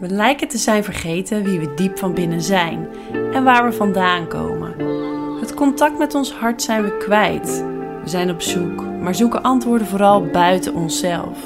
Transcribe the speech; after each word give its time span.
We 0.00 0.08
lijken 0.08 0.48
te 0.48 0.58
zijn 0.58 0.84
vergeten 0.84 1.42
wie 1.44 1.58
we 1.58 1.74
diep 1.74 1.98
van 1.98 2.14
binnen 2.14 2.42
zijn 2.42 2.88
en 3.32 3.44
waar 3.44 3.64
we 3.64 3.72
vandaan 3.72 4.28
komen. 4.28 4.74
Het 5.40 5.54
contact 5.54 5.98
met 5.98 6.14
ons 6.14 6.32
hart 6.32 6.62
zijn 6.62 6.82
we 6.82 6.96
kwijt. 6.96 7.64
We 8.02 8.08
zijn 8.08 8.30
op 8.30 8.40
zoek, 8.42 8.84
maar 9.00 9.14
zoeken 9.14 9.42
antwoorden 9.42 9.86
vooral 9.86 10.24
buiten 10.24 10.74
onszelf. 10.74 11.38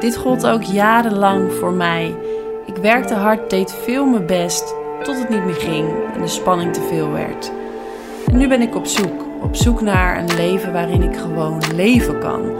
Dit 0.00 0.16
gold 0.16 0.46
ook 0.46 0.62
jarenlang 0.62 1.52
voor 1.52 1.72
mij. 1.72 2.14
Ik 2.66 2.76
werkte 2.76 3.14
hard, 3.14 3.50
deed 3.50 3.72
veel 3.72 4.06
mijn 4.06 4.26
best, 4.26 4.74
tot 5.02 5.18
het 5.18 5.28
niet 5.28 5.44
meer 5.44 5.54
ging 5.54 5.88
en 6.14 6.20
de 6.20 6.28
spanning 6.28 6.72
te 6.72 6.82
veel 6.82 7.10
werd. 7.10 7.52
En 8.26 8.36
nu 8.36 8.48
ben 8.48 8.62
ik 8.62 8.74
op 8.74 8.86
zoek, 8.86 9.24
op 9.42 9.56
zoek 9.56 9.80
naar 9.80 10.18
een 10.18 10.34
leven 10.36 10.72
waarin 10.72 11.02
ik 11.02 11.16
gewoon 11.16 11.62
leven 11.74 12.18
kan. 12.18 12.52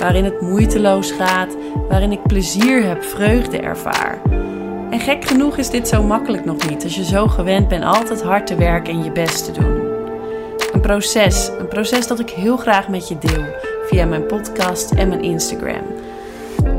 Waarin 0.00 0.24
het 0.24 0.40
moeiteloos 0.40 1.10
gaat, 1.10 1.56
waarin 1.88 2.12
ik 2.12 2.22
plezier 2.22 2.82
heb, 2.82 3.04
vreugde 3.04 3.58
ervaar. 3.58 4.18
En 4.90 5.00
gek 5.00 5.24
genoeg 5.24 5.56
is 5.56 5.70
dit 5.70 5.88
zo 5.88 6.02
makkelijk 6.02 6.44
nog 6.44 6.68
niet 6.68 6.84
als 6.84 6.96
je 6.96 7.04
zo 7.04 7.26
gewend 7.26 7.68
bent 7.68 7.84
altijd 7.84 8.22
hard 8.22 8.46
te 8.46 8.54
werken 8.54 8.92
en 8.92 9.04
je 9.04 9.12
best 9.12 9.44
te 9.44 9.60
doen. 9.60 9.80
Een 10.72 10.80
proces, 10.80 11.50
een 11.58 11.68
proces 11.68 12.06
dat 12.06 12.20
ik 12.20 12.30
heel 12.30 12.56
graag 12.56 12.88
met 12.88 13.08
je 13.08 13.18
deel 13.18 13.44
via 13.86 14.06
mijn 14.06 14.26
podcast 14.26 14.90
en 14.90 15.08
mijn 15.08 15.22
Instagram. 15.22 15.82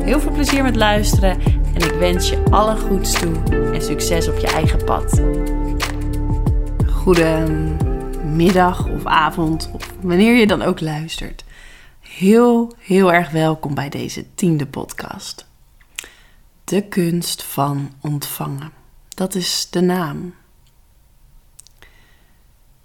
Heel 0.04 0.20
veel 0.20 0.32
plezier 0.32 0.64
met 0.64 0.76
luisteren 0.76 1.38
en 1.74 1.82
ik 1.82 1.94
wens 2.00 2.30
je 2.30 2.44
alle 2.50 2.76
goeds 2.76 3.20
toe 3.20 3.34
en 3.74 3.82
succes 3.82 4.28
op 4.28 4.38
je 4.38 4.48
eigen 4.48 4.84
pad. 4.86 5.22
Goedemiddag 6.92 8.88
of 8.88 9.06
avond 9.06 9.70
of 9.74 9.94
wanneer 10.02 10.36
je 10.36 10.48
dan 10.48 10.62
ook 10.62 10.80
luistert. 10.80 11.44
Heel, 12.18 12.74
heel 12.78 13.14
erg 13.14 13.30
welkom 13.30 13.74
bij 13.74 13.90
deze 13.90 14.26
tiende 14.36 14.68
podcast. 14.68 15.48
De 16.64 16.88
kunst 16.88 17.44
van 17.44 17.92
ontvangen. 18.02 18.72
Dat 19.10 19.36
is 19.36 19.68
de 19.70 19.82
naam. 19.82 20.36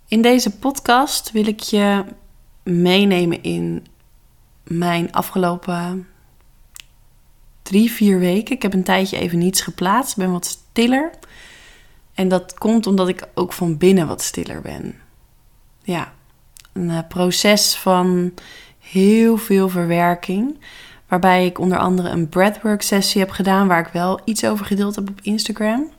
In 0.09 0.23
deze 0.23 0.59
podcast 0.59 1.31
wil 1.31 1.47
ik 1.47 1.61
je 1.61 2.05
meenemen 2.63 3.43
in 3.43 3.87
mijn 4.63 5.13
afgelopen 5.13 6.09
drie, 7.63 7.91
vier 7.91 8.19
weken. 8.19 8.55
Ik 8.55 8.63
heb 8.63 8.73
een 8.73 8.85
tijdje 8.85 9.19
even 9.19 9.39
niets 9.39 9.61
geplaatst, 9.61 10.17
ben 10.17 10.33
wat 10.33 10.47
stiller. 10.47 11.11
En 12.15 12.29
dat 12.29 12.59
komt 12.59 12.87
omdat 12.87 13.09
ik 13.09 13.29
ook 13.35 13.53
van 13.53 13.77
binnen 13.77 14.07
wat 14.07 14.23
stiller 14.23 14.61
ben. 14.61 14.95
Ja, 15.83 16.15
een 16.73 16.91
eh, 16.91 17.09
proces 17.09 17.77
van 17.77 18.33
heel 18.91 19.37
veel 19.37 19.69
verwerking. 19.69 20.59
Waarbij 21.09 21.47
ik 21.47 21.59
onder 21.59 21.79
andere 21.79 22.09
een 22.09 22.29
breathwork 22.29 22.83
sessie 22.83 23.21
heb 23.21 23.31
gedaan, 23.31 23.69
waar 23.69 23.87
ik 23.87 23.93
wel 23.93 24.21
iets 24.25 24.45
over 24.45 24.67
gedeeld 24.67 24.95
heb 24.95 25.09
op 25.09 25.21
Instagram. 25.23 25.91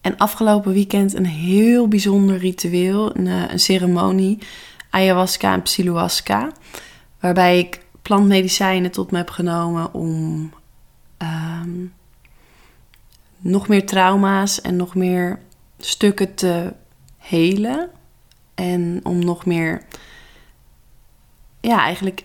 En 0.00 0.16
afgelopen 0.16 0.72
weekend 0.72 1.14
een 1.14 1.26
heel 1.26 1.88
bijzonder 1.88 2.36
ritueel, 2.36 3.16
een, 3.16 3.26
eh, 3.26 3.42
ceremonie, 3.54 4.38
ayahuasca 4.90 5.52
en 5.52 5.62
psilohuasca. 5.62 6.52
Waarbij 7.20 7.58
ik 7.58 7.80
plantmedicijnen 8.02 8.90
tot 8.90 9.10
me 9.10 9.16
heb 9.16 9.30
genomen 9.30 9.94
om 9.94 10.50
ehm, 11.16 11.84
nog 13.38 13.68
meer 13.68 13.86
trauma's 13.86 14.60
en 14.60 14.76
nog 14.76 14.94
meer 14.94 15.38
stukken 15.78 16.34
te 16.34 16.72
helen. 17.18 17.90
En 18.54 19.00
om 19.02 19.24
nog 19.24 19.46
meer, 19.46 19.82
ja, 21.62 21.82
eigenlijk 21.82 22.24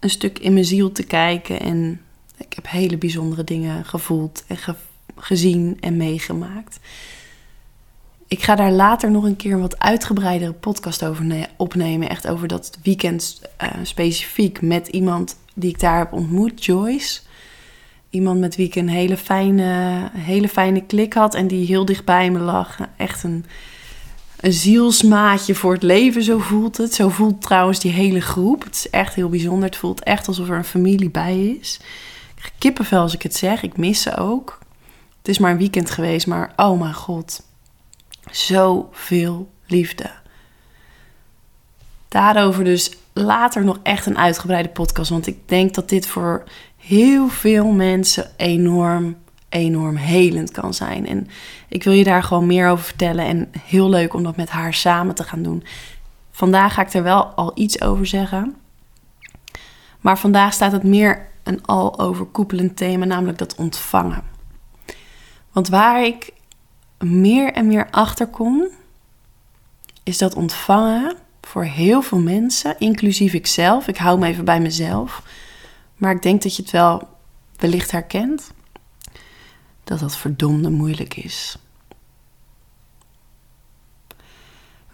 een 0.00 0.10
stuk 0.10 0.38
in 0.38 0.52
mijn 0.52 0.64
ziel 0.64 0.92
te 0.92 1.02
kijken. 1.02 1.60
En 1.60 2.00
ik 2.36 2.52
heb 2.52 2.68
hele 2.68 2.96
bijzondere 2.96 3.44
dingen 3.44 3.84
gevoeld 3.84 4.44
en 4.46 4.58
gezien 5.16 5.76
en 5.80 5.96
meegemaakt. 5.96 6.78
Ik 8.28 8.42
ga 8.42 8.54
daar 8.54 8.72
later 8.72 9.10
nog 9.10 9.24
een 9.24 9.36
keer 9.36 9.52
een 9.52 9.60
wat 9.60 9.78
uitgebreidere 9.78 10.52
podcast 10.52 11.04
over 11.04 11.48
opnemen. 11.56 12.08
Echt 12.08 12.28
over 12.28 12.48
dat 12.48 12.78
weekend 12.82 13.40
uh, 13.62 13.68
specifiek 13.82 14.60
met 14.60 14.88
iemand 14.88 15.36
die 15.54 15.70
ik 15.70 15.80
daar 15.80 15.98
heb 15.98 16.12
ontmoet, 16.12 16.64
Joyce. 16.64 17.20
Iemand 18.10 18.40
met 18.40 18.56
wie 18.56 18.66
ik 18.66 18.74
een 18.74 18.88
hele 18.88 19.16
fijne, 19.16 20.10
hele 20.12 20.48
fijne 20.48 20.80
klik 20.80 21.12
had 21.12 21.34
en 21.34 21.46
die 21.46 21.66
heel 21.66 21.84
dicht 21.84 22.04
bij 22.04 22.30
me 22.30 22.38
lag. 22.38 22.78
Echt 22.96 23.22
een, 23.22 23.44
een 24.44 24.52
zielsmaatje 24.52 25.54
voor 25.54 25.72
het 25.72 25.82
leven, 25.82 26.22
zo 26.22 26.38
voelt 26.38 26.76
het. 26.76 26.94
Zo 26.94 27.08
voelt 27.08 27.42
trouwens 27.42 27.80
die 27.80 27.92
hele 27.92 28.20
groep. 28.20 28.64
Het 28.64 28.74
is 28.74 28.90
echt 28.90 29.14
heel 29.14 29.28
bijzonder. 29.28 29.68
Het 29.68 29.76
voelt 29.76 30.02
echt 30.02 30.28
alsof 30.28 30.48
er 30.48 30.56
een 30.56 30.64
familie 30.64 31.10
bij 31.10 31.46
is. 31.60 31.80
Ik 32.36 32.52
kippenvel 32.58 33.00
als 33.00 33.14
ik 33.14 33.22
het 33.22 33.36
zeg. 33.36 33.62
Ik 33.62 33.76
mis 33.76 34.02
ze 34.02 34.16
ook. 34.16 34.58
Het 35.18 35.28
is 35.28 35.38
maar 35.38 35.50
een 35.50 35.58
weekend 35.58 35.90
geweest, 35.90 36.26
maar 36.26 36.52
oh 36.56 36.80
mijn 36.80 36.94
god. 36.94 37.42
Zoveel 38.30 39.50
liefde. 39.66 40.10
Daarover 42.08 42.64
dus 42.64 42.96
later 43.12 43.64
nog 43.64 43.78
echt 43.82 44.06
een 44.06 44.18
uitgebreide 44.18 44.68
podcast. 44.68 45.10
Want 45.10 45.26
ik 45.26 45.48
denk 45.48 45.74
dat 45.74 45.88
dit 45.88 46.06
voor 46.06 46.44
heel 46.76 47.28
veel 47.28 47.66
mensen 47.66 48.30
enorm, 48.36 49.16
enorm 49.54 49.96
helend 49.96 50.50
kan 50.50 50.74
zijn. 50.74 51.06
En 51.06 51.28
ik 51.68 51.84
wil 51.84 51.92
je 51.92 52.04
daar 52.04 52.22
gewoon 52.22 52.46
meer 52.46 52.68
over 52.68 52.84
vertellen. 52.84 53.24
En 53.24 53.50
heel 53.60 53.88
leuk 53.88 54.14
om 54.14 54.22
dat 54.22 54.36
met 54.36 54.50
haar 54.50 54.74
samen 54.74 55.14
te 55.14 55.24
gaan 55.24 55.42
doen. 55.42 55.64
Vandaag 56.30 56.74
ga 56.74 56.82
ik 56.82 56.92
er 56.92 57.02
wel 57.02 57.24
al 57.24 57.52
iets 57.54 57.80
over 57.80 58.06
zeggen. 58.06 58.56
Maar 60.00 60.18
vandaag 60.18 60.52
staat 60.52 60.72
het 60.72 60.82
meer 60.82 61.28
een 61.42 61.66
al 61.66 61.98
overkoepelend 61.98 62.76
thema, 62.76 63.04
namelijk 63.04 63.38
dat 63.38 63.54
ontvangen. 63.54 64.22
Want 65.52 65.68
waar 65.68 66.04
ik 66.04 66.32
meer 66.98 67.52
en 67.52 67.66
meer 67.66 67.90
achter 67.90 68.26
kom, 68.26 68.68
is 70.02 70.18
dat 70.18 70.34
ontvangen 70.34 71.16
voor 71.40 71.64
heel 71.64 72.02
veel 72.02 72.18
mensen, 72.18 72.76
inclusief 72.78 73.32
ikzelf. 73.32 73.88
Ik 73.88 73.96
hou 73.96 74.18
me 74.18 74.26
even 74.26 74.44
bij 74.44 74.60
mezelf. 74.60 75.22
Maar 75.96 76.14
ik 76.14 76.22
denk 76.22 76.42
dat 76.42 76.56
je 76.56 76.62
het 76.62 76.70
wel 76.70 77.08
wellicht 77.56 77.90
herkent. 77.90 78.52
Dat 79.84 79.98
dat 79.98 80.16
verdomde 80.16 80.70
moeilijk 80.70 81.16
is. 81.16 81.58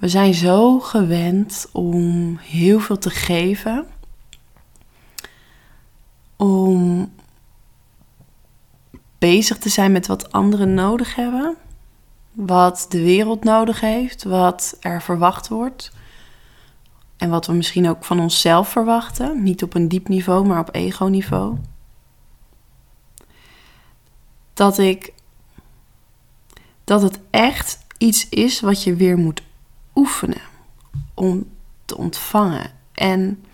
We 0.00 0.08
zijn 0.08 0.34
zo 0.34 0.78
gewend 0.80 1.68
om 1.72 2.36
heel 2.36 2.80
veel 2.80 2.98
te 2.98 3.10
geven. 3.10 3.86
Om 6.36 7.12
bezig 9.18 9.58
te 9.58 9.68
zijn 9.68 9.92
met 9.92 10.06
wat 10.06 10.32
anderen 10.32 10.74
nodig 10.74 11.14
hebben. 11.14 11.56
Wat 12.32 12.86
de 12.88 13.02
wereld 13.02 13.44
nodig 13.44 13.80
heeft, 13.80 14.22
wat 14.22 14.76
er 14.80 15.02
verwacht 15.02 15.48
wordt. 15.48 15.92
En 17.16 17.30
wat 17.30 17.46
we 17.46 17.52
misschien 17.52 17.88
ook 17.88 18.04
van 18.04 18.20
onszelf 18.20 18.68
verwachten. 18.68 19.42
Niet 19.42 19.62
op 19.62 19.74
een 19.74 19.88
diep 19.88 20.08
niveau, 20.08 20.46
maar 20.46 20.60
op 20.60 20.74
ego-niveau. 20.74 21.56
Dat 24.60 24.78
ik. 24.78 25.12
Dat 26.84 27.03
het 27.03 27.21
echt 27.31 27.78
iets 27.98 28.28
is 28.28 28.60
wat 28.60 28.82
je 28.82 28.94
weer 28.94 29.19
moet 29.19 29.43
oefenen. 29.94 30.41
Om 31.15 31.50
te 31.84 31.97
ontvangen. 31.97 32.71
En 32.93 33.44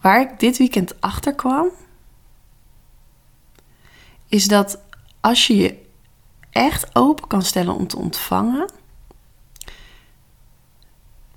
waar 0.00 0.20
ik 0.20 0.40
dit 0.40 0.58
weekend 0.58 1.00
achter 1.00 1.34
kwam. 1.34 1.68
Is 4.28 4.48
dat 4.48 4.80
als 5.20 5.46
je 5.46 5.56
je 5.56 5.82
echt 6.50 6.96
open 6.96 7.26
kan 7.28 7.42
stellen 7.42 7.74
om 7.74 7.86
te 7.86 7.96
ontvangen 7.96 8.70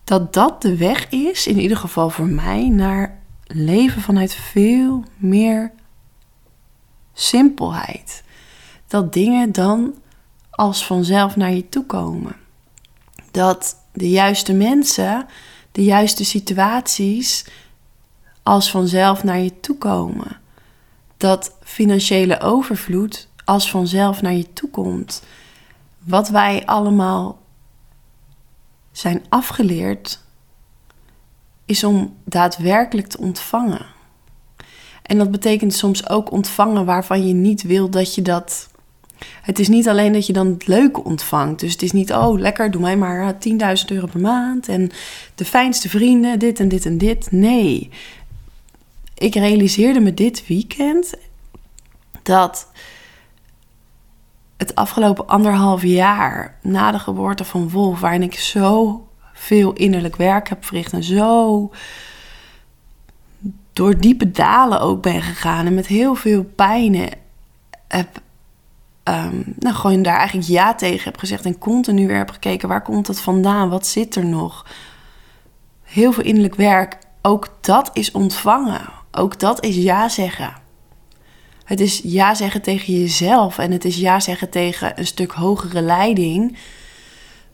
dat 0.03 0.34
dat 0.34 0.62
de 0.62 0.78
weg 0.78 1.09
is, 1.09 1.47
in 1.47 1.59
ieder 1.59 1.78
geval 1.78 2.09
voor 2.09 2.28
mij, 2.28 2.69
naar 2.69 3.19
leven 3.44 4.01
vanuit 4.01 4.34
veel 4.34 5.03
meer 5.18 5.72
simpelheid. 7.13 8.25
Dat 8.88 9.13
dingen 9.13 9.51
dan 9.51 9.94
als 10.50 10.86
vanzelf 10.86 11.36
naar 11.36 11.51
je 11.51 11.69
toe 11.69 11.86
komen. 11.86 12.36
Dat 13.31 13.75
de 13.94 14.10
juiste 14.10 14.54
mensen, 14.54 15.25
de 15.72 15.84
juiste 15.84 16.25
situaties 16.25 17.45
als 18.44 18.72
vanzelf 18.72 19.24
naar 19.24 19.39
je 19.39 19.60
toe 19.60 19.78
komen. 19.78 20.39
Dat 21.18 21.56
financiële 21.63 22.39
overvloed 22.39 23.28
als 23.45 23.72
vanzelf 23.72 24.22
naar 24.22 24.34
je 24.34 24.54
toe 24.54 24.69
komt. 24.69 25.24
Wat 26.00 26.30
wij 26.30 26.66
allemaal 26.66 27.39
zijn 28.92 29.25
afgeleerd, 29.30 30.19
is 31.66 31.84
om 31.84 32.16
daadwerkelijk 32.24 33.07
te 33.07 33.18
ontvangen. 33.18 33.86
En 35.01 35.18
dat 35.18 35.31
betekent 35.31 35.74
soms 35.74 36.10
ook 36.10 36.31
ontvangen 36.31 36.86
waarvan 36.86 37.28
je 37.28 37.34
niet 37.34 37.62
wil 37.62 37.89
dat 37.89 38.16
je 38.16 38.22
dat. 38.22 38.69
Het 39.41 39.59
is 39.59 39.67
niet 39.67 39.89
alleen 39.89 40.13
dat 40.13 40.25
je 40.25 40.33
dan 40.33 40.47
het 40.47 40.67
leuke 40.67 41.03
ontvangt. 41.03 41.59
Dus 41.59 41.71
het 41.71 41.81
is 41.81 41.91
niet, 41.91 42.13
oh 42.13 42.39
lekker, 42.39 42.71
doe 42.71 42.81
mij 42.81 42.97
maar 42.97 43.33
10.000 43.33 43.39
euro 43.87 44.07
per 44.07 44.19
maand. 44.19 44.67
En 44.67 44.91
de 45.35 45.45
fijnste 45.45 45.89
vrienden, 45.89 46.39
dit 46.39 46.59
en 46.59 46.67
dit 46.67 46.85
en 46.85 46.97
dit. 46.97 47.31
Nee. 47.31 47.89
Ik 49.17 49.33
realiseerde 49.33 49.99
me 49.99 50.13
dit 50.13 50.47
weekend 50.47 51.13
dat 52.23 52.67
het 54.57 54.75
afgelopen 54.75 55.27
anderhalf 55.27 55.83
jaar 55.83 56.57
na 56.61 56.91
de 56.91 56.99
geboorte 56.99 57.43
van 57.43 57.69
Wolf, 57.69 57.99
waarin 57.99 58.23
ik 58.23 58.39
zo 58.39 59.01
veel 59.33 59.73
innerlijk 59.73 60.15
werk 60.15 60.49
heb 60.49 60.65
verricht 60.65 60.93
en 60.93 61.03
zo 61.03 61.69
door 63.77 63.97
diepe 63.97 64.31
dalen 64.31 64.81
ook 64.81 65.01
ben 65.01 65.21
gegaan 65.21 65.65
en 65.65 65.73
met 65.73 65.87
heel 65.87 66.15
veel 66.15 66.43
pijn 66.43 66.95
heb, 67.87 68.21
um, 69.07 69.44
nou 69.59 69.75
gewoon 69.75 70.01
daar 70.01 70.18
eigenlijk 70.18 70.48
ja 70.48 70.75
tegen 70.75 71.04
heb 71.04 71.18
gezegd 71.18 71.45
en 71.45 71.57
continu 71.57 72.07
weer 72.07 72.18
heb 72.18 72.30
gekeken 72.30 72.68
waar 72.68 72.81
komt 72.81 73.06
dat 73.06 73.19
vandaan, 73.19 73.69
wat 73.69 73.88
zit 73.88 74.15
er 74.15 74.25
nog. 74.25 74.65
Heel 75.83 76.12
veel 76.12 76.24
innerlijk 76.24 76.56
werk, 76.56 76.98
ook 77.21 77.50
dat 77.62 77.89
is 77.94 78.12
ontvangen, 78.12 78.89
ook 79.12 79.39
dat 79.39 79.63
is 79.63 79.75
ja 79.75 80.09
zeggen. 80.09 80.54
Het 81.63 81.80
is 81.80 82.01
ja 82.04 82.33
zeggen 82.33 82.62
tegen 82.62 83.00
jezelf 83.00 83.57
en 83.57 83.71
het 83.71 83.86
is 83.86 83.98
ja 83.98 84.19
zeggen 84.19 84.50
tegen 84.50 85.00
een 85.00 85.06
stuk 85.06 85.31
hogere 85.31 85.81
leiding, 85.81 86.57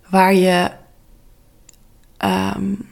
waar 0.10 0.34
je, 0.34 0.72
um, 2.26 2.92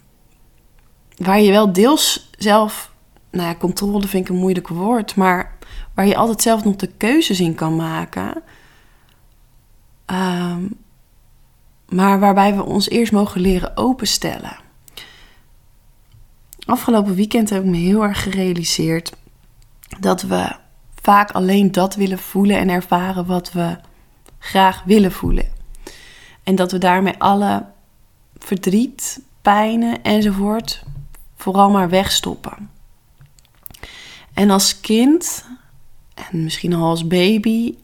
waar 1.16 1.42
je 1.42 1.52
wel 1.52 1.74
deels 1.74 2.30
zelf, 2.38 2.92
nou 3.32 3.48
ja, 3.48 3.56
controle 3.56 4.08
vind 4.08 4.24
ik 4.24 4.30
een 4.30 4.40
moeilijk 4.40 4.68
woord, 4.68 5.16
maar 5.16 5.58
waar 5.94 6.08
je 6.08 6.16
altijd 6.16 6.42
zelf 6.42 6.64
nog 6.64 6.76
de 6.76 6.88
keuzes 6.98 7.40
in 7.40 7.56
kan 7.56 7.76
maken. 7.76 8.44
Um, 10.06 10.80
maar 11.90 12.20
waarbij 12.20 12.56
we 12.56 12.64
ons 12.64 12.90
eerst 12.90 13.12
mogen 13.12 13.42
leren 13.42 13.78
openstellen. 13.78 14.58
Afgelopen 16.66 17.16
weekend 17.16 17.50
heb 17.50 17.64
ik 17.64 17.70
me 17.70 17.78
heel 17.78 18.04
erg 18.04 18.24
gerealiseerd 18.24 19.14
dat 20.00 20.22
we 20.22 20.56
vaak 21.02 21.32
alleen 21.32 21.72
dat 21.72 21.96
willen 21.96 22.20
voelen 22.20 22.58
en 22.58 22.70
ervaren 22.70 23.26
wat 23.26 23.52
we 23.52 23.78
graag 24.40 24.84
willen 24.84 25.12
voelen. 25.12 25.52
En 26.44 26.56
dat 26.56 26.72
we 26.72 26.78
daarmee 26.78 27.16
alle 27.18 27.66
verdriet, 28.38 29.22
pijnen 29.42 30.04
enzovoort 30.04 30.84
vooral 31.36 31.70
maar 31.70 31.90
wegstoppen. 31.90 32.70
En 34.34 34.50
als 34.50 34.80
kind, 34.80 35.46
en 36.32 36.44
misschien 36.44 36.74
al 36.74 36.90
als 36.90 37.08
baby, 37.08 37.76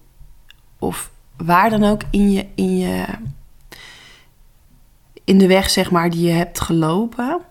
of 0.79 1.11
waar 1.37 1.69
dan 1.69 1.83
ook 1.83 2.01
in 2.11 2.31
je, 2.31 2.45
in 2.55 2.77
je 2.77 3.05
in 5.23 5.37
de 5.37 5.47
weg 5.47 5.69
zeg 5.69 5.91
maar 5.91 6.09
die 6.09 6.25
je 6.25 6.31
hebt 6.31 6.59
gelopen, 6.59 7.41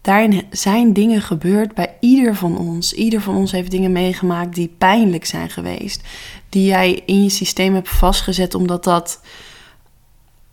daarin 0.00 0.46
zijn 0.50 0.92
dingen 0.92 1.22
gebeurd 1.22 1.74
bij 1.74 1.96
ieder 2.00 2.34
van 2.34 2.58
ons. 2.58 2.92
Ieder 2.92 3.20
van 3.20 3.36
ons 3.36 3.52
heeft 3.52 3.70
dingen 3.70 3.92
meegemaakt 3.92 4.54
die 4.54 4.74
pijnlijk 4.78 5.24
zijn 5.24 5.50
geweest. 5.50 6.02
Die 6.48 6.66
jij 6.66 7.02
in 7.06 7.22
je 7.22 7.28
systeem 7.28 7.74
hebt 7.74 7.88
vastgezet 7.88 8.54
omdat 8.54 8.84
dat, 8.84 9.20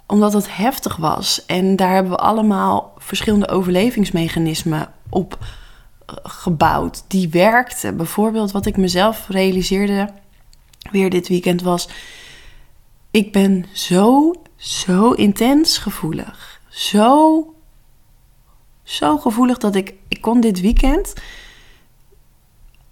omdat 0.07 0.33
het 0.33 0.55
heftig 0.55 0.95
was. 0.95 1.45
En 1.45 1.75
daar 1.75 1.93
hebben 1.93 2.11
we 2.11 2.17
allemaal 2.17 2.93
verschillende 2.97 3.47
overlevingsmechanismen 3.47 4.91
op 5.09 5.37
gebouwd. 6.23 7.03
Die 7.07 7.29
werkten. 7.29 7.97
Bijvoorbeeld 7.97 8.51
wat 8.51 8.65
ik 8.65 8.77
mezelf 8.77 9.27
realiseerde 9.29 10.09
weer 10.91 11.09
dit 11.09 11.27
weekend 11.27 11.61
was... 11.61 11.89
Ik 13.11 13.31
ben 13.31 13.65
zo, 13.73 14.33
zo 14.55 15.11
intens 15.11 15.77
gevoelig. 15.77 16.61
Zo 16.69 17.55
zo 18.85 19.17
gevoelig 19.17 19.57
dat 19.57 19.75
ik, 19.75 19.93
ik 20.07 20.21
kon 20.21 20.39
dit 20.39 20.61
weekend, 20.61 21.13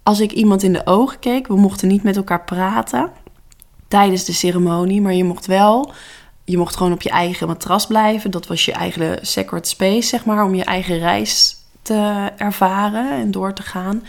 als 0.02 0.20
ik 0.20 0.32
iemand 0.32 0.62
in 0.62 0.72
de 0.72 0.86
ogen 0.86 1.18
keek, 1.18 1.46
we 1.46 1.56
mochten 1.56 1.88
niet 1.88 2.02
met 2.02 2.16
elkaar 2.16 2.44
praten 2.44 3.10
tijdens 3.88 4.24
de 4.24 4.32
ceremonie, 4.32 5.00
maar 5.00 5.14
je 5.14 5.24
mocht 5.24 5.46
wel, 5.46 5.92
je 6.44 6.58
mocht 6.58 6.76
gewoon 6.76 6.92
op 6.92 7.02
je 7.02 7.10
eigen 7.10 7.46
matras 7.46 7.86
blijven. 7.86 8.30
Dat 8.30 8.46
was 8.46 8.64
je 8.64 8.72
eigen 8.72 9.26
sacred 9.26 9.68
space, 9.68 10.08
zeg 10.08 10.24
maar, 10.24 10.44
om 10.44 10.54
je 10.54 10.64
eigen 10.64 10.98
reis 10.98 11.56
te 11.84 12.30
ervaren 12.36 13.10
en 13.10 13.30
door 13.30 13.52
te 13.52 13.62
gaan. 13.62 14.04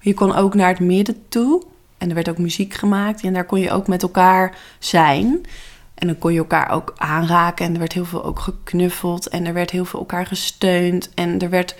Je 0.00 0.14
kon 0.14 0.34
ook 0.34 0.54
naar 0.54 0.68
het 0.68 0.80
midden 0.80 1.28
toe 1.28 1.62
en 1.98 2.08
er 2.08 2.14
werd 2.14 2.28
ook 2.28 2.38
muziek 2.38 2.74
gemaakt 2.74 3.22
en 3.22 3.32
daar 3.32 3.44
kon 3.44 3.60
je 3.60 3.70
ook 3.70 3.86
met 3.86 4.02
elkaar 4.02 4.56
zijn. 4.78 5.46
En 5.94 6.06
dan 6.06 6.18
kon 6.18 6.32
je 6.32 6.38
elkaar 6.38 6.70
ook 6.70 6.94
aanraken. 6.96 7.66
En 7.66 7.72
er 7.72 7.78
werd 7.78 7.92
heel 7.92 8.04
veel 8.04 8.24
ook 8.24 8.38
geknuffeld. 8.38 9.28
En 9.28 9.46
er 9.46 9.52
werd 9.52 9.70
heel 9.70 9.84
veel 9.84 10.00
elkaar 10.00 10.26
gesteund. 10.26 11.14
En 11.14 11.38
er 11.38 11.50
werd 11.50 11.74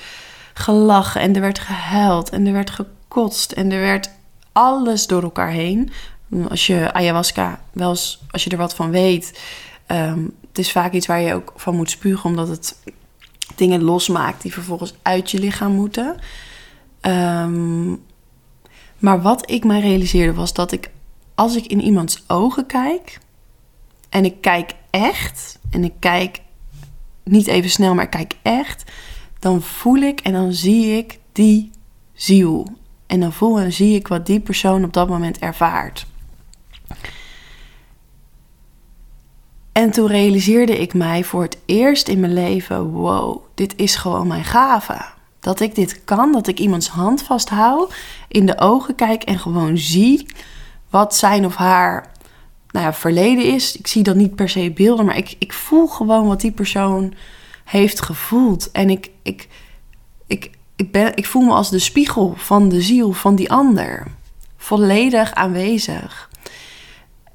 gelachen. 0.55 1.21
En 1.21 1.35
er 1.35 1.41
werd 1.41 1.59
gehuild. 1.59 2.31
En 2.31 2.47
er 2.47 2.53
werd 2.53 2.71
gekotst. 2.71 3.53
En 3.53 3.73
er 3.73 3.81
werd 3.81 4.11
alles 4.53 5.07
door 5.07 5.23
elkaar 5.23 5.51
heen. 5.51 5.91
Als 6.49 6.67
je 6.67 6.93
ayahuasca, 6.93 7.61
wel 7.73 7.91
eens, 7.91 8.23
als 8.31 8.45
je 8.45 8.51
er 8.51 8.57
wat 8.57 8.75
van 8.75 8.91
weet. 8.91 9.41
Um, 9.87 10.35
het 10.49 10.59
is 10.59 10.73
vaak 10.73 10.93
iets 10.93 11.07
waar 11.07 11.21
je 11.21 11.35
ook 11.35 11.53
van 11.57 11.77
moet 11.77 11.91
spugen. 11.91 12.31
Omdat 12.31 12.49
het 12.49 12.77
dingen 13.55 13.83
losmaakt 13.83 14.43
die 14.43 14.53
vervolgens 14.53 14.95
uit 15.03 15.31
je 15.31 15.39
lichaam 15.39 15.73
moeten. 15.73 16.17
Um, 17.01 18.03
maar 18.99 19.23
wat 19.23 19.51
ik 19.51 19.65
mij 19.65 19.81
realiseerde 19.81 20.35
was 20.35 20.53
dat 20.53 20.73
ik, 20.73 20.91
als 21.35 21.57
ik 21.57 21.67
in 21.67 21.81
iemands 21.81 22.25
ogen 22.27 22.67
kijk, 22.67 23.19
en 24.09 24.25
ik 24.25 24.41
kijk 24.41 24.75
echt, 24.91 25.59
en 25.71 25.85
ik 25.85 25.93
kijk 25.99 26.41
niet 27.25 27.47
even 27.47 27.71
snel, 27.71 27.95
maar 27.95 28.05
ik 28.05 28.11
kijk 28.11 28.37
echt, 28.43 28.91
dan 29.39 29.63
voel 29.63 29.97
ik 29.97 30.21
en 30.21 30.33
dan 30.33 30.53
zie 30.53 30.97
ik 30.97 31.19
die 31.33 31.71
ziel. 32.13 32.67
En 33.07 33.21
dan 33.21 33.33
voel 33.33 33.59
en 33.59 33.73
zie 33.73 33.95
ik 33.95 34.09
wat 34.09 34.27
die 34.27 34.41
persoon 34.41 34.85
op 34.85 34.93
dat 34.93 35.09
moment 35.09 35.39
ervaart. 35.39 36.07
En 39.75 39.91
toen 39.91 40.07
realiseerde 40.07 40.79
ik 40.79 40.95
mij 40.95 41.25
voor 41.25 41.43
het 41.43 41.59
eerst 41.65 42.09
in 42.09 42.21
mijn 42.21 42.33
leven: 42.33 42.91
wow, 42.91 43.43
dit 43.55 43.73
is 43.77 43.97
gewoon 43.97 44.27
mijn 44.27 44.45
gave. 44.45 45.05
Dat 45.41 45.61
ik 45.61 45.75
dit 45.75 46.05
kan, 46.05 46.33
dat 46.33 46.47
ik 46.47 46.59
iemands 46.59 46.89
hand 46.89 47.23
vasthoud, 47.23 47.95
in 48.29 48.47
de 48.47 48.59
ogen 48.59 48.95
kijk 48.95 49.23
en 49.23 49.39
gewoon 49.39 49.79
zie 49.79 50.27
wat 50.91 51.17
zijn 51.17 51.47
of 51.47 51.55
haar 51.57 52.13
nou 52.71 52.85
ja, 52.85 52.93
verleden 52.93 53.45
is. 53.45 53.77
Ik 53.77 53.87
zie 53.87 54.03
dan 54.03 54.17
niet 54.17 54.35
per 54.35 54.49
se 54.49 54.71
beelden, 54.71 55.05
maar 55.05 55.17
ik, 55.17 55.37
ik 55.39 55.53
voel 55.53 55.87
gewoon 55.87 56.27
wat 56.27 56.41
die 56.41 56.53
persoon 56.53 57.15
heeft 57.65 58.03
gevoeld. 58.03 58.71
En 58.71 58.91
ik, 58.91 59.11
ik, 59.23 59.49
ik, 60.27 60.51
ik, 60.77 60.93
ben, 60.93 61.17
ik 61.17 61.27
voel 61.27 61.43
me 61.43 61.53
als 61.53 61.71
de 61.71 61.79
spiegel 61.79 62.35
van 62.37 62.69
de 62.69 62.83
ziel 62.83 63.13
van 63.13 63.35
die 63.35 63.51
ander. 63.53 64.07
Volledig 64.57 65.35
aanwezig. 65.35 66.31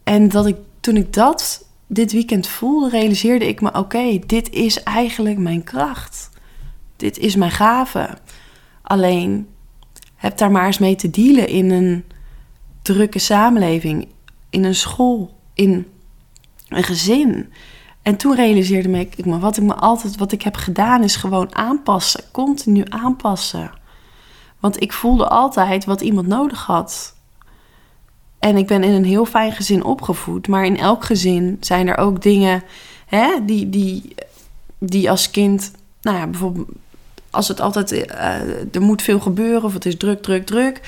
En 0.04 0.30
dat 0.30 0.46
ik, 0.46 0.58
toen 0.80 0.96
ik 0.96 1.14
dat 1.14 1.68
dit 1.92 2.12
weekend 2.12 2.48
voelde, 2.48 2.90
realiseerde 2.90 3.48
ik 3.48 3.62
me: 3.62 3.74
oké, 3.74 4.20
dit 4.26 4.50
is 4.50 4.84
eigenlijk 4.84 5.38
mijn 5.38 5.64
kracht. 5.64 6.30
Dit 6.96 7.18
is 7.18 7.36
mijn 7.36 7.52
gave. 7.52 8.18
Alleen 8.82 9.48
heb 10.16 10.38
daar 10.38 10.52
maar 10.52 10.66
eens 10.66 10.78
mee 10.78 10.96
te 10.96 11.10
dealen 11.10 11.48
in 11.48 11.72
een 11.72 12.04
drukke 12.82 13.20
samenleving 13.20 14.08
in 14.50 14.64
een 14.64 14.76
school, 14.76 15.38
in 15.54 15.88
een 16.68 16.84
gezin. 16.84 17.54
En 18.02 18.18
toen 18.18 18.36
realiseerde 18.36 19.00
ik 19.00 19.26
me, 19.26 19.40
wat 19.40 19.58
ik 19.58 19.64
me 19.64 19.74
altijd, 19.74 20.18
wat 20.18 20.32
ik 20.32 20.42
heb 20.42 20.56
gedaan, 20.56 21.04
is 21.04 21.16
gewoon 21.16 21.56
aanpassen, 21.56 22.24
continu 22.32 22.84
aanpassen. 22.90 23.72
Want 24.60 24.82
ik 24.82 24.94
voelde 24.94 25.28
altijd 25.28 25.86
wat 25.86 26.02
iemand 26.02 26.28
nodig 26.28 26.66
had. 26.66 27.16
En 28.40 28.58
ik 28.58 28.68
ben 28.68 28.84
in 28.84 28.94
een 28.94 29.06
heel 29.06 29.26
fijn 29.26 29.52
gezin 29.52 29.84
opgevoed, 29.84 30.48
maar 30.48 30.66
in 30.66 30.78
elk 30.78 31.06
gezin 31.06 31.58
zijn 31.60 31.88
er 31.88 31.98
ook 31.98 32.22
dingen 32.22 32.64
hè, 33.06 33.28
die, 33.46 33.70
die, 33.70 34.16
die 34.78 35.10
als 35.10 35.32
kind, 35.32 35.72
nou 36.02 36.18
ja, 36.18 36.28
bijvoorbeeld 36.28 36.70
als 37.30 37.48
het 37.48 37.62
altijd, 37.62 37.92
uh, 37.92 38.76
er 38.76 38.82
moet 38.82 39.02
veel 39.02 39.20
gebeuren 39.20 39.64
of 39.64 39.74
het 39.74 39.86
is 39.86 39.98
druk, 39.98 40.22
druk, 40.22 40.46
druk 40.46 40.82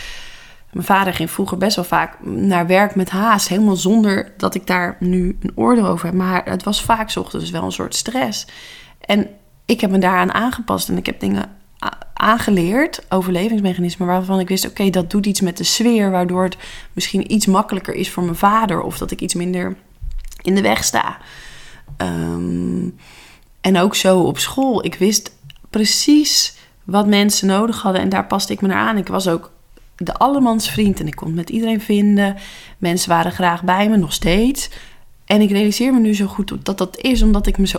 mijn 0.71 0.85
vader 0.85 1.13
ging 1.13 1.31
vroeger 1.31 1.57
best 1.57 1.75
wel 1.75 1.85
vaak 1.85 2.17
naar 2.23 2.67
werk 2.67 2.95
met 2.95 3.09
haast. 3.09 3.47
Helemaal 3.47 3.75
zonder 3.75 4.33
dat 4.37 4.55
ik 4.55 4.67
daar 4.67 4.95
nu 4.99 5.37
een 5.41 5.51
oordeel 5.55 5.87
over 5.87 6.05
heb. 6.05 6.15
Maar 6.15 6.41
het 6.45 6.63
was 6.63 6.83
vaak 6.83 7.15
ochtends 7.15 7.49
wel 7.49 7.63
een 7.63 7.71
soort 7.71 7.95
stress. 7.95 8.47
En 8.99 9.27
ik 9.65 9.81
heb 9.81 9.91
me 9.91 9.97
daaraan 9.97 10.33
aangepast. 10.33 10.89
En 10.89 10.97
ik 10.97 11.05
heb 11.05 11.19
dingen 11.19 11.49
aangeleerd, 12.13 13.05
overlevingsmechanismen, 13.09 14.07
waarvan 14.07 14.39
ik 14.39 14.47
wist: 14.47 14.67
oké, 14.67 14.89
dat 14.89 15.11
doet 15.11 15.25
iets 15.25 15.41
met 15.41 15.57
de 15.57 15.63
sfeer. 15.63 16.11
Waardoor 16.11 16.43
het 16.43 16.57
misschien 16.93 17.33
iets 17.33 17.45
makkelijker 17.45 17.93
is 17.93 18.09
voor 18.09 18.23
mijn 18.23 18.35
vader. 18.35 18.81
Of 18.81 18.97
dat 18.97 19.11
ik 19.11 19.21
iets 19.21 19.33
minder 19.33 19.75
in 20.41 20.55
de 20.55 20.61
weg 20.61 20.83
sta. 20.83 21.17
Ehm, 21.97 22.89
en 23.61 23.77
ook 23.77 23.95
zo 23.95 24.19
op 24.19 24.37
school. 24.37 24.85
Ik 24.85 24.95
wist 24.95 25.35
precies 25.69 26.57
wat 26.83 27.07
mensen 27.07 27.47
nodig 27.47 27.81
hadden. 27.81 28.01
En 28.01 28.09
daar 28.09 28.27
paste 28.27 28.53
ik 28.53 28.61
me 28.61 28.67
naar 28.67 28.87
aan. 28.87 28.97
Ik 28.97 29.07
was 29.07 29.27
ook 29.27 29.51
de 29.95 30.13
allemansvriend 30.13 30.99
en 30.99 31.07
ik 31.07 31.15
kon 31.15 31.33
met 31.33 31.49
iedereen 31.49 31.81
vinden. 31.81 32.37
Mensen 32.77 33.09
waren 33.09 33.31
graag 33.31 33.63
bij 33.63 33.89
me, 33.89 33.97
nog 33.97 34.13
steeds. 34.13 34.69
En 35.25 35.41
ik 35.41 35.51
realiseer 35.51 35.93
me 35.93 35.99
nu 35.99 36.15
zo 36.15 36.25
goed 36.25 36.65
dat 36.65 36.77
dat 36.77 36.97
is 36.97 37.21
omdat 37.21 37.47
ik 37.47 37.57
me 37.57 37.67
zo 37.67 37.77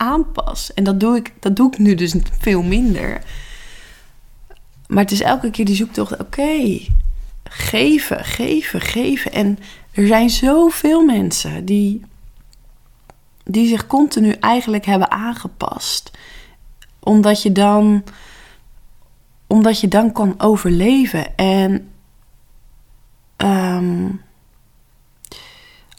aanpas. 0.00 0.74
En 0.74 0.84
dat 0.84 1.00
doe 1.00 1.16
ik, 1.16 1.32
dat 1.40 1.56
doe 1.56 1.72
ik 1.72 1.78
nu 1.78 1.94
dus 1.94 2.14
veel 2.38 2.62
minder. 2.62 3.22
Maar 4.88 5.02
het 5.02 5.12
is 5.12 5.20
elke 5.20 5.50
keer 5.50 5.64
die 5.64 5.76
zoektocht, 5.76 6.20
oké, 6.20 6.80
geven, 7.44 8.24
geven, 8.24 8.80
geven. 8.80 9.32
En 9.32 9.58
er 9.92 10.06
zijn 10.06 10.30
zoveel 10.30 11.04
mensen 11.04 11.64
die, 11.64 12.02
die 13.44 13.68
zich 13.68 13.86
continu 13.86 14.30
eigenlijk 14.32 14.84
hebben 14.84 15.10
aangepast. 15.10 16.10
Omdat 17.00 17.42
je 17.42 17.52
dan, 17.52 18.04
omdat 19.46 19.80
je 19.80 19.88
dan 19.88 20.12
kan 20.12 20.34
overleven. 20.38 21.36
En 21.36 21.90
um, 23.36 24.22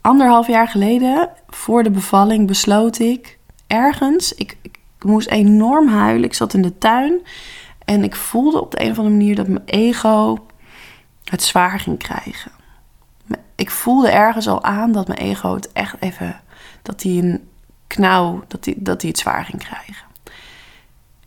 anderhalf 0.02 0.48
jaar 0.48 0.68
geleden, 0.68 1.30
voor 1.48 1.84
de 1.84 1.92
bevalling, 1.92 2.48
besloot 2.48 3.00
ik 3.00 3.40
ergens. 3.72 4.34
Ik, 4.34 4.58
ik 4.62 4.80
moest 5.00 5.28
enorm 5.28 5.88
huilen. 5.88 6.24
Ik 6.24 6.34
zat 6.34 6.54
in 6.54 6.62
de 6.62 6.78
tuin. 6.78 7.20
En 7.86 8.04
ik 8.04 8.16
voelde 8.16 8.62
op 8.62 8.72
de 8.72 8.82
een 8.82 8.92
of 8.92 8.98
andere 8.98 9.16
manier 9.16 9.36
dat 9.36 9.48
mijn 9.48 9.66
ego 9.66 10.46
het 11.24 11.44
zwaar 11.44 11.80
ging 11.80 11.98
krijgen. 11.98 12.52
Ik 13.56 13.70
voelde 13.70 14.10
ergens 14.10 14.48
al 14.48 14.64
aan 14.64 14.92
dat 14.92 15.08
mijn 15.08 15.20
ego 15.20 15.54
het 15.54 15.72
echt 15.72 15.96
even. 16.00 16.42
dat 16.82 17.04
hij 17.04 17.12
een 17.12 17.48
knauw. 17.88 18.44
dat 18.48 18.66
hij, 18.66 18.76
dat 18.78 19.02
hij 19.02 19.10
het 19.10 19.20
zwaar 19.20 19.46
ging 19.46 19.64
krijgen. 19.64 20.06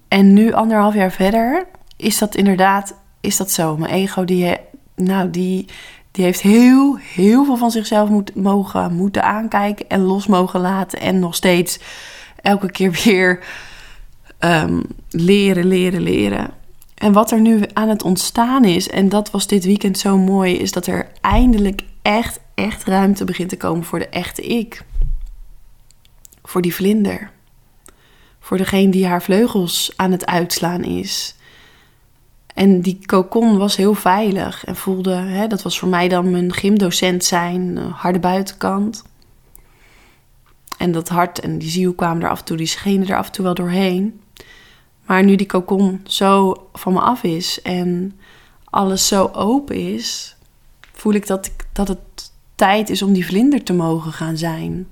En 0.09 0.33
nu, 0.33 0.53
anderhalf 0.53 0.95
jaar 0.95 1.13
verder, 1.13 1.67
is 1.97 2.19
dat 2.19 2.35
inderdaad. 2.35 2.95
is 3.21 3.37
dat 3.37 3.51
zo. 3.51 3.77
Mijn 3.77 3.93
ego, 3.93 4.25
die. 4.25 4.57
nou, 4.95 5.31
die. 5.31 5.67
Die 6.11 6.25
heeft 6.25 6.41
heel, 6.41 6.97
heel 6.97 7.45
veel 7.45 7.57
van 7.57 7.71
zichzelf 7.71 8.09
moet, 8.09 8.35
mogen, 8.35 8.95
moeten 8.95 9.25
aankijken 9.25 9.89
en 9.89 10.01
los 10.01 10.27
mogen 10.27 10.61
laten. 10.61 11.01
En 11.01 11.19
nog 11.19 11.35
steeds 11.35 11.79
elke 12.45 12.71
keer 12.71 13.01
weer 13.05 13.45
um, 14.41 14.83
leren, 15.11 15.67
leren, 15.67 16.03
leren. 16.03 16.51
En 16.95 17.13
wat 17.13 17.31
er 17.31 17.41
nu 17.41 17.61
aan 17.73 17.89
het 17.89 18.03
ontstaan 18.03 18.65
is, 18.65 18.89
en 18.89 19.09
dat 19.09 19.31
was 19.31 19.47
dit 19.47 19.65
weekend 19.65 19.99
zo 19.99 20.19
mooi, 20.19 20.57
is 20.57 20.73
dat 20.73 20.87
er 20.87 21.09
eindelijk 21.21 21.83
echt, 22.03 22.41
echt 22.55 22.85
ruimte 22.85 23.25
begint 23.25 23.49
te 23.49 23.57
komen 23.57 23.85
voor 23.85 23.99
de 23.99 24.09
echte 24.09 24.43
ik. 24.43 24.85
Voor 26.43 26.63
die 26.63 26.75
vlinder. 26.75 27.31
Voor 28.41 28.57
degene 28.57 28.91
die 28.91 29.07
haar 29.07 29.23
vleugels 29.23 29.93
aan 29.97 30.13
het 30.13 30.27
uitslaan 30.27 30.83
is. 30.83 31.35
En 32.55 32.81
die 32.81 32.99
cocon 33.07 33.59
was 33.59 33.77
heel 33.77 33.95
veilig 33.95 34.65
en 34.65 34.77
voelde, 34.77 35.15
hè, 35.15 35.47
dat 35.47 35.63
was 35.63 35.79
voor 35.79 35.89
mij 35.89 36.09
dan 36.09 36.31
mijn 36.31 36.53
gymdocent 36.53 37.25
zijn, 37.25 37.77
harde 37.77 38.19
buitenkant. 38.19 39.05
En 40.85 40.93
dat 40.93 41.09
hart 41.09 41.41
en 41.41 41.59
die 41.59 41.71
ziel 41.71 41.95
kwamen 41.95 42.23
er 42.23 42.31
af 42.31 42.39
en 42.39 42.45
toe, 42.45 42.57
die 42.57 42.67
schenen 42.67 43.09
er 43.09 43.17
af 43.17 43.27
en 43.27 43.33
toe 43.33 43.45
wel 43.45 43.55
doorheen. 43.55 44.21
Maar 45.07 45.25
nu 45.25 45.37
die 45.37 45.47
cocon 45.47 46.01
zo 46.05 46.57
van 46.73 46.93
me 46.93 47.01
af 47.01 47.23
is 47.23 47.63
en 47.63 48.19
alles 48.65 49.09
zo 49.09 49.31
open 49.33 49.77
is, 49.95 50.37
voel 50.93 51.13
ik 51.13 51.27
dat, 51.27 51.47
ik, 51.47 51.67
dat 51.73 51.89
het 51.89 52.33
tijd 52.55 52.91
is 52.91 53.03
om 53.03 53.13
die 53.13 53.27
vlinder 53.27 53.63
te 53.63 53.73
mogen 53.73 54.13
gaan 54.13 54.37
zijn. 54.37 54.89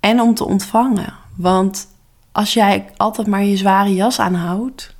En 0.00 0.20
om 0.20 0.34
te 0.34 0.44
ontvangen. 0.44 1.14
Want 1.36 1.88
als 2.32 2.54
jij 2.54 2.90
altijd 2.96 3.26
maar 3.26 3.44
je 3.44 3.56
zware 3.56 3.94
jas 3.94 4.20
aanhoudt, 4.20 4.96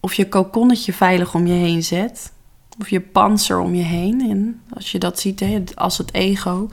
of 0.00 0.14
je 0.14 0.28
kokonnetje 0.28 0.92
veilig 0.92 1.34
om 1.34 1.46
je 1.46 1.54
heen 1.54 1.82
zet, 1.82 2.32
of 2.80 2.88
je 2.88 3.00
panzer 3.00 3.58
om 3.58 3.74
je 3.74 3.82
heen, 3.82 4.30
en 4.30 4.62
als 4.74 4.92
je 4.92 4.98
dat 4.98 5.20
ziet 5.20 5.72
als 5.74 5.98
het 5.98 6.14
ego, 6.14 6.70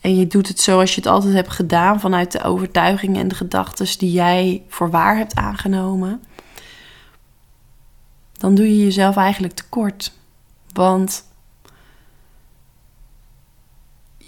en 0.00 0.16
je 0.16 0.26
doet 0.26 0.48
het 0.48 0.60
zoals 0.60 0.94
je 0.94 1.00
het 1.00 1.10
altijd 1.10 1.34
hebt 1.34 1.50
gedaan 1.50 2.00
vanuit 2.00 2.32
de 2.32 2.42
overtuigingen 2.42 3.20
en 3.20 3.28
de 3.28 3.34
gedachten 3.34 3.98
die 3.98 4.12
jij 4.12 4.62
voor 4.68 4.90
waar 4.90 5.16
hebt 5.16 5.34
aangenomen, 5.34 6.22
dan 8.32 8.54
doe 8.54 8.68
je 8.68 8.84
jezelf 8.84 9.16
eigenlijk 9.16 9.54
tekort. 9.54 10.12
Want 10.72 11.24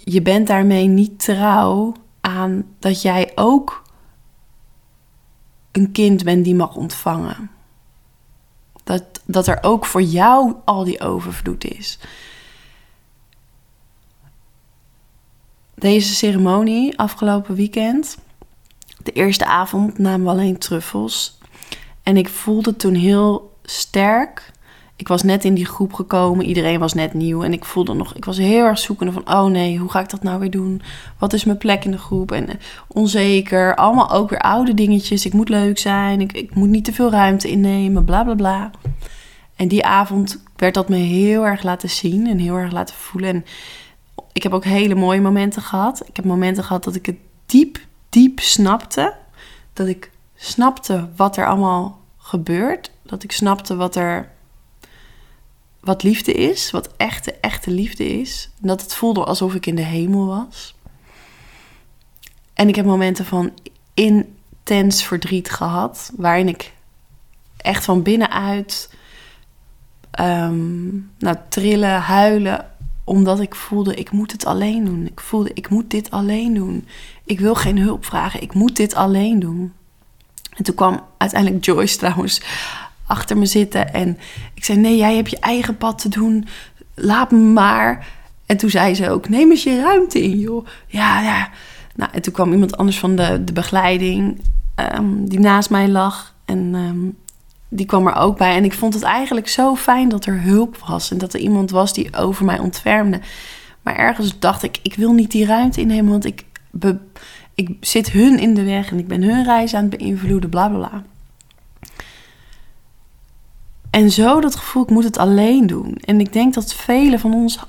je 0.03 0.21
bent 0.21 0.47
daarmee 0.47 0.87
niet 0.87 1.19
trouw 1.19 1.93
aan 2.21 2.65
dat 2.79 3.01
jij 3.01 3.31
ook 3.35 3.83
een 5.71 5.91
kind 5.91 6.23
bent 6.23 6.43
die 6.43 6.55
mag 6.55 6.75
ontvangen. 6.75 7.49
Dat, 9.25 9.47
er 9.47 9.57
ook 9.61 9.85
voor 9.85 10.01
jou 10.01 10.55
al 10.65 10.83
die 10.83 11.01
overvloed 11.01 11.63
is. 11.63 11.99
Deze 15.75 16.15
ceremonie 16.15 16.99
afgelopen 16.99 17.55
weekend, 17.55 18.17
de 19.03 19.11
eerste 19.11 19.45
avond 19.45 19.97
namen 19.97 20.25
we 20.25 20.31
alleen 20.31 20.57
truffels. 20.57 21.37
En 22.03 22.17
ik 22.17 22.29
voelde 22.29 22.75
toen 22.75 22.93
heel 22.93 23.53
sterk. 23.63 24.53
Ik 24.95 25.07
was 25.07 25.23
net 25.23 25.45
in 25.45 25.53
die 25.53 25.65
groep 25.65 25.93
gekomen, 25.93 26.45
iedereen 26.45 26.79
was 26.79 26.93
net 26.93 27.13
nieuw. 27.13 27.43
En 27.43 27.53
ik 27.53 27.65
voelde 27.65 27.93
nog, 27.93 28.15
ik 28.15 28.25
was 28.25 28.37
heel 28.37 28.65
erg 28.65 28.79
zoekende 28.79 29.11
van, 29.11 29.29
oh 29.29 29.45
nee, 29.45 29.77
hoe 29.77 29.89
ga 29.91 29.99
ik 29.99 30.09
dat 30.09 30.23
nou 30.23 30.39
weer 30.39 30.51
doen? 30.51 30.81
Wat 31.17 31.33
is 31.33 31.43
mijn 31.43 31.57
plek 31.57 31.85
in 31.85 31.91
de 31.91 31.97
groep? 31.97 32.31
En 32.31 32.49
eh, 32.49 32.55
onzeker, 32.87 33.75
allemaal 33.75 34.11
ook 34.11 34.29
weer 34.29 34.39
oude 34.39 34.73
dingetjes. 34.73 35.25
Ik 35.25 35.33
moet 35.33 35.49
leuk 35.49 35.77
zijn, 35.77 36.21
ik, 36.21 36.31
ik 36.31 36.55
moet 36.55 36.69
niet 36.69 36.85
te 36.85 36.93
veel 36.93 37.11
ruimte 37.11 37.49
innemen, 37.49 38.05
bla 38.05 38.23
bla 38.23 38.35
bla. 38.35 38.71
En 39.55 39.67
die 39.67 39.85
avond 39.85 40.43
werd 40.55 40.73
dat 40.73 40.89
me 40.89 40.95
heel 40.95 41.45
erg 41.45 41.63
laten 41.63 41.89
zien 41.89 42.27
en 42.27 42.37
heel 42.37 42.55
erg 42.55 42.71
laten 42.71 42.95
voelen. 42.95 43.29
En 43.29 43.45
ik 44.33 44.43
heb 44.43 44.53
ook 44.53 44.63
hele 44.63 44.95
mooie 44.95 45.21
momenten 45.21 45.61
gehad. 45.61 46.07
Ik 46.07 46.15
heb 46.15 46.25
momenten 46.25 46.63
gehad 46.63 46.83
dat 46.83 46.95
ik 46.95 47.05
het 47.05 47.17
diep, 47.45 47.79
diep 48.09 48.39
snapte. 48.39 49.15
Dat 49.73 49.87
ik 49.87 50.11
snapte 50.35 51.09
wat 51.15 51.37
er 51.37 51.47
allemaal 51.47 51.99
gebeurt. 52.17 52.91
Dat 53.01 53.23
ik 53.23 53.31
snapte 53.31 53.75
wat 53.75 53.95
er. 53.95 54.33
Wat 55.79 56.03
liefde 56.03 56.33
is, 56.33 56.71
wat 56.71 56.89
echte, 56.97 57.33
echte 57.33 57.71
liefde 57.71 58.19
is. 58.19 58.49
En 58.61 58.67
dat 58.67 58.81
het 58.81 58.95
voelde 58.95 59.23
alsof 59.23 59.53
ik 59.53 59.65
in 59.65 59.75
de 59.75 59.81
hemel 59.81 60.25
was. 60.25 60.75
En 62.53 62.67
ik 62.67 62.75
heb 62.75 62.85
momenten 62.85 63.25
van 63.25 63.53
intens 63.93 65.03
verdriet 65.03 65.49
gehad, 65.49 66.11
waarin 66.15 66.47
ik 66.47 66.73
echt 67.57 67.85
van 67.85 68.01
binnenuit 68.01 68.94
um, 70.19 71.11
nou, 71.19 71.35
trillen, 71.49 71.99
huilen, 71.99 72.65
omdat 73.03 73.39
ik 73.39 73.55
voelde, 73.55 73.95
ik 73.95 74.11
moet 74.11 74.31
het 74.31 74.45
alleen 74.45 74.85
doen. 74.85 75.05
Ik 75.05 75.19
voelde, 75.19 75.51
ik 75.53 75.69
moet 75.69 75.89
dit 75.89 76.11
alleen 76.11 76.53
doen. 76.53 76.87
Ik 77.23 77.39
wil 77.39 77.55
geen 77.55 77.79
hulp 77.79 78.05
vragen. 78.05 78.41
Ik 78.41 78.53
moet 78.53 78.75
dit 78.75 78.95
alleen 78.95 79.39
doen. 79.39 79.73
En 80.55 80.63
toen 80.63 80.75
kwam 80.75 81.03
uiteindelijk 81.17 81.65
Joyce 81.65 81.97
trouwens 82.05 82.41
achter 83.07 83.37
me 83.37 83.45
zitten. 83.45 83.93
En 83.93 84.17
ik 84.53 84.63
zei, 84.63 84.77
nee, 84.77 84.97
jij 84.97 85.15
hebt 85.15 85.29
je 85.29 85.39
eigen 85.39 85.77
pad 85.77 86.01
te 86.01 86.09
doen. 86.09 86.47
Laat 86.93 87.31
me 87.31 87.37
maar. 87.37 88.07
En 88.45 88.57
toen 88.57 88.69
zei 88.69 88.95
ze 88.95 89.09
ook, 89.09 89.29
neem 89.29 89.49
eens 89.51 89.63
je 89.63 89.81
ruimte 89.81 90.23
in, 90.23 90.39
joh. 90.39 90.65
Ja, 90.87 91.21
ja. 91.21 91.49
Nou, 91.95 92.11
en 92.13 92.21
toen 92.21 92.33
kwam 92.33 92.51
iemand 92.51 92.77
anders 92.77 92.99
van 92.99 93.15
de, 93.15 93.43
de 93.43 93.53
begeleiding... 93.53 94.41
Um, 94.95 95.29
die 95.29 95.39
naast 95.39 95.69
mij 95.69 95.87
lag. 95.87 96.35
En 96.45 96.73
um, 96.73 97.17
die 97.69 97.85
kwam 97.85 98.07
er 98.07 98.15
ook 98.15 98.37
bij. 98.37 98.55
En 98.55 98.63
ik 98.63 98.73
vond 98.73 98.93
het 98.93 99.03
eigenlijk 99.03 99.47
zo 99.47 99.75
fijn 99.75 100.09
dat 100.09 100.25
er 100.25 100.41
hulp 100.41 100.77
was. 100.77 101.11
En 101.11 101.17
dat 101.17 101.33
er 101.33 101.39
iemand 101.39 101.71
was 101.71 101.93
die 101.93 102.15
over 102.15 102.45
mij 102.45 102.59
ontfermde. 102.59 103.19
Maar 103.81 103.95
ergens 103.95 104.39
dacht 104.39 104.63
ik, 104.63 104.79
ik 104.81 104.95
wil 104.95 105.13
niet 105.13 105.31
die 105.31 105.45
ruimte 105.45 105.81
innemen. 105.81 106.11
Want 106.11 106.25
ik, 106.25 106.45
ik 107.55 107.77
zit 107.79 108.11
hun 108.11 108.39
in 108.39 108.53
de 108.53 108.63
weg. 108.63 108.91
En 108.91 108.99
ik 108.99 109.07
ben 109.07 109.23
hun 109.23 109.43
reis 109.43 109.73
aan 109.73 109.85
het 109.85 109.97
beïnvloeden. 109.97 110.49
Bla 110.49 110.67
bla 110.67 110.77
bla. 110.77 111.03
En 113.89 114.11
zo 114.11 114.41
dat 114.41 114.55
gevoel, 114.55 114.83
ik 114.83 114.89
moet 114.89 115.03
het 115.03 115.17
alleen 115.17 115.67
doen. 115.67 115.95
En 115.95 116.19
ik 116.19 116.33
denk 116.33 116.53
dat 116.53 116.73
velen 116.73 117.19
van 117.19 117.33
ons 117.33 117.59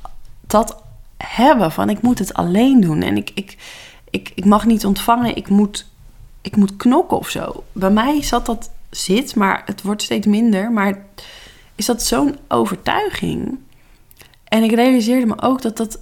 dat 0.46 0.82
hebben. 1.16 1.72
Van 1.72 1.90
ik 1.90 2.02
moet 2.02 2.18
het 2.18 2.34
alleen 2.34 2.80
doen. 2.80 3.02
En 3.02 3.16
ik, 3.16 3.30
ik, 3.34 3.56
ik, 4.10 4.32
ik 4.34 4.44
mag 4.44 4.66
niet 4.66 4.86
ontvangen. 4.86 5.36
Ik 5.36 5.48
moet, 5.48 5.86
ik 6.40 6.56
moet 6.56 6.76
knokken 6.76 7.18
of 7.18 7.28
zo. 7.28 7.64
Bij 7.72 7.90
mij 7.90 8.22
zat 8.22 8.46
dat 8.46 8.70
zit, 8.96 9.34
maar 9.34 9.62
het 9.64 9.82
wordt 9.82 10.02
steeds 10.02 10.26
minder. 10.26 10.72
Maar 10.72 11.06
is 11.74 11.86
dat 11.86 12.02
zo'n 12.02 12.36
overtuiging? 12.48 13.58
En 14.44 14.62
ik 14.62 14.72
realiseerde 14.72 15.26
me 15.26 15.42
ook 15.42 15.62
dat 15.62 15.76
dat 15.76 16.00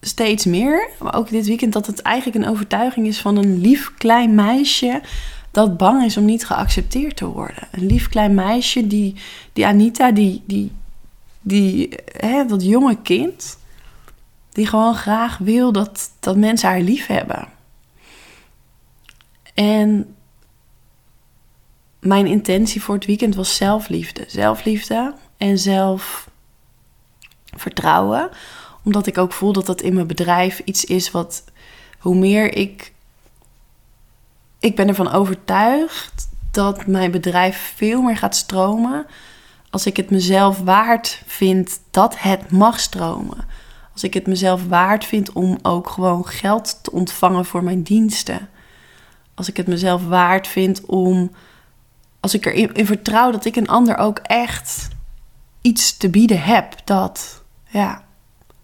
steeds 0.00 0.44
meer, 0.44 0.88
maar 0.98 1.14
ook 1.14 1.28
dit 1.28 1.46
weekend, 1.46 1.72
dat 1.72 1.86
het 1.86 2.02
eigenlijk 2.02 2.36
een 2.36 2.50
overtuiging 2.50 3.06
is 3.06 3.20
van 3.20 3.36
een 3.36 3.60
lief 3.60 3.94
klein 3.94 4.34
meisje 4.34 5.02
dat 5.50 5.76
bang 5.76 6.04
is 6.04 6.16
om 6.16 6.24
niet 6.24 6.46
geaccepteerd 6.46 7.16
te 7.16 7.26
worden. 7.26 7.68
Een 7.70 7.86
lief 7.86 8.08
klein 8.08 8.34
meisje, 8.34 8.86
die, 8.86 9.14
die 9.52 9.66
Anita, 9.66 10.10
die, 10.10 10.42
die, 10.46 10.72
die, 11.40 11.94
hè, 12.16 12.44
dat 12.44 12.64
jonge 12.64 12.96
kind, 13.02 13.58
die 14.52 14.66
gewoon 14.66 14.94
graag 14.94 15.38
wil 15.38 15.72
dat, 15.72 16.10
dat 16.20 16.36
mensen 16.36 16.68
haar 16.68 16.80
lief 16.80 17.06
hebben. 17.06 17.48
En 19.54 20.14
mijn 22.00 22.26
intentie 22.26 22.82
voor 22.82 22.94
het 22.94 23.04
weekend 23.04 23.34
was 23.34 23.56
zelfliefde. 23.56 24.24
Zelfliefde 24.26 25.14
en 25.36 25.58
zelfvertrouwen. 25.58 28.30
Omdat 28.84 29.06
ik 29.06 29.18
ook 29.18 29.32
voel 29.32 29.52
dat 29.52 29.66
dat 29.66 29.80
in 29.80 29.94
mijn 29.94 30.06
bedrijf 30.06 30.62
iets 30.64 30.84
is 30.84 31.10
wat, 31.10 31.44
hoe 31.98 32.16
meer 32.16 32.56
ik. 32.56 32.92
Ik 34.58 34.76
ben 34.76 34.88
ervan 34.88 35.12
overtuigd 35.12 36.28
dat 36.50 36.86
mijn 36.86 37.10
bedrijf 37.10 37.72
veel 37.76 38.02
meer 38.02 38.16
gaat 38.16 38.36
stromen 38.36 39.06
als 39.70 39.86
ik 39.86 39.96
het 39.96 40.10
mezelf 40.10 40.58
waard 40.58 41.22
vind 41.26 41.80
dat 41.90 42.18
het 42.18 42.50
mag 42.50 42.80
stromen. 42.80 43.44
Als 43.92 44.04
ik 44.04 44.14
het 44.14 44.26
mezelf 44.26 44.66
waard 44.66 45.04
vind 45.04 45.32
om 45.32 45.58
ook 45.62 45.88
gewoon 45.88 46.26
geld 46.26 46.78
te 46.82 46.92
ontvangen 46.92 47.44
voor 47.44 47.64
mijn 47.64 47.82
diensten. 47.82 48.48
Als 49.34 49.48
ik 49.48 49.56
het 49.56 49.66
mezelf 49.66 50.06
waard 50.06 50.46
vind 50.46 50.86
om, 50.86 51.30
als 52.20 52.34
ik 52.34 52.46
erin 52.46 52.74
in 52.74 52.86
vertrouw 52.86 53.30
dat 53.30 53.44
ik 53.44 53.56
een 53.56 53.68
ander 53.68 53.96
ook 53.96 54.18
echt 54.18 54.88
iets 55.60 55.96
te 55.96 56.10
bieden 56.10 56.42
heb, 56.42 56.74
dat, 56.84 57.42
ja, 57.68 58.04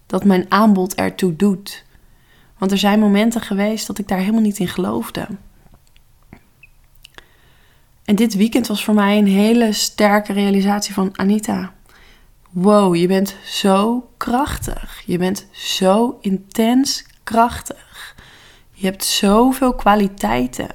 dat 0.05 0.25
mijn 0.25 0.45
aanbod 0.49 0.95
ertoe 0.95 1.35
doet. 1.35 1.85
Want 2.57 2.71
er 2.71 2.77
zijn 2.77 2.99
momenten 2.99 3.41
geweest 3.41 3.87
dat 3.87 3.97
ik 3.97 4.07
daar 4.07 4.19
helemaal 4.19 4.41
niet 4.41 4.59
in 4.59 4.67
geloofde. 4.67 5.27
En 8.03 8.15
dit 8.15 8.35
weekend 8.35 8.67
was 8.67 8.83
voor 8.83 8.93
mij 8.93 9.17
een 9.17 9.27
hele 9.27 9.73
sterke 9.73 10.33
realisatie 10.33 10.93
van 10.93 11.17
Anita. 11.17 11.73
Wow, 12.49 12.95
je 12.95 13.07
bent 13.07 13.35
zo 13.45 14.09
krachtig. 14.17 15.03
Je 15.05 15.17
bent 15.17 15.47
zo 15.51 16.17
intens 16.21 17.05
krachtig. 17.23 18.15
Je 18.71 18.85
hebt 18.85 19.03
zoveel 19.03 19.73
kwaliteiten. 19.73 20.69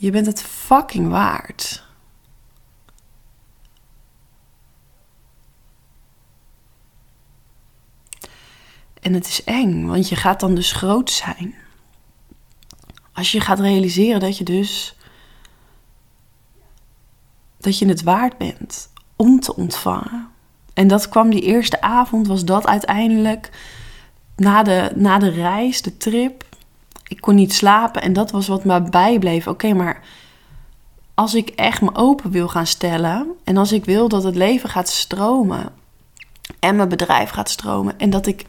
Je 0.00 0.10
bent 0.10 0.26
het 0.26 0.42
fucking 0.42 1.08
waard. 1.08 1.84
En 9.00 9.12
het 9.12 9.26
is 9.26 9.44
eng, 9.44 9.86
want 9.86 10.08
je 10.08 10.16
gaat 10.16 10.40
dan 10.40 10.54
dus 10.54 10.72
groot 10.72 11.10
zijn. 11.10 11.54
Als 13.12 13.32
je 13.32 13.40
gaat 13.40 13.60
realiseren 13.60 14.20
dat 14.20 14.38
je 14.38 14.44
dus 14.44 14.96
dat 17.56 17.78
je 17.78 17.86
het 17.86 18.02
waard 18.02 18.38
bent 18.38 18.90
om 19.16 19.40
te 19.40 19.56
ontvangen. 19.56 20.28
En 20.74 20.88
dat 20.88 21.08
kwam 21.08 21.30
die 21.30 21.42
eerste 21.42 21.80
avond, 21.80 22.26
was 22.26 22.44
dat 22.44 22.66
uiteindelijk 22.66 23.50
na 24.36 24.62
de, 24.62 24.92
na 24.94 25.18
de 25.18 25.30
reis, 25.30 25.82
de 25.82 25.96
trip. 25.96 26.44
Ik 27.10 27.20
kon 27.20 27.34
niet 27.34 27.52
slapen 27.52 28.02
en 28.02 28.12
dat 28.12 28.30
was 28.30 28.48
wat 28.48 28.64
me 28.64 28.82
bijbleef. 28.82 29.46
Oké, 29.46 29.72
maar 29.72 30.00
als 31.14 31.34
ik 31.34 31.48
echt 31.48 31.80
me 31.80 31.90
open 31.92 32.30
wil 32.30 32.48
gaan 32.48 32.66
stellen 32.66 33.26
en 33.44 33.56
als 33.56 33.72
ik 33.72 33.84
wil 33.84 34.08
dat 34.08 34.22
het 34.22 34.34
leven 34.34 34.68
gaat 34.68 34.88
stromen 34.88 35.72
en 36.58 36.76
mijn 36.76 36.88
bedrijf 36.88 37.30
gaat 37.30 37.50
stromen 37.50 37.98
en 37.98 38.10
dat 38.10 38.26
ik 38.26 38.44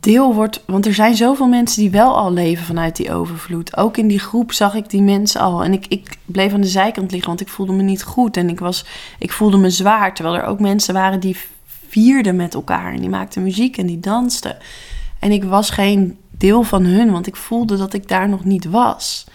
deel 0.00 0.34
wordt. 0.34 0.62
Want 0.66 0.86
er 0.86 0.94
zijn 0.94 1.16
zoveel 1.16 1.48
mensen 1.48 1.80
die 1.80 1.90
wel 1.90 2.16
al 2.16 2.32
leven 2.32 2.64
vanuit 2.64 2.96
die 2.96 3.12
overvloed. 3.12 3.76
Ook 3.76 3.96
in 3.96 4.08
die 4.08 4.18
groep 4.18 4.52
zag 4.52 4.74
ik 4.74 4.90
die 4.90 5.02
mensen 5.02 5.40
al. 5.40 5.64
En 5.64 5.72
ik, 5.72 5.86
ik 5.88 6.16
bleef 6.24 6.52
aan 6.52 6.60
de 6.60 6.66
zijkant 6.66 7.10
liggen, 7.10 7.28
want 7.28 7.40
ik 7.40 7.48
voelde 7.48 7.72
me 7.72 7.82
niet 7.82 8.02
goed. 8.02 8.36
En 8.36 8.48
ik, 8.48 8.60
was, 8.60 8.84
ik 9.18 9.32
voelde 9.32 9.56
me 9.56 9.70
zwaar. 9.70 10.14
Terwijl 10.14 10.36
er 10.36 10.44
ook 10.44 10.60
mensen 10.60 10.94
waren 10.94 11.20
die 11.20 11.36
vierden 11.88 12.36
met 12.36 12.54
elkaar. 12.54 12.92
En 12.92 13.00
die 13.00 13.08
maakten 13.08 13.42
muziek 13.42 13.76
en 13.76 13.86
die 13.86 14.00
dansten. 14.00 14.56
En 15.18 15.32
ik 15.32 15.44
was 15.44 15.70
geen 15.70 16.18
deel 16.44 16.62
van 16.62 16.84
hun, 16.84 17.10
want 17.10 17.26
ik 17.26 17.36
voelde 17.36 17.76
dat 17.76 17.92
ik 17.92 18.08
daar 18.08 18.28
nog 18.28 18.44
niet 18.44 18.64
was. 18.64 19.26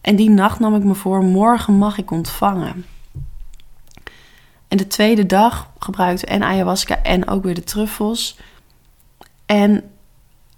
En 0.00 0.16
die 0.16 0.30
nacht 0.30 0.58
nam 0.58 0.74
ik 0.74 0.84
me 0.84 0.94
voor, 0.94 1.22
morgen 1.22 1.74
mag 1.74 1.98
ik 1.98 2.10
ontvangen. 2.10 2.86
En 4.68 4.76
de 4.76 4.86
tweede 4.86 5.26
dag 5.26 5.70
gebruikte 5.78 6.26
en 6.26 6.42
ayahuasca 6.42 7.02
en 7.02 7.28
ook 7.28 7.44
weer 7.44 7.54
de 7.54 7.64
truffels. 7.64 8.38
En 9.46 9.82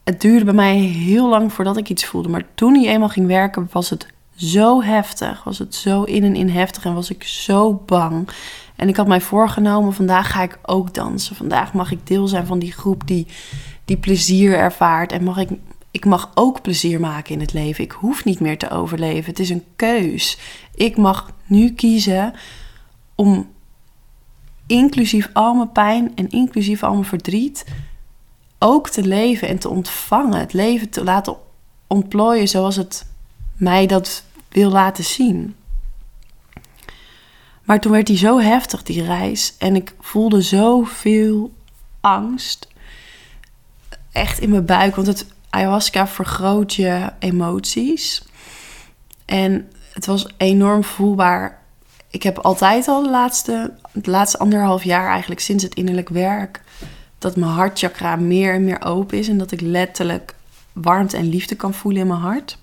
het 0.04 0.20
duurde 0.20 0.44
bij 0.44 0.54
mij 0.54 0.76
heel 0.78 1.28
lang 1.28 1.52
voordat 1.52 1.76
ik 1.76 1.88
iets 1.88 2.04
voelde. 2.04 2.28
Maar 2.28 2.44
toen 2.54 2.74
hij 2.74 2.92
eenmaal 2.92 3.08
ging 3.08 3.26
werken, 3.26 3.68
was 3.72 3.90
het 3.90 4.06
zo 4.36 4.82
heftig. 4.82 5.44
Was 5.44 5.58
het 5.58 5.74
zo 5.74 6.02
in 6.02 6.24
en 6.24 6.36
in 6.36 6.48
heftig 6.48 6.84
en 6.84 6.94
was 6.94 7.10
ik 7.10 7.22
zo 7.22 7.82
bang. 7.86 8.28
En 8.76 8.88
ik 8.88 8.96
had 8.96 9.06
mij 9.06 9.20
voorgenomen, 9.20 9.92
vandaag 9.92 10.30
ga 10.30 10.42
ik 10.42 10.58
ook 10.62 10.94
dansen. 10.94 11.36
Vandaag 11.36 11.72
mag 11.72 11.90
ik 11.90 12.06
deel 12.06 12.28
zijn 12.28 12.46
van 12.46 12.58
die 12.58 12.72
groep 12.72 13.06
die, 13.06 13.26
die 13.86 13.96
plezier 13.96 14.54
ervaart. 14.54 15.12
En 15.12 15.24
mag 15.24 15.36
ik, 15.38 15.50
ik 15.90 16.04
mag 16.04 16.30
ook 16.34 16.62
plezier 16.62 17.00
maken 17.00 17.34
in 17.34 17.40
het 17.40 17.52
leven. 17.52 17.84
Ik 17.84 17.92
hoef 17.92 18.24
niet 18.24 18.40
meer 18.40 18.58
te 18.58 18.70
overleven. 18.70 19.24
Het 19.24 19.38
is 19.38 19.50
een 19.50 19.64
keus. 19.76 20.38
Ik 20.74 20.96
mag 20.96 21.30
nu 21.46 21.72
kiezen 21.72 22.34
om 23.14 23.48
inclusief 24.66 25.30
al 25.32 25.54
mijn 25.54 25.72
pijn 25.72 26.12
en 26.14 26.28
inclusief 26.28 26.82
al 26.82 26.92
mijn 26.92 27.04
verdriet 27.04 27.64
ook 28.58 28.88
te 28.88 29.06
leven 29.06 29.48
en 29.48 29.58
te 29.58 29.68
ontvangen. 29.68 30.38
Het 30.38 30.52
leven 30.52 30.90
te 30.90 31.04
laten 31.04 31.36
ontplooien 31.86 32.48
zoals 32.48 32.76
het 32.76 33.06
mij 33.56 33.86
dat 33.86 34.24
wil 34.48 34.70
laten 34.70 35.04
zien. 35.04 35.54
Maar 37.64 37.80
toen 37.80 37.92
werd 37.92 38.06
die 38.06 38.16
zo 38.16 38.38
heftig, 38.38 38.82
die 38.82 39.04
reis. 39.04 39.54
En 39.58 39.76
ik 39.76 39.94
voelde 40.00 40.42
zoveel 40.42 41.52
angst. 42.00 42.68
Echt 44.16 44.38
in 44.38 44.50
mijn 44.50 44.64
buik. 44.64 44.94
Want 44.94 45.06
het 45.06 45.26
ayahuasca 45.50 46.06
vergroot 46.06 46.74
je 46.74 47.12
emoties. 47.18 48.22
En 49.24 49.70
het 49.92 50.06
was 50.06 50.26
enorm 50.36 50.84
voelbaar. 50.84 51.62
Ik 52.10 52.22
heb 52.22 52.38
altijd 52.38 52.88
al 52.88 53.02
de 53.02 53.10
laatste, 53.10 53.72
het 53.92 54.06
laatste 54.06 54.38
anderhalf 54.38 54.84
jaar, 54.84 55.08
eigenlijk 55.10 55.40
sinds 55.40 55.62
het 55.62 55.74
innerlijk 55.74 56.08
werk, 56.08 56.60
dat 57.18 57.36
mijn 57.36 57.50
hartchakra 57.50 58.16
meer 58.16 58.54
en 58.54 58.64
meer 58.64 58.84
open 58.84 59.18
is 59.18 59.28
en 59.28 59.38
dat 59.38 59.50
ik 59.50 59.60
letterlijk 59.60 60.34
warmte 60.72 61.16
en 61.16 61.28
liefde 61.28 61.54
kan 61.54 61.74
voelen 61.74 62.00
in 62.00 62.06
mijn 62.06 62.20
hart. 62.20 62.58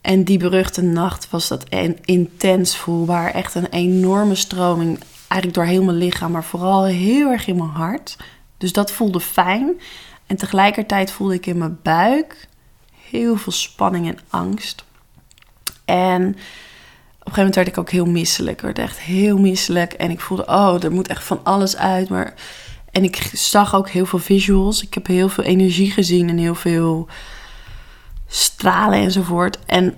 En 0.00 0.24
die 0.24 0.38
beruchte 0.38 0.82
nacht 0.82 1.30
was 1.30 1.48
dat 1.48 1.64
intens 2.04 2.76
voelbaar. 2.76 3.30
Echt 3.30 3.54
een 3.54 3.68
enorme 3.70 4.34
stroming. 4.34 4.98
Eigenlijk 5.28 5.54
door 5.54 5.64
heel 5.64 5.84
mijn 5.84 5.96
lichaam, 5.96 6.32
maar 6.32 6.44
vooral 6.44 6.84
heel 6.84 7.30
erg 7.30 7.46
in 7.46 7.56
mijn 7.56 7.68
hart. 7.68 8.16
Dus 8.58 8.72
dat 8.72 8.92
voelde 8.92 9.20
fijn. 9.20 9.80
En 10.26 10.36
tegelijkertijd 10.36 11.10
voelde 11.10 11.34
ik 11.34 11.46
in 11.46 11.58
mijn 11.58 11.78
buik 11.82 12.48
heel 13.10 13.36
veel 13.36 13.52
spanning 13.52 14.06
en 14.08 14.18
angst. 14.28 14.84
En 15.84 16.36
een 17.28 17.34
gegeven 17.34 17.36
moment 17.36 17.54
werd 17.54 17.68
ik 17.68 17.78
ook 17.78 17.90
heel 17.90 18.12
misselijk. 18.12 18.56
Ik 18.56 18.62
werd 18.62 18.78
echt 18.78 18.98
heel 18.98 19.38
misselijk. 19.38 19.92
En 19.92 20.10
ik 20.10 20.20
voelde, 20.20 20.46
oh, 20.46 20.84
er 20.84 20.92
moet 20.92 21.08
echt 21.08 21.24
van 21.24 21.40
alles 21.44 21.76
uit. 21.76 22.08
Maar... 22.08 22.34
En 22.90 23.04
ik 23.04 23.16
zag 23.32 23.74
ook 23.74 23.88
heel 23.88 24.06
veel 24.06 24.18
visuals. 24.18 24.82
Ik 24.82 24.94
heb 24.94 25.06
heel 25.06 25.28
veel 25.28 25.44
energie 25.44 25.90
gezien 25.90 26.28
en 26.28 26.38
heel 26.38 26.54
veel 26.54 27.08
stralen 28.26 28.98
enzovoort. 28.98 29.58
En 29.66 29.94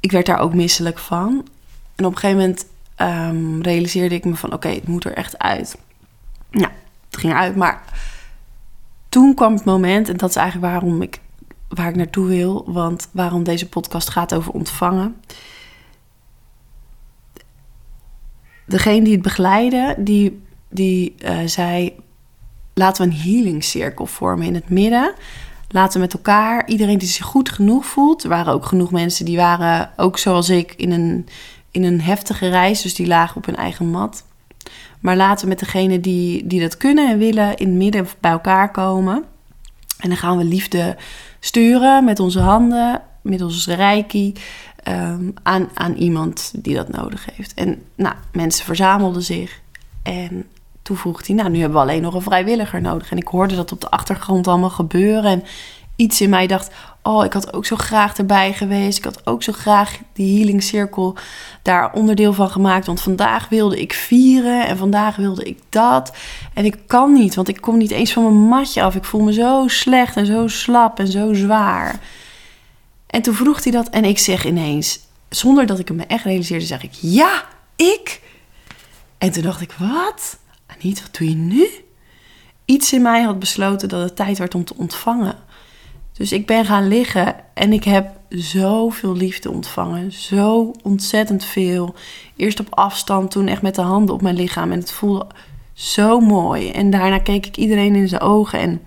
ik 0.00 0.10
werd 0.10 0.26
daar 0.26 0.38
ook 0.38 0.54
misselijk 0.54 0.98
van. 0.98 1.46
En 1.94 2.04
op 2.04 2.12
een 2.12 2.18
gegeven 2.18 2.38
moment 2.38 2.66
um, 2.96 3.62
realiseerde 3.62 4.14
ik 4.14 4.24
me 4.24 4.36
van, 4.36 4.52
oké, 4.52 4.68
het 4.68 4.88
moet 4.88 5.04
er 5.04 5.14
echt 5.14 5.38
uit. 5.38 5.76
Nou, 6.50 6.70
het 7.10 7.20
ging 7.20 7.34
uit, 7.34 7.56
maar 7.56 7.82
toen 9.08 9.34
kwam 9.34 9.54
het 9.54 9.64
moment, 9.64 10.08
en 10.08 10.16
dat 10.16 10.30
is 10.30 10.36
eigenlijk 10.36 10.72
waarom 10.72 11.02
ik 11.02 11.20
waar 11.70 11.88
ik 11.88 11.96
naartoe 11.96 12.26
wil. 12.26 12.64
Want 12.66 13.08
waarom 13.10 13.42
deze 13.42 13.68
podcast 13.68 14.08
gaat 14.08 14.34
over 14.34 14.52
ontvangen. 14.52 15.16
Degene 18.66 19.04
die 19.04 19.12
het 19.12 19.22
begeleidde, 19.22 19.94
die, 19.98 20.42
die 20.68 21.14
uh, 21.24 21.38
zei... 21.44 21.96
laten 22.74 23.04
we 23.04 23.10
een 23.10 23.20
healing 23.20 23.64
cirkel 23.64 24.06
vormen 24.06 24.46
in 24.46 24.54
het 24.54 24.68
midden. 24.68 25.14
Laten 25.68 25.92
we 25.92 25.98
met 25.98 26.14
elkaar, 26.14 26.68
iedereen 26.68 26.98
die 26.98 27.08
zich 27.08 27.24
goed 27.24 27.48
genoeg 27.48 27.86
voelt... 27.86 28.22
er 28.22 28.28
waren 28.28 28.52
ook 28.52 28.66
genoeg 28.66 28.90
mensen 28.90 29.24
die 29.24 29.36
waren, 29.36 29.90
ook 29.96 30.18
zoals 30.18 30.48
ik, 30.48 30.74
in 30.76 30.90
een, 30.90 31.28
in 31.70 31.84
een 31.84 32.00
heftige 32.00 32.48
reis... 32.48 32.82
dus 32.82 32.94
die 32.94 33.06
lagen 33.06 33.36
op 33.36 33.46
hun 33.46 33.56
eigen 33.56 33.90
mat... 33.90 34.24
Maar 35.00 35.16
laten 35.16 35.42
we 35.42 35.48
met 35.48 35.58
degene 35.58 36.00
die, 36.00 36.46
die 36.46 36.60
dat 36.60 36.76
kunnen 36.76 37.10
en 37.10 37.18
willen 37.18 37.56
in 37.56 37.68
het 37.68 37.76
midden 37.76 38.06
bij 38.20 38.30
elkaar 38.30 38.70
komen. 38.70 39.24
En 39.98 40.08
dan 40.08 40.18
gaan 40.18 40.36
we 40.36 40.44
liefde 40.44 40.96
sturen 41.40 42.04
met 42.04 42.20
onze 42.20 42.40
handen, 42.40 43.02
middels 43.22 43.66
reiki, 43.66 44.32
um, 44.88 45.34
aan, 45.42 45.68
aan 45.74 45.94
iemand 45.94 46.52
die 46.56 46.74
dat 46.74 46.88
nodig 46.88 47.26
heeft. 47.34 47.54
En 47.54 47.82
nou, 47.94 48.14
mensen 48.32 48.64
verzamelden 48.64 49.22
zich 49.22 49.60
en 50.02 50.46
toen 50.82 50.96
vroeg 50.96 51.26
hij, 51.26 51.36
nou, 51.36 51.50
nu 51.50 51.58
hebben 51.58 51.78
we 51.78 51.84
alleen 51.84 52.02
nog 52.02 52.14
een 52.14 52.22
vrijwilliger 52.22 52.80
nodig. 52.80 53.10
En 53.10 53.16
ik 53.16 53.28
hoorde 53.28 53.56
dat 53.56 53.72
op 53.72 53.80
de 53.80 53.90
achtergrond 53.90 54.48
allemaal 54.48 54.70
gebeuren 54.70 55.30
en 55.30 55.44
iets 56.00 56.20
in 56.20 56.30
mij 56.30 56.46
dacht, 56.46 56.70
oh, 57.02 57.24
ik 57.24 57.32
had 57.32 57.52
ook 57.52 57.66
zo 57.66 57.76
graag 57.76 58.16
erbij 58.16 58.52
geweest. 58.52 58.98
Ik 58.98 59.04
had 59.04 59.26
ook 59.26 59.42
zo 59.42 59.52
graag 59.52 59.98
die 60.12 60.36
healing 60.36 60.62
cirkel 60.62 61.16
daar 61.62 61.92
onderdeel 61.92 62.32
van 62.32 62.50
gemaakt. 62.50 62.86
Want 62.86 63.00
vandaag 63.00 63.48
wilde 63.48 63.80
ik 63.80 63.92
vieren 63.92 64.66
en 64.66 64.76
vandaag 64.76 65.16
wilde 65.16 65.44
ik 65.44 65.58
dat. 65.68 66.12
En 66.54 66.64
ik 66.64 66.76
kan 66.86 67.12
niet, 67.12 67.34
want 67.34 67.48
ik 67.48 67.60
kom 67.60 67.78
niet 67.78 67.90
eens 67.90 68.12
van 68.12 68.22
mijn 68.22 68.48
matje 68.48 68.82
af. 68.82 68.94
Ik 68.94 69.04
voel 69.04 69.20
me 69.20 69.32
zo 69.32 69.64
slecht 69.66 70.16
en 70.16 70.26
zo 70.26 70.48
slap 70.48 70.98
en 70.98 71.06
zo 71.06 71.34
zwaar. 71.34 72.00
En 73.06 73.22
toen 73.22 73.34
vroeg 73.34 73.62
hij 73.62 73.72
dat 73.72 73.88
en 73.88 74.04
ik 74.04 74.18
zeg 74.18 74.46
ineens, 74.46 75.00
zonder 75.28 75.66
dat 75.66 75.78
ik 75.78 75.88
hem 75.88 75.96
me 75.96 76.04
echt 76.06 76.24
realiseerde, 76.24 76.66
zeg 76.66 76.82
ik, 76.82 76.92
ja, 76.92 77.44
ik. 77.76 78.20
En 79.18 79.30
toen 79.30 79.42
dacht 79.42 79.60
ik, 79.60 79.72
wat? 79.78 80.38
Niet, 80.80 81.02
wat 81.02 81.16
doe 81.16 81.28
je 81.28 81.34
nu? 81.34 81.66
Iets 82.64 82.92
in 82.92 83.02
mij 83.02 83.22
had 83.22 83.38
besloten 83.38 83.88
dat 83.88 84.02
het 84.02 84.16
tijd 84.16 84.38
werd 84.38 84.54
om 84.54 84.64
te 84.64 84.74
ontvangen. 84.76 85.48
Dus 86.20 86.32
ik 86.32 86.46
ben 86.46 86.64
gaan 86.64 86.88
liggen 86.88 87.34
en 87.54 87.72
ik 87.72 87.84
heb 87.84 88.10
zoveel 88.28 89.16
liefde 89.16 89.50
ontvangen. 89.50 90.12
Zo 90.12 90.72
ontzettend 90.82 91.44
veel. 91.44 91.94
Eerst 92.36 92.60
op 92.60 92.66
afstand, 92.70 93.30
toen 93.30 93.46
echt 93.46 93.62
met 93.62 93.74
de 93.74 93.80
handen 93.80 94.14
op 94.14 94.22
mijn 94.22 94.34
lichaam. 94.34 94.72
En 94.72 94.78
het 94.78 94.92
voelde 94.92 95.26
zo 95.72 96.20
mooi. 96.20 96.70
En 96.70 96.90
daarna 96.90 97.18
keek 97.18 97.46
ik 97.46 97.56
iedereen 97.56 97.94
in 97.94 98.08
zijn 98.08 98.20
ogen 98.20 98.58
en 98.58 98.82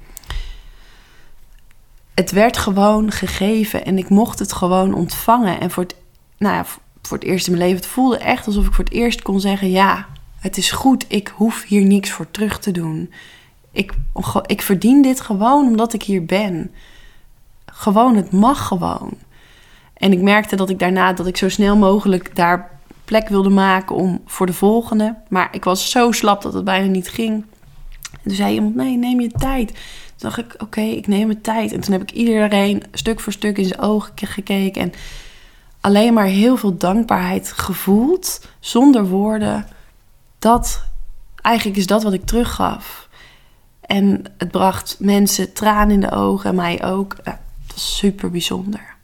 het 2.13 2.32
werd 2.32 2.58
gewoon 2.58 3.12
gegeven 3.12 3.86
en 3.86 3.98
ik 3.98 4.10
mocht 4.10 4.39
het 4.39 4.54
gewoon 4.54 4.93
ontvangen. 4.93 5.60
En 5.60 5.72
voor 5.72 5.84
het, 5.84 5.96
nou 6.38 6.56
ja, 6.56 6.65
voor 7.02 7.17
het 7.17 7.26
eerst 7.26 7.48
in 7.48 7.54
mijn 7.54 7.65
leven, 7.65 7.82
het 7.82 7.91
voelde 7.91 8.17
echt 8.17 8.46
alsof 8.46 8.65
ik 8.65 8.74
voor 8.74 8.84
het 8.84 8.93
eerst 8.93 9.22
kon 9.22 9.39
zeggen: 9.39 9.69
Ja, 9.69 10.08
het 10.39 10.58
is 10.58 10.72
goed, 10.72 11.06
ik 11.08 11.34
hoef 11.36 11.63
hier 11.67 11.86
niks 11.86 12.10
voor 12.10 12.32
terug 12.32 12.60
te 12.60 12.72
doen. 12.72 13.13
Ik, 13.72 13.93
ik 14.46 14.62
verdien 14.62 15.02
dit 15.02 15.22
gewoon 15.22 15.67
omdat 15.67 15.93
ik 15.93 16.04
hier 16.04 16.26
ben. 16.26 16.72
Gewoon, 17.75 18.15
het 18.15 18.31
mag 18.31 18.67
gewoon. 18.67 19.17
En 19.93 20.12
ik 20.12 20.21
merkte 20.21 20.55
dat 20.55 20.69
ik 20.69 20.79
daarna 20.79 21.13
dat 21.13 21.27
ik 21.27 21.38
zo 21.38 21.49
snel 21.49 21.77
mogelijk 21.77 22.36
daar 22.36 22.79
plek 23.05 23.27
wilde 23.27 23.49
maken 23.49 23.95
om 23.95 24.21
voor 24.25 24.45
de 24.45 24.53
volgende. 24.53 25.15
Maar 25.29 25.47
ik 25.51 25.63
was 25.63 25.89
zo 25.89 26.12
slap 26.12 26.41
dat 26.41 26.53
het 26.53 26.63
bijna 26.63 26.88
niet 26.88 27.09
ging. 27.09 27.45
En 28.12 28.19
toen 28.23 28.36
zei 28.36 28.53
iemand: 28.53 28.75
Nee, 28.75 28.97
neem 28.97 29.19
je 29.19 29.31
tijd. 29.31 29.67
Toen 29.67 29.75
dacht 30.17 30.38
ik: 30.38 30.55
Oké, 30.57 30.81
ik 30.81 31.07
neem 31.07 31.27
mijn 31.27 31.41
tijd. 31.41 31.71
En 31.71 31.79
toen 31.79 31.91
heb 31.91 32.01
ik 32.01 32.12
iedereen 32.12 32.83
stuk 32.91 33.19
voor 33.19 33.33
stuk 33.33 33.57
in 33.57 33.65
zijn 33.65 33.79
ogen 33.79 34.12
gekeken. 34.15 34.81
En 34.81 34.93
alleen 35.81 36.13
maar 36.13 36.25
heel 36.25 36.57
veel 36.57 36.77
dankbaarheid 36.77 37.51
gevoeld, 37.51 38.47
zonder 38.59 39.07
woorden. 39.07 39.67
Dat, 40.39 40.83
eigenlijk 41.41 41.77
is 41.77 41.88
dat 41.88 42.03
wat 42.03 42.13
ik 42.13 42.25
teruggaf. 42.25 43.09
En 43.81 44.23
het 44.38 44.51
bracht 44.51 44.95
mensen 44.99 45.53
tranen 45.53 45.93
in 45.93 45.99
de 45.99 46.12
ogen 46.12 46.49
en 46.49 46.55
mij 46.55 46.86
ook. 46.86 47.15
Super 47.75 48.31
bijzonder. 48.31 48.95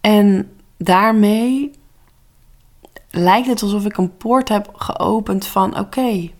En 0.00 0.56
daarmee 0.76 1.70
lijkt 3.10 3.46
het 3.46 3.62
alsof 3.62 3.84
ik 3.84 3.96
een 3.96 4.16
poort 4.16 4.48
heb 4.48 4.70
geopend 4.74 5.46
van 5.46 5.78
oké, 5.78 6.30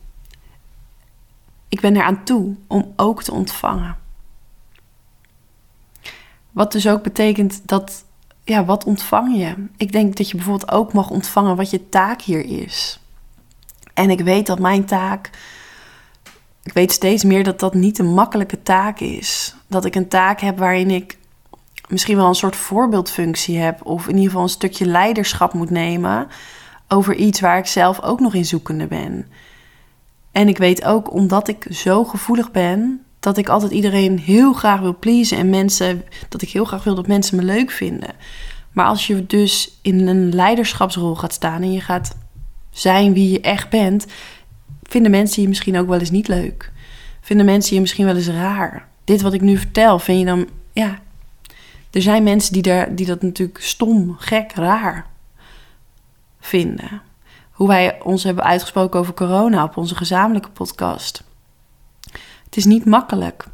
ik 1.69 1.81
ben 1.81 1.97
eraan 1.97 2.25
toe 2.25 2.55
om 2.67 2.93
ook 2.97 3.23
te 3.23 3.33
ontvangen. 3.33 3.97
Wat 6.51 6.73
dus 6.73 6.89
ook 6.89 7.03
betekent 7.03 7.69
dat, 7.69 8.05
ja, 8.45 8.65
wat 8.65 8.85
ontvang 8.85 9.37
je? 9.37 9.67
Ik 9.77 9.93
denk 9.93 10.17
dat 10.17 10.31
je 10.31 10.37
bijvoorbeeld 10.37 10.71
ook 10.71 10.93
mag 10.93 11.11
ontvangen 11.11 11.57
wat 11.57 11.71
je 11.71 11.89
taak 11.89 12.23
hier 12.23 12.45
is. 12.45 13.01
En 13.95 14.11
ik 14.11 14.21
weet 14.21 14.47
dat 14.47 14.59
mijn 14.59 14.85
taak, 14.85 15.31
ik 16.63 16.73
weet 16.73 16.93
steeds 16.93 17.25
meer 17.25 17.45
dat 17.45 17.61
dat 17.61 17.75
niet 17.75 17.99
een 17.99 18.15
makkelijke 18.15 18.63
taak 18.63 19.01
is. 19.01 19.55
Dat 19.67 19.85
ik 19.85 19.95
een 19.95 20.09
taak 20.09 20.41
heb 20.41 20.59
waarin 20.59 20.91
ik 20.91 21.19
misschien 21.89 22.17
wel 22.17 22.29
een 22.29 22.35
soort 22.35 22.57
voorbeeldfunctie 22.57 23.59
heb, 23.59 23.87
of 23.87 24.03
in 24.03 24.15
ieder 24.15 24.27
geval 24.27 24.43
een 24.43 24.49
stukje 24.49 24.87
leiderschap 24.87 25.53
moet 25.53 25.71
nemen 25.71 26.29
over 26.89 27.15
iets 27.15 27.41
waar 27.41 27.59
ik 27.59 27.67
zelf 27.67 28.03
ook 28.03 28.21
nog 28.21 28.35
in 28.35 28.45
zoekende 28.45 28.87
ben. 28.87 29.27
En 30.33 30.49
ik 30.49 30.59
weet 30.59 30.85
ook, 30.85 31.13
omdat 31.13 31.49
ik 31.49 31.67
zo 31.71 32.05
gevoelig 32.05 32.51
ben, 32.51 33.05
dat 33.21 33.37
ik 33.37 33.49
altijd 33.49 33.73
iedereen 33.73 34.19
heel 34.19 34.53
graag 34.53 34.81
wil 34.81 34.99
pleasen 34.99 35.39
en 35.39 35.51
mensen, 35.51 36.05
dat 36.29 36.43
ik 36.43 36.51
heel 36.51 36.65
graag 36.65 36.85
wil 36.85 36.95
dat 36.95 37.07
mensen 37.07 37.37
me 37.37 37.43
leuk 37.43 37.71
vinden. 37.71 38.11
Maar 38.73 38.87
als 38.87 39.07
je 39.07 39.27
dus 39.27 39.79
in 39.83 40.07
een 40.07 40.35
leiderschapsrol 40.35 41.15
gaat 41.15 41.33
staan 41.33 41.63
en 41.63 41.73
je 41.73 41.81
gaat 41.81 42.17
zijn 42.71 43.13
wie 43.13 43.31
je 43.31 43.41
echt 43.41 43.71
bent, 43.71 44.07
vinden 44.93 45.11
mensen 45.11 45.43
je 45.43 45.49
misschien 45.49 45.79
ook 45.79 45.89
wel 45.89 45.99
eens 45.99 46.11
niet 46.11 46.29
leuk. 46.29 46.73
Vinden 47.21 47.47
mensen 47.47 47.75
je 47.75 47.81
misschien 47.81 48.05
wel 48.05 48.17
eens 48.17 48.29
raar. 48.29 48.89
Dit 49.05 49.23
wat 49.23 49.33
ik 49.33 49.41
nu 49.41 49.57
vertel, 49.57 49.99
vind 49.99 50.19
je 50.19 50.25
dan, 50.25 50.49
ja. 50.73 50.99
Er 51.91 52.03
zijn 52.03 52.23
mensen 52.23 52.53
die, 52.53 52.63
daar, 52.63 52.95
die 52.95 53.07
dat 53.07 53.23
natuurlijk 53.23 53.61
stom, 53.61 54.17
gek, 54.19 54.53
raar 54.53 55.07
vinden. 56.41 57.03
Hoe 57.51 57.69
wij 57.69 58.03
ons 58.03 58.25
hebben 58.25 58.45
uitgesproken 58.45 59.01
over 59.01 59.15
corona 59.15 59.65
op 59.65 59.77
onze 59.77 59.95
gezamenlijke 59.95 60.51
podcast. 60.51 61.25
Het 62.45 62.57
is 62.57 62.65
niet 62.65 62.85
makkelijk, 62.85 63.45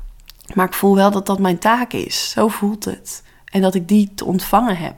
maar 0.54 0.66
ik 0.66 0.74
voel 0.74 0.94
wel 0.94 1.10
dat 1.10 1.26
dat 1.26 1.38
mijn 1.38 1.58
taak 1.58 1.92
is. 1.92 2.30
Zo 2.30 2.48
voelt 2.48 2.84
het. 2.84 3.22
En 3.44 3.60
dat 3.60 3.74
ik 3.74 3.88
die 3.88 4.14
te 4.14 4.24
ontvangen 4.24 4.76
heb. 4.76 4.96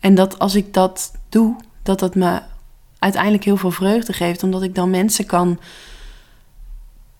En 0.00 0.14
dat 0.14 0.38
als 0.38 0.54
ik 0.54 0.74
dat 0.74 1.12
doe, 1.28 1.56
dat 1.82 2.00
het 2.00 2.14
me 2.14 2.42
uiteindelijk 2.98 3.44
heel 3.44 3.56
veel 3.56 3.70
vreugde 3.70 4.12
geeft, 4.12 4.42
omdat 4.42 4.62
ik 4.62 4.74
dan 4.74 4.90
mensen 4.90 5.26
kan 5.26 5.60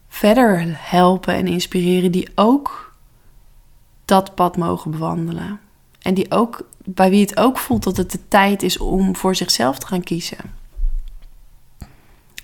verder 0.09 0.65
helpen 0.67 1.35
en 1.35 1.47
inspireren 1.47 2.13
die 2.13 2.29
ook 2.35 2.95
dat 4.05 4.35
pad 4.35 4.57
mogen 4.57 4.91
bewandelen. 4.91 5.61
En 6.03 6.15
die 6.15 6.31
ook, 6.31 6.69
bij 6.85 7.11
wie 7.11 7.21
het 7.21 7.37
ook 7.37 7.59
voelt 7.59 7.83
dat 7.83 7.97
het 7.97 8.11
de 8.11 8.29
tijd 8.29 8.63
is 8.63 8.79
om 8.79 9.17
voor 9.17 9.35
zichzelf 9.35 9.79
te 9.79 9.87
gaan 9.87 10.03
kiezen. 10.03 10.39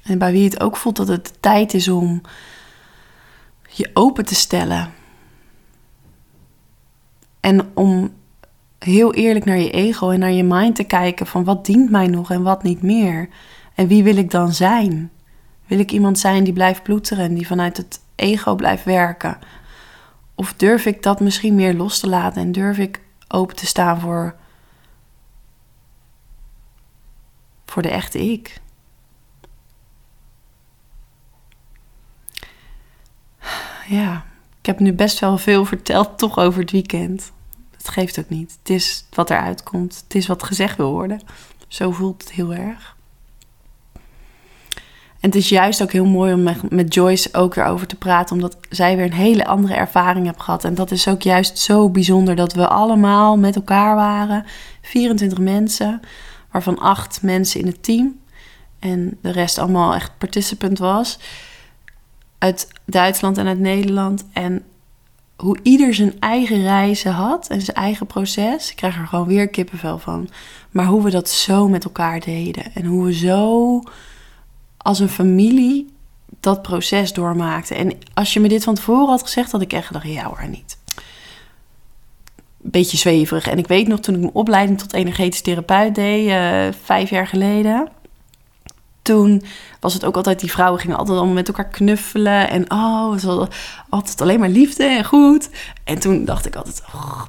En 0.03 0.19
bij 0.19 0.33
wie 0.33 0.45
het 0.45 0.61
ook 0.61 0.77
voelt 0.77 0.97
dat 0.97 1.09
het 1.09 1.27
de 1.27 1.41
tijd 1.41 1.75
is 1.75 1.89
om 1.89 2.21
je 3.69 3.91
open 3.95 4.25
te 4.25 4.35
stellen. 4.35 4.93
En 7.41 7.71
om 7.75 8.13
heel 8.85 9.15
eerlijk 9.15 9.45
naar 9.45 9.59
je 9.59 9.71
ego 9.71 10.11
en 10.11 10.19
naar 10.19 10.33
je 10.33 10.45
mind 10.45 10.77
te 10.77 10.85
kijken 10.85 11.27
van 11.27 11.45
wat 11.45 11.67
dient 11.67 11.91
mij 11.91 12.07
nog 12.07 12.31
en 12.31 12.43
wat 12.43 12.63
niet 12.63 12.83
meer. 12.83 13.29
En 13.75 13.87
wie 13.87 14.03
wil 14.03 14.17
ik 14.17 14.31
dan 14.31 14.53
zijn? 14.53 15.11
Wil 15.67 15.79
ik 15.79 15.93
iemand 15.93 16.19
zijn 16.19 16.45
die 16.45 16.53
blijft 16.53 16.83
ploeteren 16.83 17.25
en 17.25 17.35
die 17.35 17.47
vanuit 17.47 17.77
het 17.77 18.01
ego 18.15 18.55
blijft 18.55 18.85
werken? 18.85 19.39
Of 20.35 20.55
durf 20.55 20.87
ik 20.87 21.03
dat 21.03 21.21
misschien 21.21 21.55
meer 21.55 21.75
los 21.75 22.01
te 22.01 22.09
laten 22.09 22.43
en 22.43 22.53
durf 22.53 22.79
ik 22.79 23.01
open 23.29 23.57
te 23.57 23.67
staan 23.67 24.01
voor, 24.01 24.37
voor 27.67 27.83
de 27.83 27.91
echte 27.91 28.31
ik? 28.33 28.61
Ja, 33.89 34.25
ik 34.61 34.67
heb 34.67 34.79
nu 34.79 34.93
best 34.93 35.19
wel 35.19 35.39
veel 35.39 35.65
verteld 35.65 36.19
toch 36.19 36.39
over 36.39 36.61
het 36.61 36.71
weekend. 36.71 37.33
Het 37.85 37.93
geeft 37.93 38.19
ook 38.19 38.29
niet. 38.29 38.57
Het 38.59 38.71
is 38.71 39.07
wat 39.11 39.31
eruit 39.31 39.63
komt. 39.63 40.03
Het 40.05 40.15
is 40.15 40.27
wat 40.27 40.43
gezegd 40.43 40.77
wil 40.77 40.91
worden. 40.91 41.21
Zo 41.69 41.91
voelt 41.91 42.23
het 42.23 42.33
heel 42.33 42.55
erg. 42.55 42.97
En 45.21 45.31
het 45.31 45.35
is 45.35 45.49
juist 45.49 45.83
ook 45.83 45.93
heel 45.93 46.07
mooi 46.07 46.33
om 46.33 46.43
met, 46.69 46.95
Joyce 46.95 47.29
ook 47.33 47.55
weer 47.55 47.65
over 47.65 47.87
te 47.87 47.97
praten, 47.97 48.35
omdat 48.35 48.57
zij 48.71 48.97
weer 48.97 49.05
een 49.05 49.13
hele 49.13 49.47
andere 49.47 49.75
ervaring 49.75 50.27
heeft 50.27 50.43
gehad. 50.43 50.65
En 50.65 50.75
dat 50.75 50.91
is 50.91 51.09
ook 51.09 51.23
juist 51.23 51.59
zo 51.59 51.91
bijzonder 51.91 52.37
dat 52.37 52.53
we 52.53 52.69
allemaal 52.69 53.37
met 53.37 53.57
elkaar 53.57 53.95
waren. 53.95 54.45
24 54.83 55.39
mensen, 55.39 56.01
waarvan 56.51 56.79
acht 56.79 57.23
mensen 57.23 57.61
in 57.61 57.67
het 57.67 57.83
team. 57.83 58.21
En 58.79 59.19
de 59.23 59.31
rest 59.31 59.59
allemaal 59.59 59.95
echt 59.95 60.19
participant 60.19 60.79
was. 60.79 61.19
Uit 62.39 62.69
Duitsland 62.85 63.39
en 63.39 63.47
uit 63.47 63.59
Nederland. 63.59 64.25
En 64.33 64.63
hoe 65.37 65.59
ieder 65.63 65.95
zijn 65.95 66.21
eigen 66.21 66.63
reizen 66.63 67.13
had 67.13 67.49
en 67.49 67.61
zijn 67.61 67.77
eigen 67.77 68.07
proces. 68.07 68.71
Ik 68.71 68.77
krijg 68.77 68.97
er 68.97 69.07
gewoon 69.07 69.27
weer 69.27 69.49
kippenvel 69.49 69.99
van. 69.99 70.29
Maar 70.71 70.87
hoe 70.87 71.03
we 71.03 71.11
dat 71.11 71.29
zo 71.29 71.69
met 71.69 71.85
elkaar 71.85 72.21
deden. 72.21 72.75
En 72.75 72.85
hoe 72.85 73.05
we 73.05 73.15
zo 73.15 73.83
als 74.77 74.99
een 74.99 75.09
familie 75.09 75.93
dat 76.41 76.63
proces 76.63 77.13
doormaakten. 77.13 77.77
En 77.77 77.93
als 78.15 78.33
je 78.33 78.41
me 78.41 78.49
dit 78.49 78.65
van 78.65 78.75
tevoren 78.75 79.09
had 79.09 79.23
gezegd, 79.23 79.53
had 79.53 79.61
ik 79.61 79.73
echt 79.73 79.87
gedacht, 79.87 80.07
ja 80.07 80.25
hoor, 80.25 80.49
niet. 80.49 80.79
Beetje 82.59 82.97
zweverig. 82.97 83.49
En 83.49 83.59
ik 83.59 83.67
weet 83.67 83.89
nog 83.89 84.01
toen 84.01 84.15
ik 84.15 84.21
mijn 84.21 84.35
opleiding 84.35 84.79
tot 84.79 84.93
energetisch 84.93 85.41
therapeut 85.41 85.95
deed, 85.95 86.29
uh, 86.29 86.67
vijf 86.83 87.11
jaar 87.11 87.27
geleden 87.27 87.89
toen 89.05 89.43
was 89.81 89.95
het 89.95 90.05
ook 90.05 90.17
altijd, 90.17 90.41
die 90.41 90.51
vrouwen 90.51 90.81
gingen 90.81 90.97
altijd 90.97 91.17
allemaal 91.17 91.35
met 91.35 91.49
elkaar 91.49 91.69
knuffelen. 91.69 92.51
En 92.51 92.71
oh, 92.71 93.13
het 93.13 93.23
was 93.23 93.49
altijd 93.89 94.21
alleen 94.21 94.41
maar 94.41 94.49
liefde 94.49 94.85
en 94.85 95.05
goed. 95.05 95.51
En 95.85 95.99
toen 95.99 96.25
dacht 96.25 96.47
ik 96.47 96.57
altijd, 96.57 96.83
oh, 96.95 97.23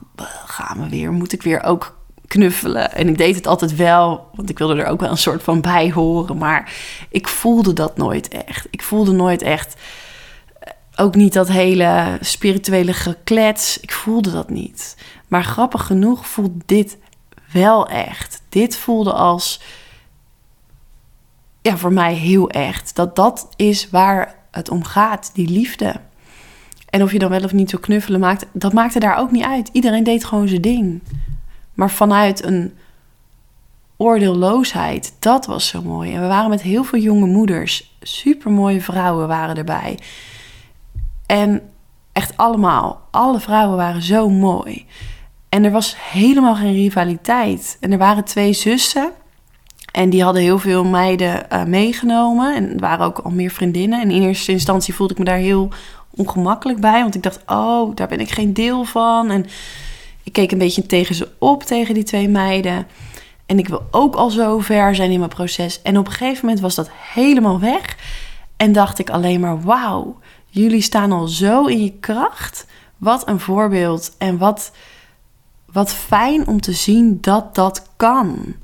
gaan 0.45 0.83
we 0.83 0.89
weer, 0.89 1.11
moet 1.11 1.33
ik 1.33 1.41
weer 1.41 1.63
ook 1.63 1.97
knuffelen. 2.27 2.91
En 2.93 3.07
ik 3.07 3.17
deed 3.17 3.35
het 3.35 3.47
altijd 3.47 3.75
wel, 3.75 4.27
want 4.33 4.49
ik 4.49 4.57
wilde 4.57 4.75
er 4.81 4.87
ook 4.87 4.99
wel 4.99 5.09
een 5.09 5.17
soort 5.17 5.43
van 5.43 5.61
bij 5.61 5.91
horen. 5.91 6.37
Maar 6.37 6.73
ik 7.09 7.27
voelde 7.27 7.73
dat 7.73 7.97
nooit 7.97 8.27
echt. 8.27 8.67
Ik 8.69 8.81
voelde 8.81 9.11
nooit 9.11 9.41
echt, 9.41 9.75
eh, 10.59 10.71
ook 10.95 11.15
niet 11.15 11.33
dat 11.33 11.47
hele 11.47 12.17
spirituele 12.21 12.93
geklets. 12.93 13.79
Ik 13.79 13.91
voelde 13.91 14.31
dat 14.31 14.49
niet. 14.49 14.97
Maar 15.27 15.43
grappig 15.43 15.85
genoeg 15.85 16.27
voelt 16.27 16.53
dit 16.65 16.97
wel 17.51 17.87
echt. 17.87 18.41
Dit 18.49 18.77
voelde 18.77 19.13
als 19.13 19.61
ja, 21.65 21.77
voor 21.77 21.93
mij 21.93 22.13
heel 22.13 22.49
echt. 22.49 22.95
Dat 22.95 23.15
dat 23.15 23.49
is 23.55 23.89
waar 23.89 24.35
het 24.51 24.69
om 24.69 24.83
gaat, 24.83 25.31
die 25.33 25.49
liefde. 25.49 25.95
En 26.89 27.01
of 27.03 27.11
je 27.11 27.19
dan 27.19 27.29
wel 27.29 27.43
of 27.43 27.53
niet 27.53 27.69
zo 27.69 27.77
knuffelen 27.77 28.19
maakt, 28.19 28.45
dat 28.53 28.73
maakte 28.73 28.99
daar 28.99 29.17
ook 29.17 29.31
niet 29.31 29.43
uit. 29.43 29.69
Iedereen 29.71 30.03
deed 30.03 30.25
gewoon 30.25 30.47
zijn 30.47 30.61
ding. 30.61 31.01
Maar 31.73 31.91
vanuit 31.91 32.43
een 32.43 32.73
oordeelloosheid, 33.97 35.13
dat 35.19 35.45
was 35.45 35.67
zo 35.67 35.81
mooi. 35.81 36.13
En 36.13 36.21
we 36.21 36.27
waren 36.27 36.49
met 36.49 36.61
heel 36.61 36.83
veel 36.83 36.99
jonge 36.99 37.25
moeders. 37.27 37.95
Super 38.01 38.51
mooie 38.51 38.81
vrouwen 38.81 39.27
waren 39.27 39.55
erbij. 39.55 39.99
En 41.25 41.61
Echt 42.15 42.37
allemaal. 42.37 43.07
Alle 43.11 43.39
vrouwen 43.39 43.77
waren 43.77 44.01
zo 44.01 44.29
mooi. 44.29 44.85
En 45.49 45.63
er 45.63 45.71
was 45.71 45.95
helemaal 45.99 46.55
geen 46.55 46.73
rivaliteit. 46.73 47.77
En 47.79 47.91
er 47.91 47.97
waren 47.97 48.23
twee 48.23 48.53
zussen. 48.53 49.11
En 49.95 50.09
die 50.09 50.23
hadden 50.23 50.41
heel 50.41 50.59
veel 50.59 50.83
meiden 50.83 51.45
uh, 51.53 51.63
meegenomen. 51.63 52.55
En 52.55 52.79
waren 52.79 53.05
ook 53.05 53.17
al 53.17 53.31
meer 53.31 53.49
vriendinnen. 53.49 54.01
En 54.01 54.11
in 54.11 54.21
eerste 54.21 54.51
instantie 54.51 54.93
voelde 54.93 55.13
ik 55.13 55.19
me 55.19 55.25
daar 55.25 55.37
heel 55.37 55.69
ongemakkelijk 56.09 56.79
bij. 56.79 57.01
Want 57.01 57.15
ik 57.15 57.23
dacht, 57.23 57.39
oh, 57.45 57.95
daar 57.95 58.07
ben 58.07 58.19
ik 58.19 58.31
geen 58.31 58.53
deel 58.53 58.83
van. 58.83 59.29
En 59.29 59.45
ik 60.23 60.33
keek 60.33 60.51
een 60.51 60.57
beetje 60.57 60.85
tegen 60.85 61.15
ze 61.15 61.29
op, 61.39 61.63
tegen 61.63 61.93
die 61.93 62.03
twee 62.03 62.29
meiden. 62.29 62.87
En 63.45 63.57
ik 63.59 63.67
wil 63.67 63.87
ook 63.91 64.15
al 64.15 64.29
zo 64.29 64.59
ver 64.59 64.95
zijn 64.95 65.11
in 65.11 65.19
mijn 65.19 65.29
proces. 65.29 65.81
En 65.81 65.97
op 65.97 66.05
een 66.05 66.11
gegeven 66.11 66.45
moment 66.45 66.63
was 66.63 66.75
dat 66.75 66.89
helemaal 67.13 67.59
weg. 67.59 67.97
En 68.57 68.71
dacht 68.71 68.99
ik 68.99 69.09
alleen 69.09 69.39
maar, 69.39 69.61
wauw, 69.61 70.19
jullie 70.47 70.81
staan 70.81 71.11
al 71.11 71.27
zo 71.27 71.65
in 71.65 71.83
je 71.83 71.93
kracht. 71.99 72.65
Wat 72.97 73.27
een 73.27 73.39
voorbeeld. 73.39 74.15
En 74.17 74.37
wat, 74.37 74.71
wat 75.71 75.93
fijn 75.93 76.47
om 76.47 76.61
te 76.61 76.73
zien 76.73 77.17
dat 77.21 77.55
dat 77.55 77.89
kan. 77.95 78.55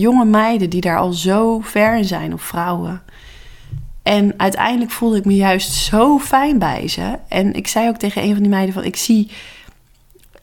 Jonge 0.00 0.24
meiden 0.24 0.70
die 0.70 0.80
daar 0.80 0.98
al 0.98 1.12
zo 1.12 1.60
ver 1.60 1.96
in 1.96 2.04
zijn, 2.04 2.32
of 2.32 2.42
vrouwen. 2.42 3.02
En 4.02 4.34
uiteindelijk 4.36 4.90
voelde 4.90 5.16
ik 5.16 5.24
me 5.24 5.36
juist 5.36 5.72
zo 5.72 6.18
fijn 6.18 6.58
bij 6.58 6.88
ze. 6.88 7.18
En 7.28 7.54
ik 7.54 7.66
zei 7.66 7.88
ook 7.88 7.96
tegen 7.96 8.22
een 8.22 8.32
van 8.32 8.42
die 8.42 8.50
meiden 8.50 8.74
van... 8.74 8.84
ik 8.84 8.96
zie 8.96 9.30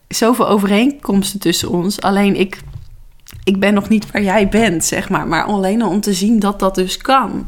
zoveel 0.07 0.47
overeenkomsten 0.47 1.39
tussen 1.39 1.69
ons. 1.69 2.01
Alleen 2.01 2.39
ik, 2.39 2.61
ik 3.43 3.59
ben 3.59 3.73
nog 3.73 3.89
niet 3.89 4.11
waar 4.11 4.23
jij 4.23 4.49
bent, 4.49 4.85
zeg 4.85 5.09
maar. 5.09 5.27
Maar 5.27 5.43
alleen 5.43 5.83
om 5.83 6.01
te 6.01 6.13
zien 6.13 6.39
dat 6.39 6.59
dat 6.59 6.75
dus 6.75 6.97
kan. 6.97 7.45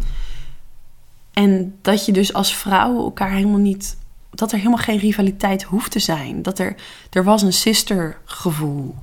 En 1.34 1.76
dat 1.82 2.06
je 2.06 2.12
dus 2.12 2.34
als 2.34 2.56
vrouwen 2.56 3.04
elkaar 3.04 3.32
helemaal 3.32 3.60
niet... 3.60 3.98
dat 4.30 4.52
er 4.52 4.58
helemaal 4.58 4.84
geen 4.84 5.00
rivaliteit 5.00 5.64
hoeft 5.64 5.92
te 5.92 6.00
zijn. 6.00 6.42
Dat 6.42 6.60
er, 6.60 6.76
er 7.10 7.24
was 7.24 7.42
een 7.42 7.54
sistergevoel. 7.54 8.96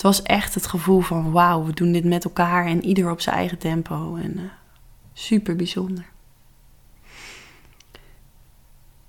Het 0.00 0.08
was 0.08 0.22
echt 0.22 0.54
het 0.54 0.66
gevoel 0.66 1.00
van... 1.00 1.30
wauw, 1.30 1.64
we 1.64 1.72
doen 1.72 1.92
dit 1.92 2.04
met 2.04 2.24
elkaar 2.24 2.66
en 2.66 2.84
ieder 2.84 3.10
op 3.10 3.20
zijn 3.20 3.36
eigen 3.36 3.58
tempo. 3.58 4.16
En 4.16 4.32
uh, 4.36 4.42
super 5.12 5.56
bijzonder. 5.56 6.04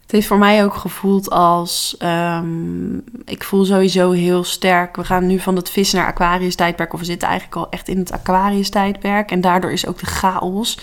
Het 0.02 0.12
heeft 0.12 0.28
voor 0.28 0.38
mij 0.38 0.64
ook 0.64 0.76
gevoeld 0.76 1.30
als. 1.30 1.96
Um, 2.00 3.04
ik 3.26 3.44
voel 3.44 3.66
sowieso 3.66 4.12
heel 4.12 4.44
sterk. 4.44 4.96
We 4.96 5.04
gaan 5.04 5.28
nu 5.28 5.40
van 5.40 5.56
het 5.56 5.70
vis 5.70 5.92
naar 5.92 6.08
Aquarius 6.08 6.56
tijdperk. 6.56 6.94
Of 6.94 7.00
we 7.00 7.06
zitten 7.06 7.28
eigenlijk 7.28 7.58
al 7.58 7.70
echt 7.70 7.88
in 7.88 7.98
het 7.98 8.12
Aquarius 8.12 8.70
tijdperk. 8.70 9.32
En 9.32 9.42
daardoor 9.42 9.72
is 9.72 9.88
ook 9.88 10.00
de 10.00 10.06
chaos. 10.06 10.80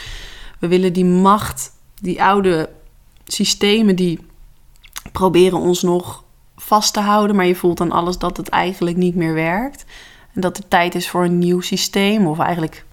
We 0.59 0.69
willen 0.69 0.93
die 0.93 1.05
macht, 1.05 1.73
die 1.95 2.23
oude 2.23 2.71
systemen 3.25 3.97
die 3.97 4.27
proberen 5.13 5.59
ons 5.59 5.83
nog 5.83 6.25
vast 6.69 6.93
te 6.93 7.01
houden. 7.01 7.37
Maar 7.37 7.47
je 7.47 7.55
voelt 7.55 7.81
aan 7.81 7.93
alles 7.93 8.19
dat 8.19 8.37
het 8.37 8.49
eigenlijk 8.49 8.97
niet 8.97 9.15
meer 9.15 9.35
werkt. 9.35 9.85
En 10.35 10.41
dat 10.41 10.57
het 10.57 10.71
tijd 10.71 10.95
is 10.95 11.09
voor 11.09 11.25
een 11.25 11.39
nieuw 11.39 11.61
systeem. 11.61 12.27
Of 12.27 12.39
eigenlijk 12.39 12.85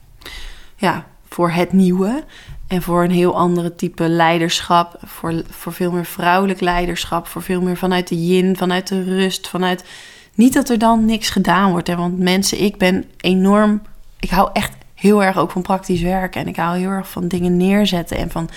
ja, 0.76 1.06
voor 1.30 1.50
het 1.50 1.74
nieuwe. 1.74 2.24
En 2.68 2.82
voor 2.82 3.04
een 3.04 3.12
heel 3.12 3.36
andere 3.36 3.76
type 3.76 4.08
leiderschap. 4.08 5.00
Voor, 5.06 5.44
voor 5.50 5.74
veel 5.74 5.92
meer 5.92 6.06
vrouwelijk 6.06 6.62
leiderschap. 6.62 7.28
Voor 7.28 7.42
veel 7.42 7.62
meer 7.62 7.78
vanuit 7.78 8.08
de 8.08 8.26
yin, 8.26 8.58
vanuit 8.58 8.88
de 8.88 9.04
rust. 9.04 9.48
Vanuit. 9.48 9.86
Niet 10.34 10.54
dat 10.54 10.70
er 10.70 10.78
dan 10.78 11.06
niks 11.06 11.30
gedaan 11.30 11.72
wordt. 11.72 11.88
Hè? 11.88 11.96
Want 11.96 12.20
mensen, 12.20 12.62
ik 12.62 12.78
ben 12.78 13.06
enorm. 13.18 13.82
Ik 14.20 14.30
hou 14.30 14.50
echt 14.54 14.72
heel 14.94 15.24
erg 15.24 15.38
ook 15.38 15.52
van 15.52 15.62
praktisch 15.62 16.02
werken. 16.02 16.42
En 16.42 16.48
ik 16.48 16.56
hou 16.56 16.78
heel 16.78 16.90
erg 16.90 17.10
van 17.10 17.28
dingen 17.28 17.58
neerzetten. 17.58 18.18
En 18.18 18.32
van. 18.32 18.50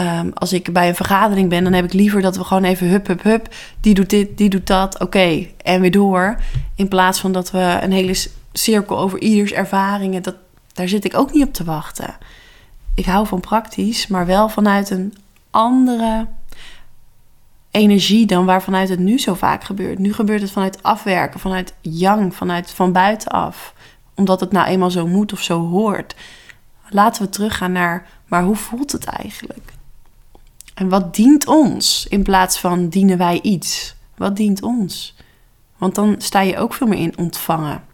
Um, 0.00 0.30
als 0.34 0.52
ik 0.52 0.72
bij 0.72 0.88
een 0.88 0.94
vergadering 0.94 1.48
ben, 1.48 1.64
dan 1.64 1.72
heb 1.72 1.84
ik 1.84 1.92
liever 1.92 2.20
dat 2.20 2.36
we 2.36 2.44
gewoon 2.44 2.64
even 2.64 2.88
hup, 2.88 3.06
hup, 3.06 3.22
hup. 3.22 3.54
Die 3.80 3.94
doet 3.94 4.10
dit, 4.10 4.38
die 4.38 4.48
doet 4.48 4.66
dat. 4.66 5.00
Oké, 5.00 5.46
en 5.62 5.80
weer 5.80 5.90
door. 5.90 6.36
In 6.76 6.88
plaats 6.88 7.20
van 7.20 7.32
dat 7.32 7.50
we 7.50 7.78
een 7.82 7.92
hele 7.92 8.26
cirkel 8.52 8.98
over 8.98 9.20
ieders 9.20 9.52
ervaringen. 9.52 10.22
Dat, 10.22 10.34
daar 10.74 10.88
zit 10.88 11.04
ik 11.04 11.16
ook 11.16 11.32
niet 11.32 11.46
op 11.46 11.52
te 11.52 11.64
wachten 11.64 12.14
ik 12.94 13.04
hou 13.04 13.26
van 13.26 13.40
praktisch, 13.40 14.06
maar 14.06 14.26
wel 14.26 14.48
vanuit 14.48 14.90
een 14.90 15.14
andere 15.50 16.26
energie 17.70 18.26
dan 18.26 18.44
waarvanuit 18.44 18.88
het 18.88 18.98
nu 18.98 19.18
zo 19.18 19.34
vaak 19.34 19.64
gebeurt. 19.64 19.98
Nu 19.98 20.12
gebeurt 20.12 20.40
het 20.40 20.50
vanuit 20.50 20.82
afwerken, 20.82 21.40
vanuit 21.40 21.74
yang, 21.80 22.34
vanuit 22.34 22.70
van 22.70 22.92
buitenaf. 22.92 23.74
Omdat 24.14 24.40
het 24.40 24.52
nou 24.52 24.66
eenmaal 24.66 24.90
zo 24.90 25.06
moet 25.06 25.32
of 25.32 25.42
zo 25.42 25.68
hoort. 25.68 26.16
Laten 26.88 27.22
we 27.22 27.28
teruggaan 27.28 27.72
naar, 27.72 28.06
maar 28.26 28.42
hoe 28.42 28.56
voelt 28.56 28.92
het 28.92 29.04
eigenlijk? 29.04 29.72
En 30.74 30.88
wat 30.88 31.14
dient 31.14 31.46
ons 31.46 32.06
in 32.08 32.22
plaats 32.22 32.58
van 32.58 32.88
dienen 32.88 33.18
wij 33.18 33.40
iets? 33.42 33.94
Wat 34.16 34.36
dient 34.36 34.62
ons? 34.62 35.14
Want 35.76 35.94
dan 35.94 36.14
sta 36.18 36.40
je 36.40 36.58
ook 36.58 36.74
veel 36.74 36.86
meer 36.86 36.98
in 36.98 37.18
ontvangen. 37.18 37.84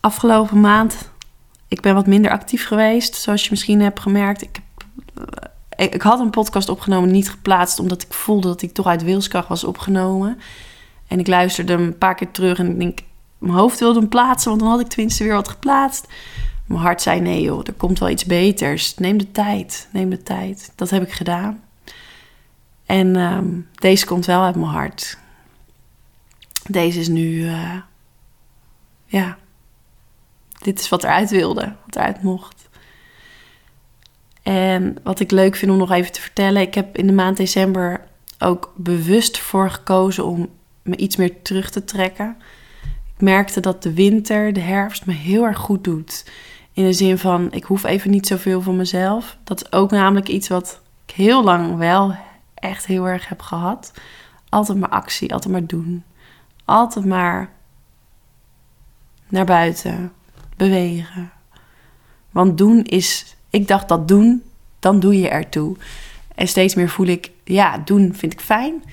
afgelopen 0.00 0.60
maand, 0.60 1.10
ik 1.68 1.80
ben 1.80 1.94
wat 1.94 2.06
minder 2.06 2.30
actief 2.30 2.66
geweest, 2.66 3.14
zoals 3.14 3.42
je 3.42 3.48
misschien 3.50 3.80
hebt 3.80 4.00
gemerkt. 4.00 4.42
Ik, 4.42 4.58
eh, 5.14 5.24
ik, 5.76 5.94
ik 5.94 6.02
had 6.02 6.20
een 6.20 6.30
podcast 6.30 6.68
opgenomen, 6.68 7.10
niet 7.10 7.30
geplaatst, 7.30 7.78
omdat 7.78 8.02
ik 8.02 8.12
voelde 8.12 8.48
dat 8.48 8.62
ik 8.62 8.72
toch 8.72 8.86
uit 8.86 9.02
wilskracht 9.02 9.48
was 9.48 9.64
opgenomen. 9.64 10.38
En 11.06 11.18
ik 11.18 11.26
luisterde 11.26 11.72
een 11.72 11.98
paar 11.98 12.14
keer 12.14 12.30
terug 12.30 12.58
en 12.58 12.70
ik 12.70 12.78
denk, 12.78 12.98
mijn 13.38 13.54
hoofd 13.54 13.80
wilde 13.80 13.98
hem 13.98 14.08
plaatsen, 14.08 14.48
want 14.50 14.62
dan 14.62 14.70
had 14.70 14.80
ik 14.80 14.88
tenminste 14.88 15.24
weer 15.24 15.32
wat 15.32 15.48
geplaatst. 15.48 16.06
Mijn 16.70 16.82
hart 16.82 17.02
zei, 17.02 17.20
nee 17.20 17.42
joh, 17.42 17.60
er 17.64 17.72
komt 17.72 17.98
wel 17.98 18.08
iets 18.08 18.24
beters. 18.24 18.94
Neem 18.94 19.18
de 19.18 19.30
tijd, 19.30 19.88
neem 19.92 20.10
de 20.10 20.22
tijd. 20.22 20.72
Dat 20.74 20.90
heb 20.90 21.02
ik 21.02 21.12
gedaan. 21.12 21.62
En 22.86 23.16
ehm, 23.16 23.48
deze 23.74 24.06
komt 24.06 24.26
wel 24.26 24.42
uit 24.42 24.54
mijn 24.54 24.70
hart. 24.70 25.18
Deze 26.66 27.00
is 27.00 27.08
nu, 27.08 27.30
uh, 27.30 27.74
ja, 29.06 29.38
dit 30.58 30.80
is 30.80 30.88
wat 30.88 31.04
eruit 31.04 31.30
wilde, 31.30 31.74
wat 31.86 31.96
eruit 31.96 32.22
mocht. 32.22 32.68
En 34.42 34.96
wat 35.02 35.20
ik 35.20 35.30
leuk 35.30 35.56
vind 35.56 35.70
om 35.70 35.78
nog 35.78 35.90
even 35.90 36.12
te 36.12 36.20
vertellen, 36.20 36.62
ik 36.62 36.74
heb 36.74 36.96
in 36.96 37.06
de 37.06 37.12
maand 37.12 37.36
december 37.36 38.04
ook 38.38 38.72
bewust 38.76 39.38
voor 39.38 39.70
gekozen 39.70 40.24
om 40.24 40.48
me 40.82 40.96
iets 40.96 41.16
meer 41.16 41.42
terug 41.42 41.70
te 41.70 41.84
trekken. 41.84 42.36
Ik 43.14 43.20
merkte 43.20 43.60
dat 43.60 43.82
de 43.82 43.94
winter, 43.94 44.52
de 44.52 44.60
herfst 44.60 45.06
me 45.06 45.12
heel 45.12 45.44
erg 45.44 45.58
goed 45.58 45.84
doet. 45.84 46.24
In 46.80 46.86
de 46.86 46.92
zin 46.92 47.18
van, 47.18 47.52
ik 47.52 47.64
hoef 47.64 47.84
even 47.84 48.10
niet 48.10 48.26
zoveel 48.26 48.62
van 48.62 48.76
mezelf. 48.76 49.36
Dat 49.44 49.60
is 49.60 49.72
ook 49.72 49.90
namelijk 49.90 50.28
iets 50.28 50.48
wat 50.48 50.80
ik 51.06 51.14
heel 51.14 51.44
lang 51.44 51.76
wel 51.76 52.16
echt 52.54 52.86
heel 52.86 53.08
erg 53.08 53.28
heb 53.28 53.40
gehad. 53.40 53.92
Altijd 54.48 54.78
maar 54.78 54.88
actie, 54.88 55.32
altijd 55.32 55.52
maar 55.52 55.66
doen. 55.66 56.04
Altijd 56.64 57.04
maar 57.04 57.50
naar 59.28 59.44
buiten, 59.44 60.12
bewegen. 60.56 61.30
Want 62.30 62.58
doen 62.58 62.82
is, 62.82 63.36
ik 63.50 63.68
dacht 63.68 63.88
dat 63.88 64.08
doen, 64.08 64.42
dan 64.78 65.00
doe 65.00 65.18
je 65.18 65.28
ertoe. 65.28 65.76
En 66.34 66.48
steeds 66.48 66.74
meer 66.74 66.88
voel 66.88 67.06
ik, 67.06 67.30
ja, 67.44 67.78
doen 67.78 68.14
vind 68.14 68.32
ik 68.32 68.40
fijn, 68.40 68.84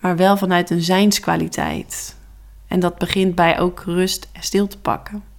maar 0.00 0.16
wel 0.16 0.36
vanuit 0.36 0.70
een 0.70 0.82
zijnskwaliteit. 0.82 2.16
En 2.66 2.80
dat 2.80 2.98
begint 2.98 3.34
bij 3.34 3.58
ook 3.58 3.82
rust 3.86 4.28
en 4.32 4.42
stil 4.42 4.66
te 4.66 4.78
pakken. 4.78 5.31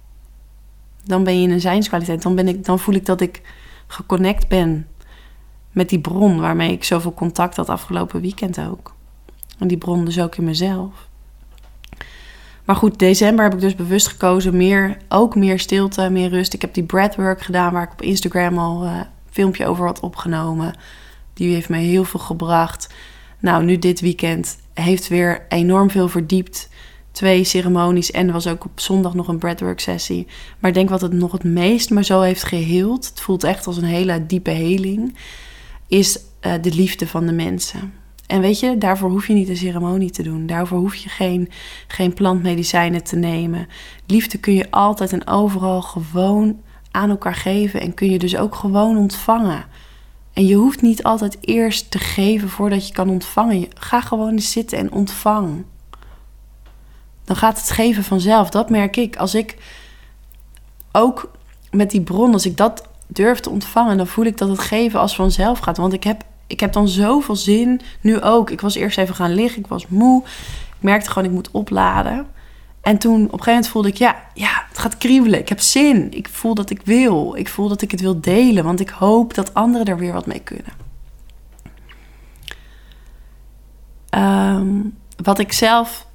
Dan 1.04 1.24
ben 1.24 1.40
je 1.40 1.46
in 1.46 1.50
een 1.50 1.60
zijnskwaliteit. 1.60 2.22
Dan, 2.22 2.34
ben 2.34 2.48
ik, 2.48 2.64
dan 2.64 2.78
voel 2.78 2.94
ik 2.94 3.06
dat 3.06 3.20
ik 3.20 3.42
geconnect 3.86 4.48
ben 4.48 4.86
met 5.72 5.88
die 5.88 6.00
bron 6.00 6.40
waarmee 6.40 6.72
ik 6.72 6.84
zoveel 6.84 7.14
contact 7.14 7.56
had 7.56 7.68
afgelopen 7.68 8.20
weekend 8.20 8.60
ook. 8.60 8.94
En 9.58 9.68
die 9.68 9.78
bron 9.78 10.04
dus 10.04 10.20
ook 10.20 10.36
in 10.36 10.44
mezelf. 10.44 11.08
Maar 12.64 12.76
goed, 12.76 12.98
december 12.98 13.44
heb 13.44 13.54
ik 13.54 13.60
dus 13.60 13.74
bewust 13.74 14.08
gekozen. 14.08 14.56
Meer, 14.56 14.96
ook 15.08 15.34
meer 15.36 15.58
stilte, 15.58 16.10
meer 16.10 16.28
rust. 16.28 16.54
Ik 16.54 16.60
heb 16.60 16.74
die 16.74 16.84
breathwork 16.84 17.40
gedaan 17.40 17.72
waar 17.72 17.82
ik 17.82 17.92
op 17.92 18.02
Instagram 18.02 18.58
al 18.58 18.84
een 18.84 19.06
filmpje 19.30 19.66
over 19.66 19.86
had 19.86 20.00
opgenomen. 20.00 20.74
Die 21.34 21.54
heeft 21.54 21.68
me 21.68 21.76
heel 21.76 22.04
veel 22.04 22.20
gebracht. 22.20 22.94
Nou, 23.38 23.64
nu 23.64 23.78
dit 23.78 24.00
weekend 24.00 24.58
heeft 24.74 25.08
weer 25.08 25.46
enorm 25.48 25.90
veel 25.90 26.08
verdiept. 26.08 26.68
Twee 27.14 27.44
ceremonies 27.44 28.10
en 28.10 28.26
er 28.26 28.32
was 28.32 28.46
ook 28.46 28.64
op 28.64 28.80
zondag 28.80 29.14
nog 29.14 29.28
een 29.28 29.38
breathwork 29.38 29.80
sessie. 29.80 30.26
Maar 30.58 30.70
ik 30.70 30.76
denk 30.76 30.88
wat 30.88 31.00
het 31.00 31.12
nog 31.12 31.32
het 31.32 31.44
meest 31.44 31.90
me 31.90 32.04
zo 32.04 32.20
heeft 32.20 32.42
geheeld. 32.42 33.08
Het 33.08 33.20
voelt 33.20 33.44
echt 33.44 33.66
als 33.66 33.76
een 33.76 33.84
hele 33.84 34.26
diepe 34.26 34.50
heling. 34.50 35.16
Is 35.86 36.18
uh, 36.40 36.52
de 36.60 36.74
liefde 36.74 37.06
van 37.06 37.26
de 37.26 37.32
mensen. 37.32 37.92
En 38.26 38.40
weet 38.40 38.60
je, 38.60 38.78
daarvoor 38.78 39.10
hoef 39.10 39.26
je 39.26 39.34
niet 39.34 39.48
een 39.48 39.56
ceremonie 39.56 40.10
te 40.10 40.22
doen. 40.22 40.46
Daarvoor 40.46 40.78
hoef 40.78 40.94
je 40.94 41.08
geen, 41.08 41.48
geen 41.88 42.14
plantmedicijnen 42.14 43.04
te 43.04 43.16
nemen. 43.16 43.68
Liefde 44.06 44.38
kun 44.38 44.54
je 44.54 44.70
altijd 44.70 45.12
en 45.12 45.26
overal 45.26 45.82
gewoon 45.82 46.60
aan 46.90 47.10
elkaar 47.10 47.34
geven. 47.34 47.80
En 47.80 47.94
kun 47.94 48.10
je 48.10 48.18
dus 48.18 48.36
ook 48.36 48.54
gewoon 48.54 48.96
ontvangen. 48.96 49.64
En 50.32 50.46
je 50.46 50.54
hoeft 50.54 50.82
niet 50.82 51.02
altijd 51.02 51.38
eerst 51.40 51.90
te 51.90 51.98
geven 51.98 52.48
voordat 52.48 52.88
je 52.88 52.94
kan 52.94 53.08
ontvangen. 53.08 53.68
Ga 53.74 54.00
gewoon 54.00 54.38
zitten 54.38 54.78
en 54.78 54.92
ontvang. 54.92 55.64
Dan 57.24 57.36
gaat 57.36 57.58
het 57.58 57.70
geven 57.70 58.04
vanzelf. 58.04 58.50
Dat 58.50 58.70
merk 58.70 58.96
ik. 58.96 59.16
Als 59.16 59.34
ik 59.34 59.56
ook 60.92 61.30
met 61.70 61.90
die 61.90 62.00
bron, 62.00 62.32
als 62.32 62.46
ik 62.46 62.56
dat 62.56 62.88
durf 63.06 63.40
te 63.40 63.50
ontvangen, 63.50 63.96
dan 63.96 64.06
voel 64.06 64.24
ik 64.24 64.38
dat 64.38 64.48
het 64.48 64.58
geven 64.58 65.00
als 65.00 65.14
vanzelf 65.14 65.58
gaat. 65.58 65.76
Want 65.76 65.92
ik 65.92 66.04
heb, 66.04 66.22
ik 66.46 66.60
heb 66.60 66.72
dan 66.72 66.88
zoveel 66.88 67.36
zin, 67.36 67.80
nu 68.00 68.20
ook. 68.20 68.50
Ik 68.50 68.60
was 68.60 68.74
eerst 68.74 68.98
even 68.98 69.14
gaan 69.14 69.34
liggen, 69.34 69.60
ik 69.60 69.66
was 69.66 69.86
moe. 69.86 70.22
Ik 70.76 70.82
merkte 70.82 71.10
gewoon, 71.10 71.28
ik 71.28 71.34
moet 71.34 71.50
opladen. 71.50 72.26
En 72.80 72.98
toen 72.98 73.14
op 73.14 73.22
een 73.22 73.28
gegeven 73.28 73.52
moment 73.52 73.68
voelde 73.68 73.88
ik, 73.88 73.96
ja, 73.96 74.16
ja, 74.34 74.64
het 74.68 74.78
gaat 74.78 74.98
kriebelen. 74.98 75.38
Ik 75.38 75.48
heb 75.48 75.60
zin. 75.60 76.12
Ik 76.12 76.28
voel 76.28 76.54
dat 76.54 76.70
ik 76.70 76.80
wil. 76.84 77.34
Ik 77.36 77.48
voel 77.48 77.68
dat 77.68 77.82
ik 77.82 77.90
het 77.90 78.00
wil 78.00 78.20
delen, 78.20 78.64
want 78.64 78.80
ik 78.80 78.88
hoop 78.88 79.34
dat 79.34 79.54
anderen 79.54 79.86
er 79.86 79.98
weer 79.98 80.12
wat 80.12 80.26
mee 80.26 80.40
kunnen. 80.40 80.72
Ehm, 84.10 84.80
wat 85.22 85.38
ik 85.38 85.52
zelf 85.52 86.06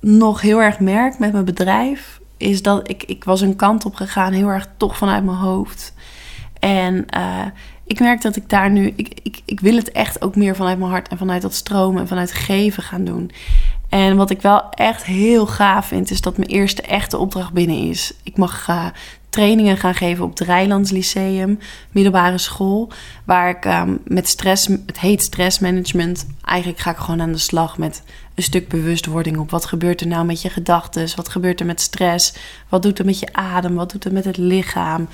nog 0.00 0.40
heel 0.40 0.62
erg 0.62 0.80
merk 0.80 1.18
met 1.18 1.32
mijn 1.32 1.44
bedrijf, 1.44 2.20
is 2.36 2.62
dat 2.62 2.88
ik, 2.88 3.02
ik 3.02 3.24
was 3.24 3.40
een 3.40 3.56
kant 3.56 3.84
op 3.84 3.94
gegaan, 3.94 4.32
heel 4.32 4.48
erg 4.48 4.68
toch 4.76 4.96
vanuit 4.96 5.24
mijn 5.24 5.36
hoofd. 5.36 5.94
En 6.58 7.06
uh, 7.16 7.46
ik 7.84 8.00
merk 8.00 8.22
dat 8.22 8.36
ik 8.36 8.48
daar 8.48 8.70
nu, 8.70 8.92
ik, 8.96 9.20
ik, 9.22 9.40
ik 9.44 9.60
wil 9.60 9.76
het 9.76 9.92
echt 9.92 10.22
ook 10.22 10.36
meer 10.36 10.56
vanuit 10.56 10.78
mijn 10.78 10.90
hart 10.90 11.08
en 11.08 11.18
vanuit 11.18 11.42
dat 11.42 11.54
stromen 11.54 12.00
en 12.00 12.08
vanuit 12.08 12.32
geven 12.32 12.82
gaan 12.82 13.04
doen. 13.04 13.30
En 13.88 14.16
wat 14.16 14.30
ik 14.30 14.42
wel 14.42 14.70
echt 14.70 15.04
heel 15.04 15.46
gaaf 15.46 15.86
vind, 15.86 16.10
is 16.10 16.20
dat 16.20 16.36
mijn 16.36 16.50
eerste 16.50 16.82
echte 16.82 17.18
opdracht 17.18 17.52
binnen 17.52 17.88
is. 17.88 18.12
Ik 18.22 18.36
mag 18.36 18.68
uh, 18.68 18.86
trainingen 19.28 19.76
gaan 19.76 19.94
geven 19.94 20.24
op 20.24 20.30
het 20.30 20.40
Rijlands 20.40 20.90
Lyceum, 20.90 21.58
middelbare 21.90 22.38
school. 22.38 22.92
Waar 23.24 23.48
ik 23.48 23.64
um, 23.64 24.00
met 24.04 24.28
stress, 24.28 24.66
het 24.66 25.00
heet 25.00 25.22
stressmanagement. 25.22 26.26
Eigenlijk 26.44 26.80
ga 26.80 26.90
ik 26.90 26.96
gewoon 26.96 27.20
aan 27.20 27.32
de 27.32 27.38
slag 27.38 27.78
met 27.78 28.02
een 28.40 28.46
stuk 28.46 28.68
bewustwording 28.68 29.38
op. 29.38 29.50
Wat 29.50 29.64
gebeurt 29.64 30.00
er 30.00 30.06
nou 30.06 30.24
met 30.24 30.42
je 30.42 30.50
gedachten? 30.50 31.08
Wat 31.16 31.28
gebeurt 31.28 31.60
er 31.60 31.66
met 31.66 31.80
stress? 31.80 32.34
Wat 32.68 32.82
doet 32.82 32.98
het 32.98 33.06
met 33.06 33.18
je 33.18 33.32
adem? 33.32 33.74
Wat 33.74 33.90
doet 33.90 34.04
het 34.04 34.12
met 34.12 34.24
het 34.24 34.36
lichaam? 34.36 35.08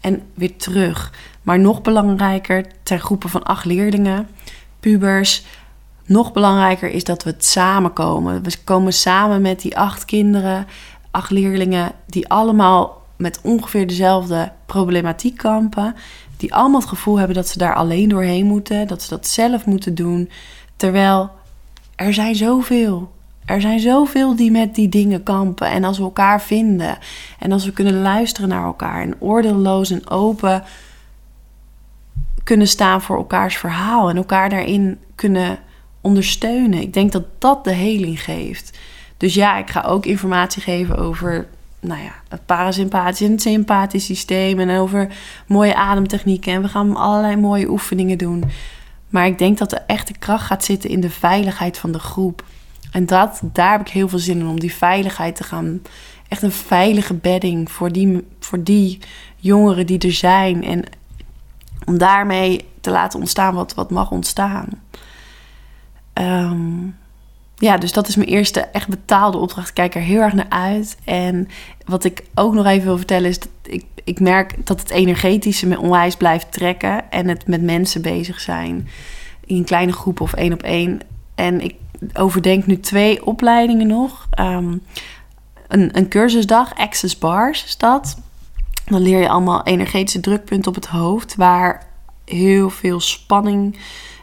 En 0.00 0.22
weer 0.34 0.56
terug. 0.56 1.12
Maar 1.42 1.58
nog 1.58 1.82
belangrijker, 1.82 2.66
ter 2.82 2.98
groepen 2.98 3.28
van 3.28 3.42
acht 3.42 3.64
leerlingen, 3.64 4.28
pubers. 4.80 5.44
Nog 6.04 6.32
belangrijker 6.32 6.90
is 6.90 7.04
dat 7.04 7.22
we 7.24 7.30
het 7.30 7.44
samenkomen. 7.44 8.42
We 8.42 8.52
komen 8.64 8.92
samen 8.92 9.42
met 9.42 9.60
die 9.60 9.76
acht 9.76 10.04
kinderen, 10.04 10.66
acht 11.10 11.30
leerlingen, 11.30 11.92
die 12.06 12.28
allemaal 12.28 13.02
met 13.16 13.40
ongeveer 13.42 13.86
dezelfde 13.86 14.52
problematiek 14.66 15.36
kampen. 15.36 15.94
Die 16.36 16.54
allemaal 16.54 16.80
het 16.80 16.88
gevoel 16.88 17.18
hebben 17.18 17.36
dat 17.36 17.48
ze 17.48 17.58
daar 17.58 17.74
alleen 17.74 18.08
doorheen 18.08 18.46
moeten, 18.46 18.86
dat 18.86 19.02
ze 19.02 19.08
dat 19.08 19.26
zelf 19.26 19.66
moeten 19.66 19.94
doen. 19.94 20.30
Terwijl 20.76 21.30
er 21.98 22.14
zijn 22.14 22.34
zoveel. 22.34 23.12
Er 23.44 23.60
zijn 23.60 23.80
zoveel 23.80 24.36
die 24.36 24.50
met 24.50 24.74
die 24.74 24.88
dingen 24.88 25.22
kampen. 25.22 25.68
En 25.68 25.84
als 25.84 25.98
we 25.98 26.02
elkaar 26.02 26.42
vinden 26.42 26.98
en 27.38 27.52
als 27.52 27.64
we 27.64 27.72
kunnen 27.72 28.02
luisteren 28.02 28.48
naar 28.48 28.64
elkaar 28.64 29.00
en 29.02 29.20
oordeelloos 29.20 29.90
en 29.90 30.10
open 30.10 30.62
kunnen 32.44 32.68
staan 32.68 33.02
voor 33.02 33.16
elkaars 33.16 33.56
verhaal 33.56 34.08
en 34.08 34.16
elkaar 34.16 34.48
daarin 34.48 34.98
kunnen 35.14 35.58
ondersteunen. 36.00 36.80
Ik 36.80 36.94
denk 36.94 37.12
dat 37.12 37.24
dat 37.38 37.64
de 37.64 37.72
heling 37.72 38.22
geeft. 38.22 38.78
Dus 39.16 39.34
ja, 39.34 39.58
ik 39.58 39.70
ga 39.70 39.80
ook 39.80 40.06
informatie 40.06 40.62
geven 40.62 40.96
over 40.96 41.46
nou 41.80 42.02
ja, 42.02 42.12
het 42.28 42.46
parasympathisch 42.46 43.26
en 43.26 43.32
het 43.32 43.42
sympathisch 43.42 44.04
systeem 44.04 44.60
en 44.60 44.78
over 44.78 45.08
mooie 45.46 45.74
ademtechnieken. 45.74 46.52
En 46.52 46.62
we 46.62 46.68
gaan 46.68 46.96
allerlei 46.96 47.36
mooie 47.36 47.70
oefeningen 47.70 48.18
doen. 48.18 48.44
Maar 49.08 49.26
ik 49.26 49.38
denk 49.38 49.58
dat 49.58 49.70
de 49.70 49.80
echte 49.80 50.12
kracht 50.12 50.46
gaat 50.46 50.64
zitten 50.64 50.90
in 50.90 51.00
de 51.00 51.10
veiligheid 51.10 51.78
van 51.78 51.92
de 51.92 51.98
groep. 51.98 52.44
En 52.92 53.06
dat, 53.06 53.40
daar 53.42 53.70
heb 53.70 53.80
ik 53.80 53.88
heel 53.88 54.08
veel 54.08 54.18
zin 54.18 54.38
in 54.38 54.46
om 54.46 54.60
die 54.60 54.74
veiligheid 54.74 55.36
te 55.36 55.44
gaan. 55.44 55.82
Echt 56.28 56.42
een 56.42 56.52
veilige 56.52 57.14
bedding 57.14 57.70
voor 57.70 57.92
die, 57.92 58.26
voor 58.40 58.62
die 58.62 58.98
jongeren 59.36 59.86
die 59.86 59.98
er 59.98 60.12
zijn. 60.12 60.64
En 60.64 60.84
om 61.84 61.98
daarmee 61.98 62.64
te 62.80 62.90
laten 62.90 63.20
ontstaan 63.20 63.54
wat, 63.54 63.74
wat 63.74 63.90
mag 63.90 64.10
ontstaan. 64.10 64.68
Um, 66.14 66.96
ja, 67.56 67.76
dus 67.78 67.92
dat 67.92 68.08
is 68.08 68.16
mijn 68.16 68.28
eerste 68.28 68.60
echt 68.60 68.88
betaalde 68.88 69.38
opdracht. 69.38 69.68
Ik 69.68 69.74
kijk 69.74 69.94
er 69.94 70.00
heel 70.00 70.20
erg 70.20 70.32
naar 70.32 70.48
uit. 70.48 70.96
En 71.04 71.48
wat 71.84 72.04
ik 72.04 72.24
ook 72.34 72.54
nog 72.54 72.66
even 72.66 72.86
wil 72.86 72.96
vertellen 72.96 73.28
is 73.28 73.38
ik, 74.08 74.20
merk 74.20 74.66
dat 74.66 74.80
het 74.80 74.90
energetische 74.90 75.66
me 75.66 75.78
onwijs 75.78 76.16
blijft 76.16 76.52
trekken. 76.52 77.10
En 77.10 77.28
het 77.28 77.46
met 77.46 77.62
mensen 77.62 78.02
bezig 78.02 78.40
zijn. 78.40 78.88
In 79.46 79.64
kleine 79.64 79.92
groepen 79.92 80.24
of 80.24 80.32
één 80.32 80.52
op 80.52 80.62
één. 80.62 81.00
En 81.34 81.60
ik 81.60 81.74
overdenk 82.12 82.66
nu 82.66 82.80
twee 82.80 83.26
opleidingen 83.26 83.86
nog. 83.86 84.28
Um, 84.40 84.82
een, 85.68 85.96
een 85.98 86.08
cursusdag, 86.08 86.74
Access 86.74 87.18
Bars 87.18 87.64
is 87.64 87.76
dat. 87.76 88.18
Dan 88.84 89.00
leer 89.00 89.20
je 89.20 89.28
allemaal 89.28 89.62
energetische 89.62 90.20
drukpunten 90.20 90.68
op 90.68 90.74
het 90.74 90.86
hoofd. 90.86 91.34
Waar 91.36 91.86
heel 92.24 92.70
veel 92.70 93.00
spanning 93.00 93.78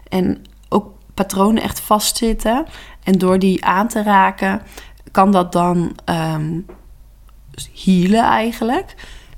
en 0.10 0.46
ook 0.70 0.88
patronen 1.14 1.64
echt 1.64 1.80
vastzitten. 1.80 2.66
En 3.04 3.18
door 3.18 3.40
die 3.40 3.66
aan 3.66 3.88
te 3.88 4.04
raken, 4.04 4.62
kan 5.12 5.32
dat 5.32 5.52
dan 5.52 5.96
um, 6.06 6.66
healen 7.84 8.24
eigenlijk. 8.24 8.96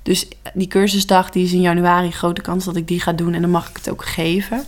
Dus 0.07 0.27
die 0.53 0.67
cursusdag 0.67 1.29
die 1.29 1.43
is 1.43 1.53
in 1.53 1.61
januari, 1.61 2.11
grote 2.11 2.41
kans 2.41 2.65
dat 2.65 2.75
ik 2.75 2.87
die 2.87 2.99
ga 2.99 3.11
doen 3.13 3.33
en 3.33 3.41
dan 3.41 3.49
mag 3.49 3.69
ik 3.69 3.75
het 3.75 3.89
ook 3.89 4.05
geven. 4.05 4.63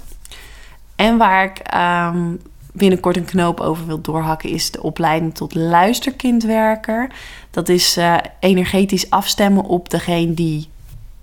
En 0.95 1.17
waar 1.17 1.43
ik 1.43 1.73
um, 1.75 2.41
binnenkort 2.71 3.17
een 3.17 3.25
knoop 3.25 3.59
over 3.59 3.85
wil 3.85 4.01
doorhakken, 4.01 4.49
is 4.49 4.71
de 4.71 4.83
opleiding 4.83 5.35
tot 5.35 5.55
luisterkindwerker. 5.55 7.11
Dat 7.51 7.69
is 7.69 7.97
uh, 7.97 8.17
energetisch 8.39 9.09
afstemmen 9.09 9.63
op 9.63 9.89
degene 9.89 10.33
die 10.33 10.67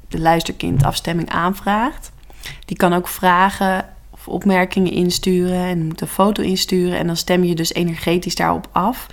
de 0.08 0.20
luisterkindafstemming 0.20 1.30
aanvraagt. 1.30 2.12
Die 2.64 2.76
kan 2.76 2.92
ook 2.92 3.08
vragen 3.08 3.88
opmerkingen 4.24 4.92
insturen 4.92 5.64
en 5.64 5.86
moet 5.86 6.00
een 6.00 6.06
foto 6.06 6.42
insturen. 6.42 6.98
En 6.98 7.06
dan 7.06 7.16
stem 7.16 7.44
je 7.44 7.54
dus 7.54 7.72
energetisch 7.72 8.34
daarop 8.34 8.68
af. 8.72 9.06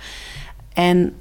En 0.72 1.14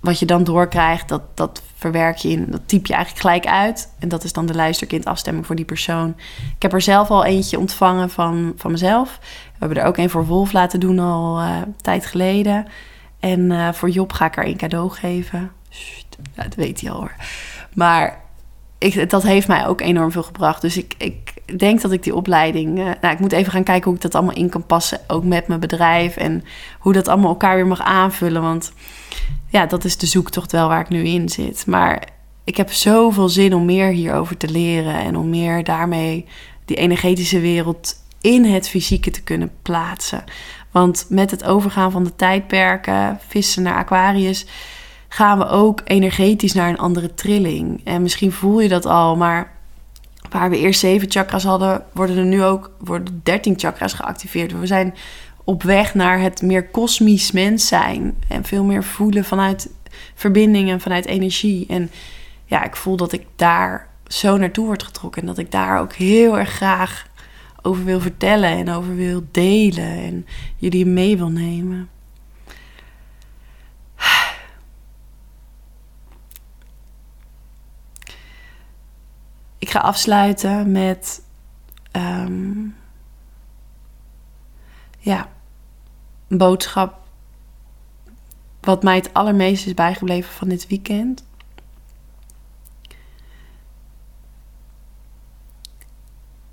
wat 0.00 0.18
je 0.18 0.26
dan 0.26 0.44
doorkrijgt, 0.44 1.08
dat, 1.08 1.22
dat 1.34 1.62
verwerk 1.78 2.16
je 2.16 2.28
in, 2.28 2.46
dat 2.48 2.60
typ 2.66 2.86
je 2.86 2.94
eigenlijk 2.94 3.22
gelijk 3.24 3.46
uit. 3.46 3.92
En 3.98 4.08
dat 4.08 4.24
is 4.24 4.32
dan 4.32 4.46
de 4.46 4.54
luisterkindafstemming 4.54 5.46
voor 5.46 5.56
die 5.56 5.64
persoon. 5.64 6.14
Ik 6.56 6.62
heb 6.62 6.72
er 6.72 6.80
zelf 6.80 7.10
al 7.10 7.24
eentje 7.24 7.58
ontvangen 7.58 8.10
van, 8.10 8.52
van 8.56 8.70
mezelf. 8.70 9.18
We 9.20 9.56
hebben 9.58 9.78
er 9.78 9.84
ook 9.84 9.96
een 9.96 10.10
voor 10.10 10.26
Wolf 10.26 10.52
laten 10.52 10.80
doen 10.80 10.98
al 10.98 11.40
uh, 11.40 11.56
tijd 11.80 12.06
geleden. 12.06 12.66
En 13.20 13.40
uh, 13.50 13.72
voor 13.72 13.90
Job 13.90 14.12
ga 14.12 14.26
ik 14.26 14.36
er 14.36 14.46
een 14.46 14.56
cadeau 14.56 14.90
geven. 14.90 15.50
dat 16.34 16.54
weet 16.54 16.80
hij 16.80 16.90
al 16.90 16.98
hoor. 16.98 17.14
Maar 17.74 18.20
ik, 18.78 19.10
dat 19.10 19.22
heeft 19.22 19.48
mij 19.48 19.66
ook 19.66 19.80
enorm 19.80 20.12
veel 20.12 20.22
gebracht. 20.22 20.60
Dus 20.60 20.76
ik, 20.76 20.94
ik 20.98 21.58
denk 21.58 21.80
dat 21.80 21.92
ik 21.92 22.02
die 22.02 22.14
opleiding. 22.14 22.78
Uh, 22.78 22.84
nou, 23.00 23.14
ik 23.14 23.20
moet 23.20 23.32
even 23.32 23.52
gaan 23.52 23.62
kijken 23.62 23.84
hoe 23.84 23.94
ik 23.94 24.00
dat 24.00 24.14
allemaal 24.14 24.34
in 24.34 24.48
kan 24.48 24.66
passen. 24.66 25.00
Ook 25.06 25.24
met 25.24 25.48
mijn 25.48 25.60
bedrijf. 25.60 26.16
En 26.16 26.44
hoe 26.78 26.92
dat 26.92 27.08
allemaal 27.08 27.30
elkaar 27.30 27.54
weer 27.54 27.66
mag 27.66 27.80
aanvullen. 27.80 28.42
Want 28.42 28.72
ja, 29.48 29.66
dat 29.66 29.84
is 29.84 29.96
de 29.96 30.06
zoektocht 30.06 30.52
wel 30.52 30.68
waar 30.68 30.80
ik 30.80 30.88
nu 30.88 31.04
in 31.04 31.28
zit. 31.28 31.66
Maar 31.66 32.08
ik 32.44 32.56
heb 32.56 32.72
zoveel 32.72 33.28
zin 33.28 33.54
om 33.54 33.64
meer 33.64 33.88
hierover 33.88 34.36
te 34.36 34.48
leren. 34.48 34.94
En 34.94 35.16
om 35.16 35.28
meer 35.28 35.64
daarmee 35.64 36.26
die 36.64 36.76
energetische 36.76 37.40
wereld 37.40 37.94
in 38.20 38.44
het 38.44 38.68
fysieke 38.68 39.10
te 39.10 39.22
kunnen 39.22 39.50
plaatsen. 39.62 40.24
Want 40.70 41.06
met 41.08 41.30
het 41.30 41.44
overgaan 41.44 41.90
van 41.90 42.04
de 42.04 42.16
tijdperken, 42.16 43.18
vissen 43.28 43.62
naar 43.62 43.76
Aquarius 43.76 44.46
gaan 45.08 45.38
we 45.38 45.48
ook 45.48 45.80
energetisch 45.84 46.52
naar 46.52 46.68
een 46.68 46.78
andere 46.78 47.14
trilling. 47.14 47.80
En 47.84 48.02
misschien 48.02 48.32
voel 48.32 48.60
je 48.60 48.68
dat 48.68 48.86
al, 48.86 49.16
maar 49.16 49.52
waar 50.30 50.50
we 50.50 50.58
eerst 50.58 50.80
zeven 50.80 51.10
chakras 51.10 51.44
hadden, 51.44 51.84
worden 51.92 52.16
er 52.16 52.24
nu 52.24 52.44
ook 52.44 52.70
worden 52.78 53.20
dertien 53.22 53.58
chakras 53.58 53.92
geactiveerd. 53.92 54.58
We 54.58 54.66
zijn 54.66 54.94
op 55.48 55.62
weg 55.62 55.94
naar 55.94 56.20
het 56.20 56.42
meer 56.42 56.68
kosmisch 56.68 57.32
mens 57.32 57.66
zijn 57.66 58.18
en 58.28 58.44
veel 58.44 58.64
meer 58.64 58.84
voelen 58.84 59.24
vanuit 59.24 59.70
verbinding 60.14 60.70
en 60.70 60.80
vanuit 60.80 61.06
energie. 61.06 61.66
En 61.68 61.90
ja, 62.44 62.64
ik 62.64 62.76
voel 62.76 62.96
dat 62.96 63.12
ik 63.12 63.26
daar 63.36 63.88
zo 64.06 64.36
naartoe 64.36 64.66
word 64.66 64.82
getrokken 64.82 65.20
en 65.20 65.28
dat 65.28 65.38
ik 65.38 65.50
daar 65.50 65.80
ook 65.80 65.92
heel 65.92 66.38
erg 66.38 66.50
graag 66.50 67.06
over 67.62 67.84
wil 67.84 68.00
vertellen 68.00 68.50
en 68.50 68.70
over 68.70 68.96
wil 68.96 69.26
delen 69.30 69.98
en 69.98 70.26
jullie 70.56 70.86
mee 70.86 71.16
wil 71.16 71.30
nemen. 71.30 71.88
Ik 79.58 79.70
ga 79.70 79.78
afsluiten 79.78 80.72
met. 80.72 81.22
Um, 81.92 82.76
ja, 84.98 85.28
boodschap. 86.28 87.00
Wat 88.60 88.82
mij 88.82 88.96
het 88.96 89.14
allermeest 89.14 89.66
is 89.66 89.74
bijgebleven 89.74 90.32
van 90.32 90.48
dit 90.48 90.66
weekend. 90.66 91.24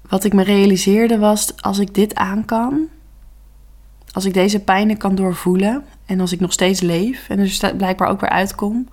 Wat 0.01 0.23
ik 0.23 0.33
me 0.33 0.43
realiseerde 0.43 1.17
was: 1.17 1.61
als 1.61 1.79
ik 1.79 1.93
dit 1.93 2.15
aan 2.15 2.45
kan, 2.45 2.87
als 4.11 4.25
ik 4.25 4.33
deze 4.33 4.59
pijnen 4.59 4.97
kan 4.97 5.15
doorvoelen 5.15 5.85
en 6.05 6.19
als 6.19 6.31
ik 6.31 6.39
nog 6.39 6.51
steeds 6.51 6.81
leef 6.81 7.29
en 7.29 7.39
er 7.39 7.75
blijkbaar 7.75 8.09
ook 8.09 8.19
weer 8.19 8.29
uitkom, 8.29 8.87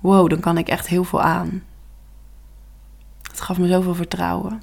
wow, 0.00 0.28
dan 0.28 0.40
kan 0.40 0.58
ik 0.58 0.68
echt 0.68 0.86
heel 0.86 1.04
veel 1.04 1.22
aan. 1.22 1.62
Het 3.22 3.40
gaf 3.40 3.58
me 3.58 3.68
zoveel 3.68 3.94
vertrouwen. 3.94 4.62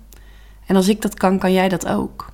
En 0.65 0.75
als 0.75 0.87
ik 0.87 1.01
dat 1.01 1.13
kan, 1.13 1.39
kan 1.39 1.51
jij 1.51 1.69
dat 1.69 1.87
ook. 1.87 2.31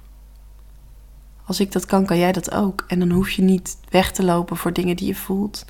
Als 1.47 1.59
ik 1.59 1.71
dat 1.71 1.85
kan, 1.85 2.05
kan 2.05 2.17
jij 2.17 2.31
dat 2.31 2.51
ook. 2.51 2.83
En 2.87 2.99
dan 2.99 3.09
hoef 3.09 3.29
je 3.29 3.41
niet 3.41 3.77
weg 3.89 4.11
te 4.11 4.23
lopen 4.23 4.57
voor 4.57 4.73
dingen 4.73 4.95
die 4.95 5.07
je 5.07 5.15
voelt. 5.15 5.65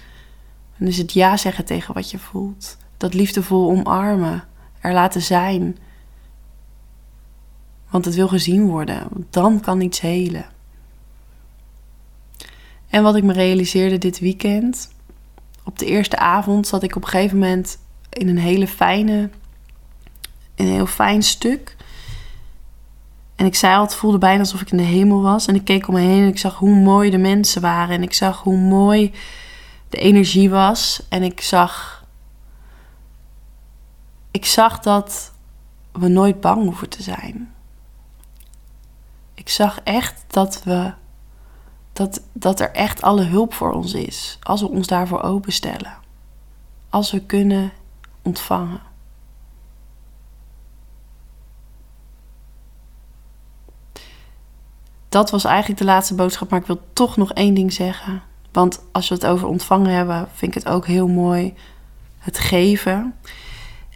Dan 0.77 0.87
is 0.87 0.97
het 0.97 1.13
ja 1.13 1.37
zeggen 1.37 1.65
tegen 1.65 1.93
wat 1.93 2.11
je 2.11 2.19
voelt. 2.19 2.77
Dat 2.97 3.13
liefdevol 3.13 3.69
omarmen. 3.69 4.43
Er 4.79 4.93
laten 4.93 5.21
zijn. 5.21 5.77
Want 7.89 8.05
het 8.05 8.15
wil 8.15 8.27
gezien 8.27 8.65
worden. 8.67 9.07
Dan 9.29 9.59
kan 9.59 9.81
iets 9.81 9.99
helen. 9.99 10.45
En 12.87 13.03
wat 13.03 13.15
ik 13.15 13.23
me 13.23 13.33
realiseerde 13.33 13.97
dit 13.97 14.19
weekend. 14.19 14.91
Op 15.63 15.79
de 15.79 15.85
eerste 15.85 16.17
avond 16.17 16.67
zat 16.67 16.83
ik 16.83 16.95
op 16.95 17.03
een 17.03 17.09
gegeven 17.09 17.37
moment 17.39 17.79
in 18.09 18.27
een 18.27 18.37
hele 18.37 18.67
fijne. 18.67 19.29
Een 20.55 20.67
heel 20.67 20.85
fijn 20.85 21.23
stuk. 21.23 21.75
En 23.37 23.45
ik 23.45 23.55
zei 23.55 23.75
al, 23.75 23.81
het 23.81 23.95
voelde 23.95 24.17
bijna 24.17 24.39
alsof 24.39 24.61
ik 24.61 24.71
in 24.71 24.77
de 24.77 24.83
hemel 24.83 25.21
was. 25.21 25.47
En 25.47 25.55
ik 25.55 25.63
keek 25.63 25.87
om 25.87 25.93
me 25.93 25.99
heen 25.99 26.21
en 26.21 26.27
ik 26.27 26.39
zag 26.39 26.55
hoe 26.55 26.75
mooi 26.75 27.09
de 27.09 27.17
mensen 27.17 27.61
waren. 27.61 27.95
En 27.95 28.03
ik 28.03 28.13
zag 28.13 28.43
hoe 28.43 28.57
mooi 28.57 29.13
de 29.89 29.97
energie 29.97 30.49
was. 30.49 31.03
En 31.09 31.23
ik 31.23 31.41
zag. 31.41 32.05
Ik 34.31 34.45
zag 34.45 34.79
dat 34.79 35.33
we 35.91 36.07
nooit 36.07 36.41
bang 36.41 36.63
hoeven 36.63 36.89
te 36.89 37.03
zijn. 37.03 37.53
Ik 39.33 39.49
zag 39.49 39.79
echt 39.83 40.23
dat 40.27 40.63
we. 40.63 40.93
Dat, 41.93 42.21
dat 42.33 42.59
er 42.59 42.71
echt 42.71 43.01
alle 43.01 43.23
hulp 43.23 43.53
voor 43.53 43.71
ons 43.71 43.93
is. 43.93 44.37
Als 44.41 44.61
we 44.61 44.69
ons 44.69 44.87
daarvoor 44.87 45.21
openstellen. 45.21 45.97
Als 46.89 47.11
we 47.11 47.19
kunnen 47.19 47.71
ontvangen. 48.21 48.86
Dat 55.17 55.29
was 55.29 55.45
eigenlijk 55.45 55.79
de 55.79 55.85
laatste 55.85 56.15
boodschap. 56.15 56.49
Maar 56.49 56.59
ik 56.59 56.65
wil 56.65 56.81
toch 56.93 57.17
nog 57.17 57.33
één 57.33 57.53
ding 57.53 57.73
zeggen. 57.73 58.21
Want 58.51 58.83
als 58.91 59.09
we 59.09 59.15
het 59.15 59.25
over 59.25 59.47
ontvangen 59.47 59.91
hebben, 59.91 60.27
vind 60.33 60.55
ik 60.55 60.63
het 60.63 60.73
ook 60.73 60.87
heel 60.87 61.07
mooi 61.07 61.53
het 62.17 62.39
geven. 62.39 63.13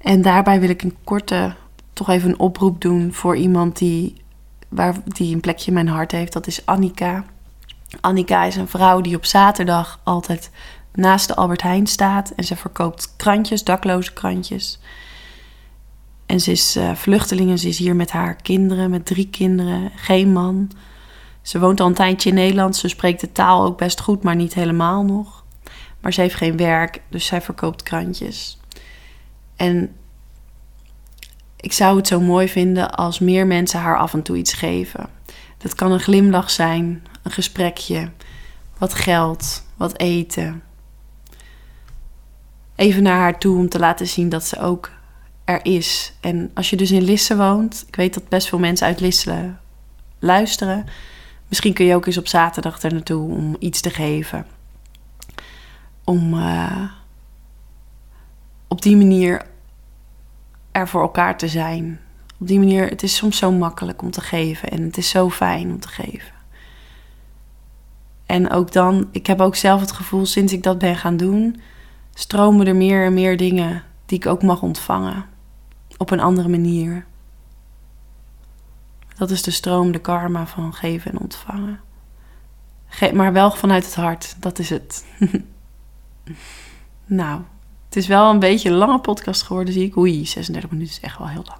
En 0.01 0.22
daarbij 0.22 0.59
wil 0.59 0.69
ik 0.69 0.82
een 0.82 0.97
korte, 1.03 1.55
toch 1.93 2.09
even 2.09 2.30
een 2.30 2.39
oproep 2.39 2.82
doen 2.82 3.13
voor 3.13 3.36
iemand 3.36 3.78
die, 3.78 4.22
waar, 4.69 4.95
die 5.05 5.34
een 5.34 5.39
plekje 5.39 5.67
in 5.67 5.74
mijn 5.74 5.88
hart 5.88 6.11
heeft. 6.11 6.34
Dat 6.34 6.47
is 6.47 6.65
Annika. 6.65 7.24
Annika 7.99 8.43
is 8.43 8.55
een 8.55 8.67
vrouw 8.67 9.01
die 9.01 9.15
op 9.15 9.26
zaterdag 9.26 9.99
altijd 10.03 10.51
naast 10.93 11.28
de 11.28 11.36
Albert 11.36 11.61
Heijn 11.61 11.88
staat. 11.88 12.30
En 12.30 12.43
ze 12.43 12.55
verkoopt 12.55 13.13
krantjes, 13.15 13.63
dakloze 13.63 14.13
krantjes. 14.13 14.80
En 16.26 16.39
ze 16.39 16.51
is 16.51 16.78
uh, 16.78 16.95
vluchteling 16.95 17.49
en 17.49 17.59
ze 17.59 17.67
is 17.67 17.78
hier 17.78 17.95
met 17.95 18.11
haar 18.11 18.36
kinderen, 18.36 18.89
met 18.89 19.05
drie 19.05 19.30
kinderen, 19.30 19.91
geen 19.95 20.32
man. 20.34 20.72
Ze 21.42 21.60
woont 21.60 21.80
al 21.80 21.88
een 21.88 21.94
tijdje 21.94 22.30
in 22.30 22.36
Nederland. 22.36 22.76
Ze 22.76 22.88
spreekt 22.88 23.22
de 23.22 23.32
taal 23.32 23.66
ook 23.66 23.78
best 23.78 24.02
goed, 24.02 24.24
maar 24.24 24.36
niet 24.36 24.54
helemaal 24.54 25.04
nog. 25.04 25.44
Maar 26.00 26.14
ze 26.14 26.22
heeft 26.22 26.36
geen 26.36 26.58
werk, 26.58 27.02
dus 27.10 27.26
zij 27.26 27.42
verkoopt 27.42 27.84
krantjes. 27.84 28.60
En 29.56 29.96
ik 31.56 31.74
zou 31.74 31.98
het 31.98 32.08
zo 32.08 32.20
mooi 32.20 32.48
vinden 32.50 32.92
als 32.92 33.20
meer 33.20 33.48
mensen 33.48 33.80
haar 33.80 33.98
af 33.98 34.14
en 34.14 34.22
toe 34.22 34.38
iets 34.38 34.54
geven. 34.54 35.10
Dat 35.58 35.76
kan 35.76 35.92
een 35.92 36.00
glimlach 36.00 36.50
zijn, 36.50 37.04
een 37.24 37.32
gesprekje, 37.32 38.12
wat 38.78 38.94
geld, 38.94 39.64
wat 39.78 39.98
eten. 39.98 40.64
Even 42.76 43.04
naar 43.04 43.20
haar 43.20 43.39
toe 43.39 43.58
om 43.58 43.70
te 43.70 43.80
laten 43.80 44.08
zien 44.08 44.30
dat 44.30 44.46
ze 44.46 44.60
ook 44.60 44.92
er 45.46 45.66
is. 45.66 46.14
En 46.20 46.52
als 46.54 46.70
je 46.70 46.76
dus 46.76 46.92
in 46.92 47.04
Lisse 47.04 47.38
woont, 47.38 47.84
ik 47.88 47.96
weet 47.96 48.14
dat 48.14 48.30
best 48.30 48.48
veel 48.48 48.60
mensen 48.60 48.88
uit 48.88 49.00
Lisse 49.00 49.56
luisteren. 50.20 50.86
Misschien 51.52 51.74
kun 51.74 51.86
je 51.86 51.95
ook 51.95 52.06
eens 52.06 52.18
op 52.18 52.28
zaterdag 52.28 52.82
er 52.82 52.93
naartoe 52.93 53.32
om 53.32 53.56
iets 53.60 53.82
te 53.82 53.89
geven. 53.89 54.45
Om 56.04 56.34
uh, 56.34 56.84
op 58.68 58.82
die 58.82 58.97
manier 58.97 59.45
er 60.72 60.88
voor 60.88 61.02
elkaar 61.02 61.38
te 61.38 61.47
zijn. 61.47 61.99
Op 62.39 62.47
die 62.47 62.60
manier, 62.60 62.88
het 62.88 63.04
is 63.04 63.16
soms 63.16 63.38
zo 63.38 63.52
makkelijk 63.52 64.02
om 64.02 64.12
te 64.12 64.22
geven 64.22 64.70
en 64.70 64.82
het 64.82 64.97
is 64.97 65.10
zo 65.10 65.30
fijn 65.30 65.70
om 65.70 65.80
te 65.80 65.88
geven. 65.88 66.34
En 68.26 68.49
ook 68.49 68.72
dan, 68.72 69.08
ik 69.12 69.28
heb 69.28 69.41
ook 69.41 69.56
zelf 69.56 69.82
het 69.82 69.91
gevoel, 69.91 70.26
sinds 70.26 70.54
ik 70.54 70.64
dat 70.64 70.78
ben 70.78 70.95
gaan 70.95 71.18
doen, 71.18 71.62
stromen 72.14 72.68
er 72.68 72.76
meer 72.76 73.06
en 73.06 73.14
meer 73.14 73.38
dingen 73.38 73.84
die 74.06 74.18
ik 74.18 74.26
ook 74.26 74.43
mag 74.43 74.62
ontvangen. 74.62 75.26
Op 75.97 76.12
een 76.12 76.20
andere 76.20 76.49
manier. 76.49 77.06
Dat 79.22 79.32
is 79.32 79.41
de 79.41 79.51
stroom, 79.51 79.91
de 79.91 79.99
karma 79.99 80.47
van 80.47 80.74
geven 80.74 81.11
en 81.11 81.19
ontvangen. 81.19 81.80
Ge 82.88 83.13
maar 83.13 83.34
wel 83.34 83.51
vanuit 83.51 83.86
het 83.86 83.95
hart, 83.95 84.36
dat 84.39 84.59
is 84.59 84.69
het. 84.69 85.05
nou, 87.05 87.41
het 87.86 87.95
is 87.95 88.07
wel 88.07 88.30
een 88.30 88.39
beetje 88.39 88.69
een 88.69 88.76
lange 88.76 88.99
podcast 88.99 89.41
geworden, 89.41 89.74
zie 89.74 89.86
ik. 89.86 89.97
Oei, 89.97 90.26
36 90.26 90.72
minuten 90.72 90.93
is 90.93 90.99
echt 90.99 91.17
wel 91.17 91.28
heel 91.28 91.43
lang. 91.45 91.59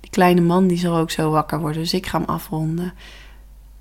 Die 0.00 0.10
kleine 0.10 0.40
man 0.40 0.66
die 0.66 0.78
zal 0.78 0.96
ook 0.96 1.10
zo 1.10 1.30
wakker 1.30 1.60
worden, 1.60 1.82
dus 1.82 1.94
ik 1.94 2.06
ga 2.06 2.18
hem 2.18 2.28
afronden. 2.28 2.92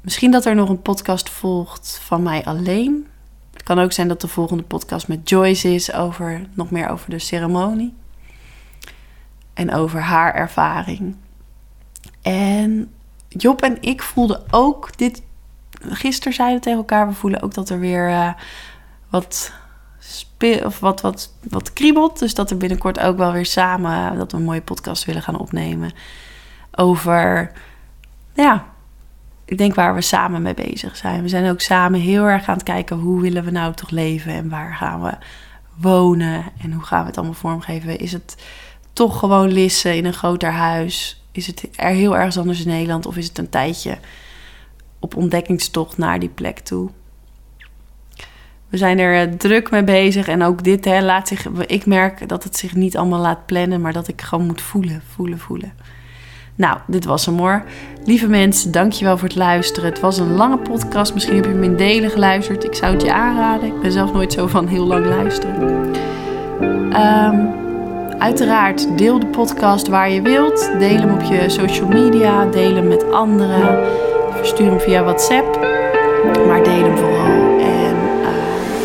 Misschien 0.01 0.31
dat 0.31 0.45
er 0.45 0.55
nog 0.55 0.69
een 0.69 0.81
podcast 0.81 1.29
volgt 1.29 1.99
van 2.03 2.23
mij 2.23 2.45
alleen. 2.45 3.07
Het 3.51 3.63
kan 3.63 3.79
ook 3.79 3.91
zijn 3.91 4.07
dat 4.07 4.21
de 4.21 4.27
volgende 4.27 4.63
podcast 4.63 5.07
met 5.07 5.29
Joyce 5.29 5.73
is 5.73 5.93
over 5.93 6.47
nog 6.53 6.71
meer 6.71 6.89
over 6.89 7.09
de 7.09 7.19
ceremonie. 7.19 7.93
En 9.53 9.73
over 9.73 10.01
haar 10.01 10.33
ervaring. 10.33 11.15
En 12.21 12.93
Job 13.29 13.61
en 13.61 13.77
ik 13.81 14.01
voelden 14.01 14.43
ook 14.49 14.97
dit. 14.97 15.21
Gisteren 15.81 16.33
zeiden 16.33 16.61
tegen 16.61 16.79
elkaar, 16.79 17.07
we 17.07 17.13
voelen 17.13 17.41
ook 17.41 17.53
dat 17.53 17.69
er 17.69 17.79
weer 17.79 18.09
uh, 18.09 18.33
wat, 19.09 19.53
of 20.63 20.79
wat, 20.79 21.01
wat, 21.01 21.33
wat 21.49 21.73
kriebelt. 21.73 22.19
Dus 22.19 22.33
dat 22.33 22.51
er 22.51 22.57
binnenkort 22.57 22.99
ook 22.99 23.17
wel 23.17 23.31
weer 23.31 23.45
samen 23.45 24.17
dat 24.17 24.31
we 24.31 24.37
een 24.37 24.43
mooie 24.43 24.61
podcast 24.61 25.05
willen 25.05 25.21
gaan 25.21 25.39
opnemen. 25.39 25.91
Over, 26.71 27.51
ja, 28.33 28.65
ik 29.45 29.57
denk 29.57 29.75
waar 29.75 29.95
we 29.95 30.01
samen 30.01 30.41
mee 30.41 30.53
bezig 30.53 30.97
zijn. 30.97 31.21
We 31.21 31.29
zijn 31.29 31.51
ook 31.51 31.61
samen 31.61 31.99
heel 31.99 32.23
erg 32.23 32.47
aan 32.47 32.53
het 32.53 32.63
kijken 32.63 32.97
hoe 32.97 33.21
willen 33.21 33.43
we 33.43 33.51
nou 33.51 33.73
toch 33.73 33.89
leven 33.89 34.31
en 34.31 34.49
waar 34.49 34.75
gaan 34.75 35.01
we 35.01 35.17
wonen 35.75 36.43
en 36.61 36.71
hoe 36.71 36.83
gaan 36.83 37.01
we 37.01 37.07
het 37.07 37.17
allemaal 37.17 37.35
vormgeven. 37.35 37.99
Is 37.99 38.11
het 38.11 38.43
toch 38.93 39.19
gewoon 39.19 39.51
lissen 39.51 39.95
in 39.95 40.05
een 40.05 40.13
groter 40.13 40.51
huis? 40.51 41.18
Is 41.31 41.47
het 41.47 41.69
er 41.75 41.89
heel 41.89 42.17
erg 42.17 42.37
anders 42.37 42.61
in 42.61 42.67
Nederland 42.67 43.05
of 43.05 43.17
is 43.17 43.27
het 43.27 43.37
een 43.37 43.49
tijdje 43.49 43.97
op 44.99 45.15
ontdekkingstocht 45.15 45.97
naar 45.97 46.19
die 46.19 46.29
plek 46.29 46.59
toe? 46.59 46.89
We 48.69 48.77
zijn 48.77 48.99
er 48.99 49.27
eh, 49.27 49.33
druk 49.33 49.71
mee 49.71 49.83
bezig 49.83 50.27
en 50.27 50.43
ook 50.43 50.63
dit 50.63 50.85
hè, 50.85 51.01
laat 51.01 51.27
zich. 51.27 51.45
Ik 51.47 51.85
merk 51.85 52.29
dat 52.29 52.43
het 52.43 52.57
zich 52.57 52.75
niet 52.75 52.97
allemaal 52.97 53.19
laat 53.19 53.45
plannen, 53.45 53.81
maar 53.81 53.93
dat 53.93 54.07
ik 54.07 54.21
gewoon 54.21 54.45
moet 54.45 54.61
voelen, 54.61 55.01
voelen, 55.07 55.39
voelen. 55.39 55.73
Nou, 56.55 56.77
dit 56.87 57.05
was 57.05 57.25
hem 57.25 57.37
hoor. 57.37 57.63
Lieve 58.05 58.27
mensen, 58.27 58.71
dankjewel 58.71 59.17
voor 59.17 59.27
het 59.27 59.37
luisteren. 59.37 59.89
Het 59.89 59.99
was 59.99 60.17
een 60.17 60.33
lange 60.33 60.57
podcast. 60.57 61.13
Misschien 61.13 61.35
heb 61.35 61.45
je 61.45 61.51
hem 61.51 61.63
in 61.63 61.75
delen 61.75 62.09
geluisterd. 62.09 62.63
Ik 62.63 62.75
zou 62.75 62.93
het 62.93 63.01
je 63.01 63.13
aanraden. 63.13 63.67
Ik 63.67 63.81
ben 63.81 63.91
zelf 63.91 64.13
nooit 64.13 64.33
zo 64.33 64.47
van 64.47 64.67
heel 64.67 64.85
lang 64.85 65.05
luisteren. 65.05 65.95
Um, 66.93 67.68
Uiteraard 68.19 68.97
deel 68.97 69.19
de 69.19 69.25
podcast 69.25 69.87
waar 69.87 70.11
je 70.11 70.21
wilt. 70.21 70.71
Deel 70.79 70.97
hem 70.97 71.13
op 71.13 71.21
je 71.21 71.49
social 71.49 71.87
media. 71.87 72.45
Deel 72.45 72.75
hem 72.75 72.87
met 72.87 73.11
anderen. 73.11 73.79
Verstuur 74.31 74.65
hem 74.65 74.79
via 74.79 75.03
WhatsApp. 75.03 75.59
Maar 76.47 76.63
deel 76.63 76.83
hem 76.83 76.97
vooral. 76.97 77.59
En 77.59 77.95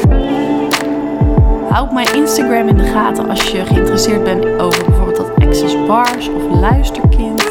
uh, 0.08 1.70
houd 1.70 1.92
mijn 1.92 2.14
Instagram 2.14 2.68
in 2.68 2.76
de 2.76 2.84
gaten 2.84 3.28
als 3.28 3.50
je 3.50 3.64
geïnteresseerd 3.64 4.24
bent 4.24 4.60
over 4.60 4.84
bijvoorbeeld 4.84 5.16
dat 5.16 5.46
Access 5.46 5.86
Bars 5.86 6.28
of 6.28 6.60
Luisterkind. 6.60 7.44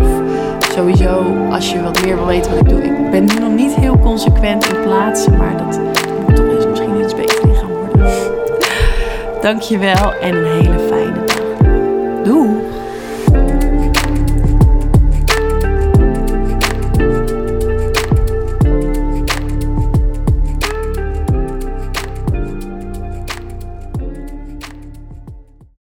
Of 0.00 0.08
sowieso 0.74 1.24
als 1.50 1.72
je 1.72 1.82
wat 1.82 2.04
meer 2.04 2.16
wil 2.16 2.26
weten 2.26 2.50
wat 2.50 2.60
ik 2.60 2.68
doe. 2.68 2.82
Ik 2.82 3.10
ben 3.10 3.24
nu 3.24 3.34
nog 3.34 3.52
niet 3.52 3.74
heel 3.74 3.98
consequent 3.98 4.66
in 4.66 4.82
plaatsen. 4.82 5.36
Maar 5.36 5.56
dat 5.56 5.80
moet 6.26 6.36
toch 6.36 6.46
eens 6.46 6.66
misschien 6.66 7.00
iets 7.00 7.14
beter 7.14 7.48
in 7.48 7.54
gaan 7.54 7.70
worden. 7.70 8.12
Dankjewel 9.40 10.12
en 10.20 10.34
een 10.34 10.44
hele 10.44 10.78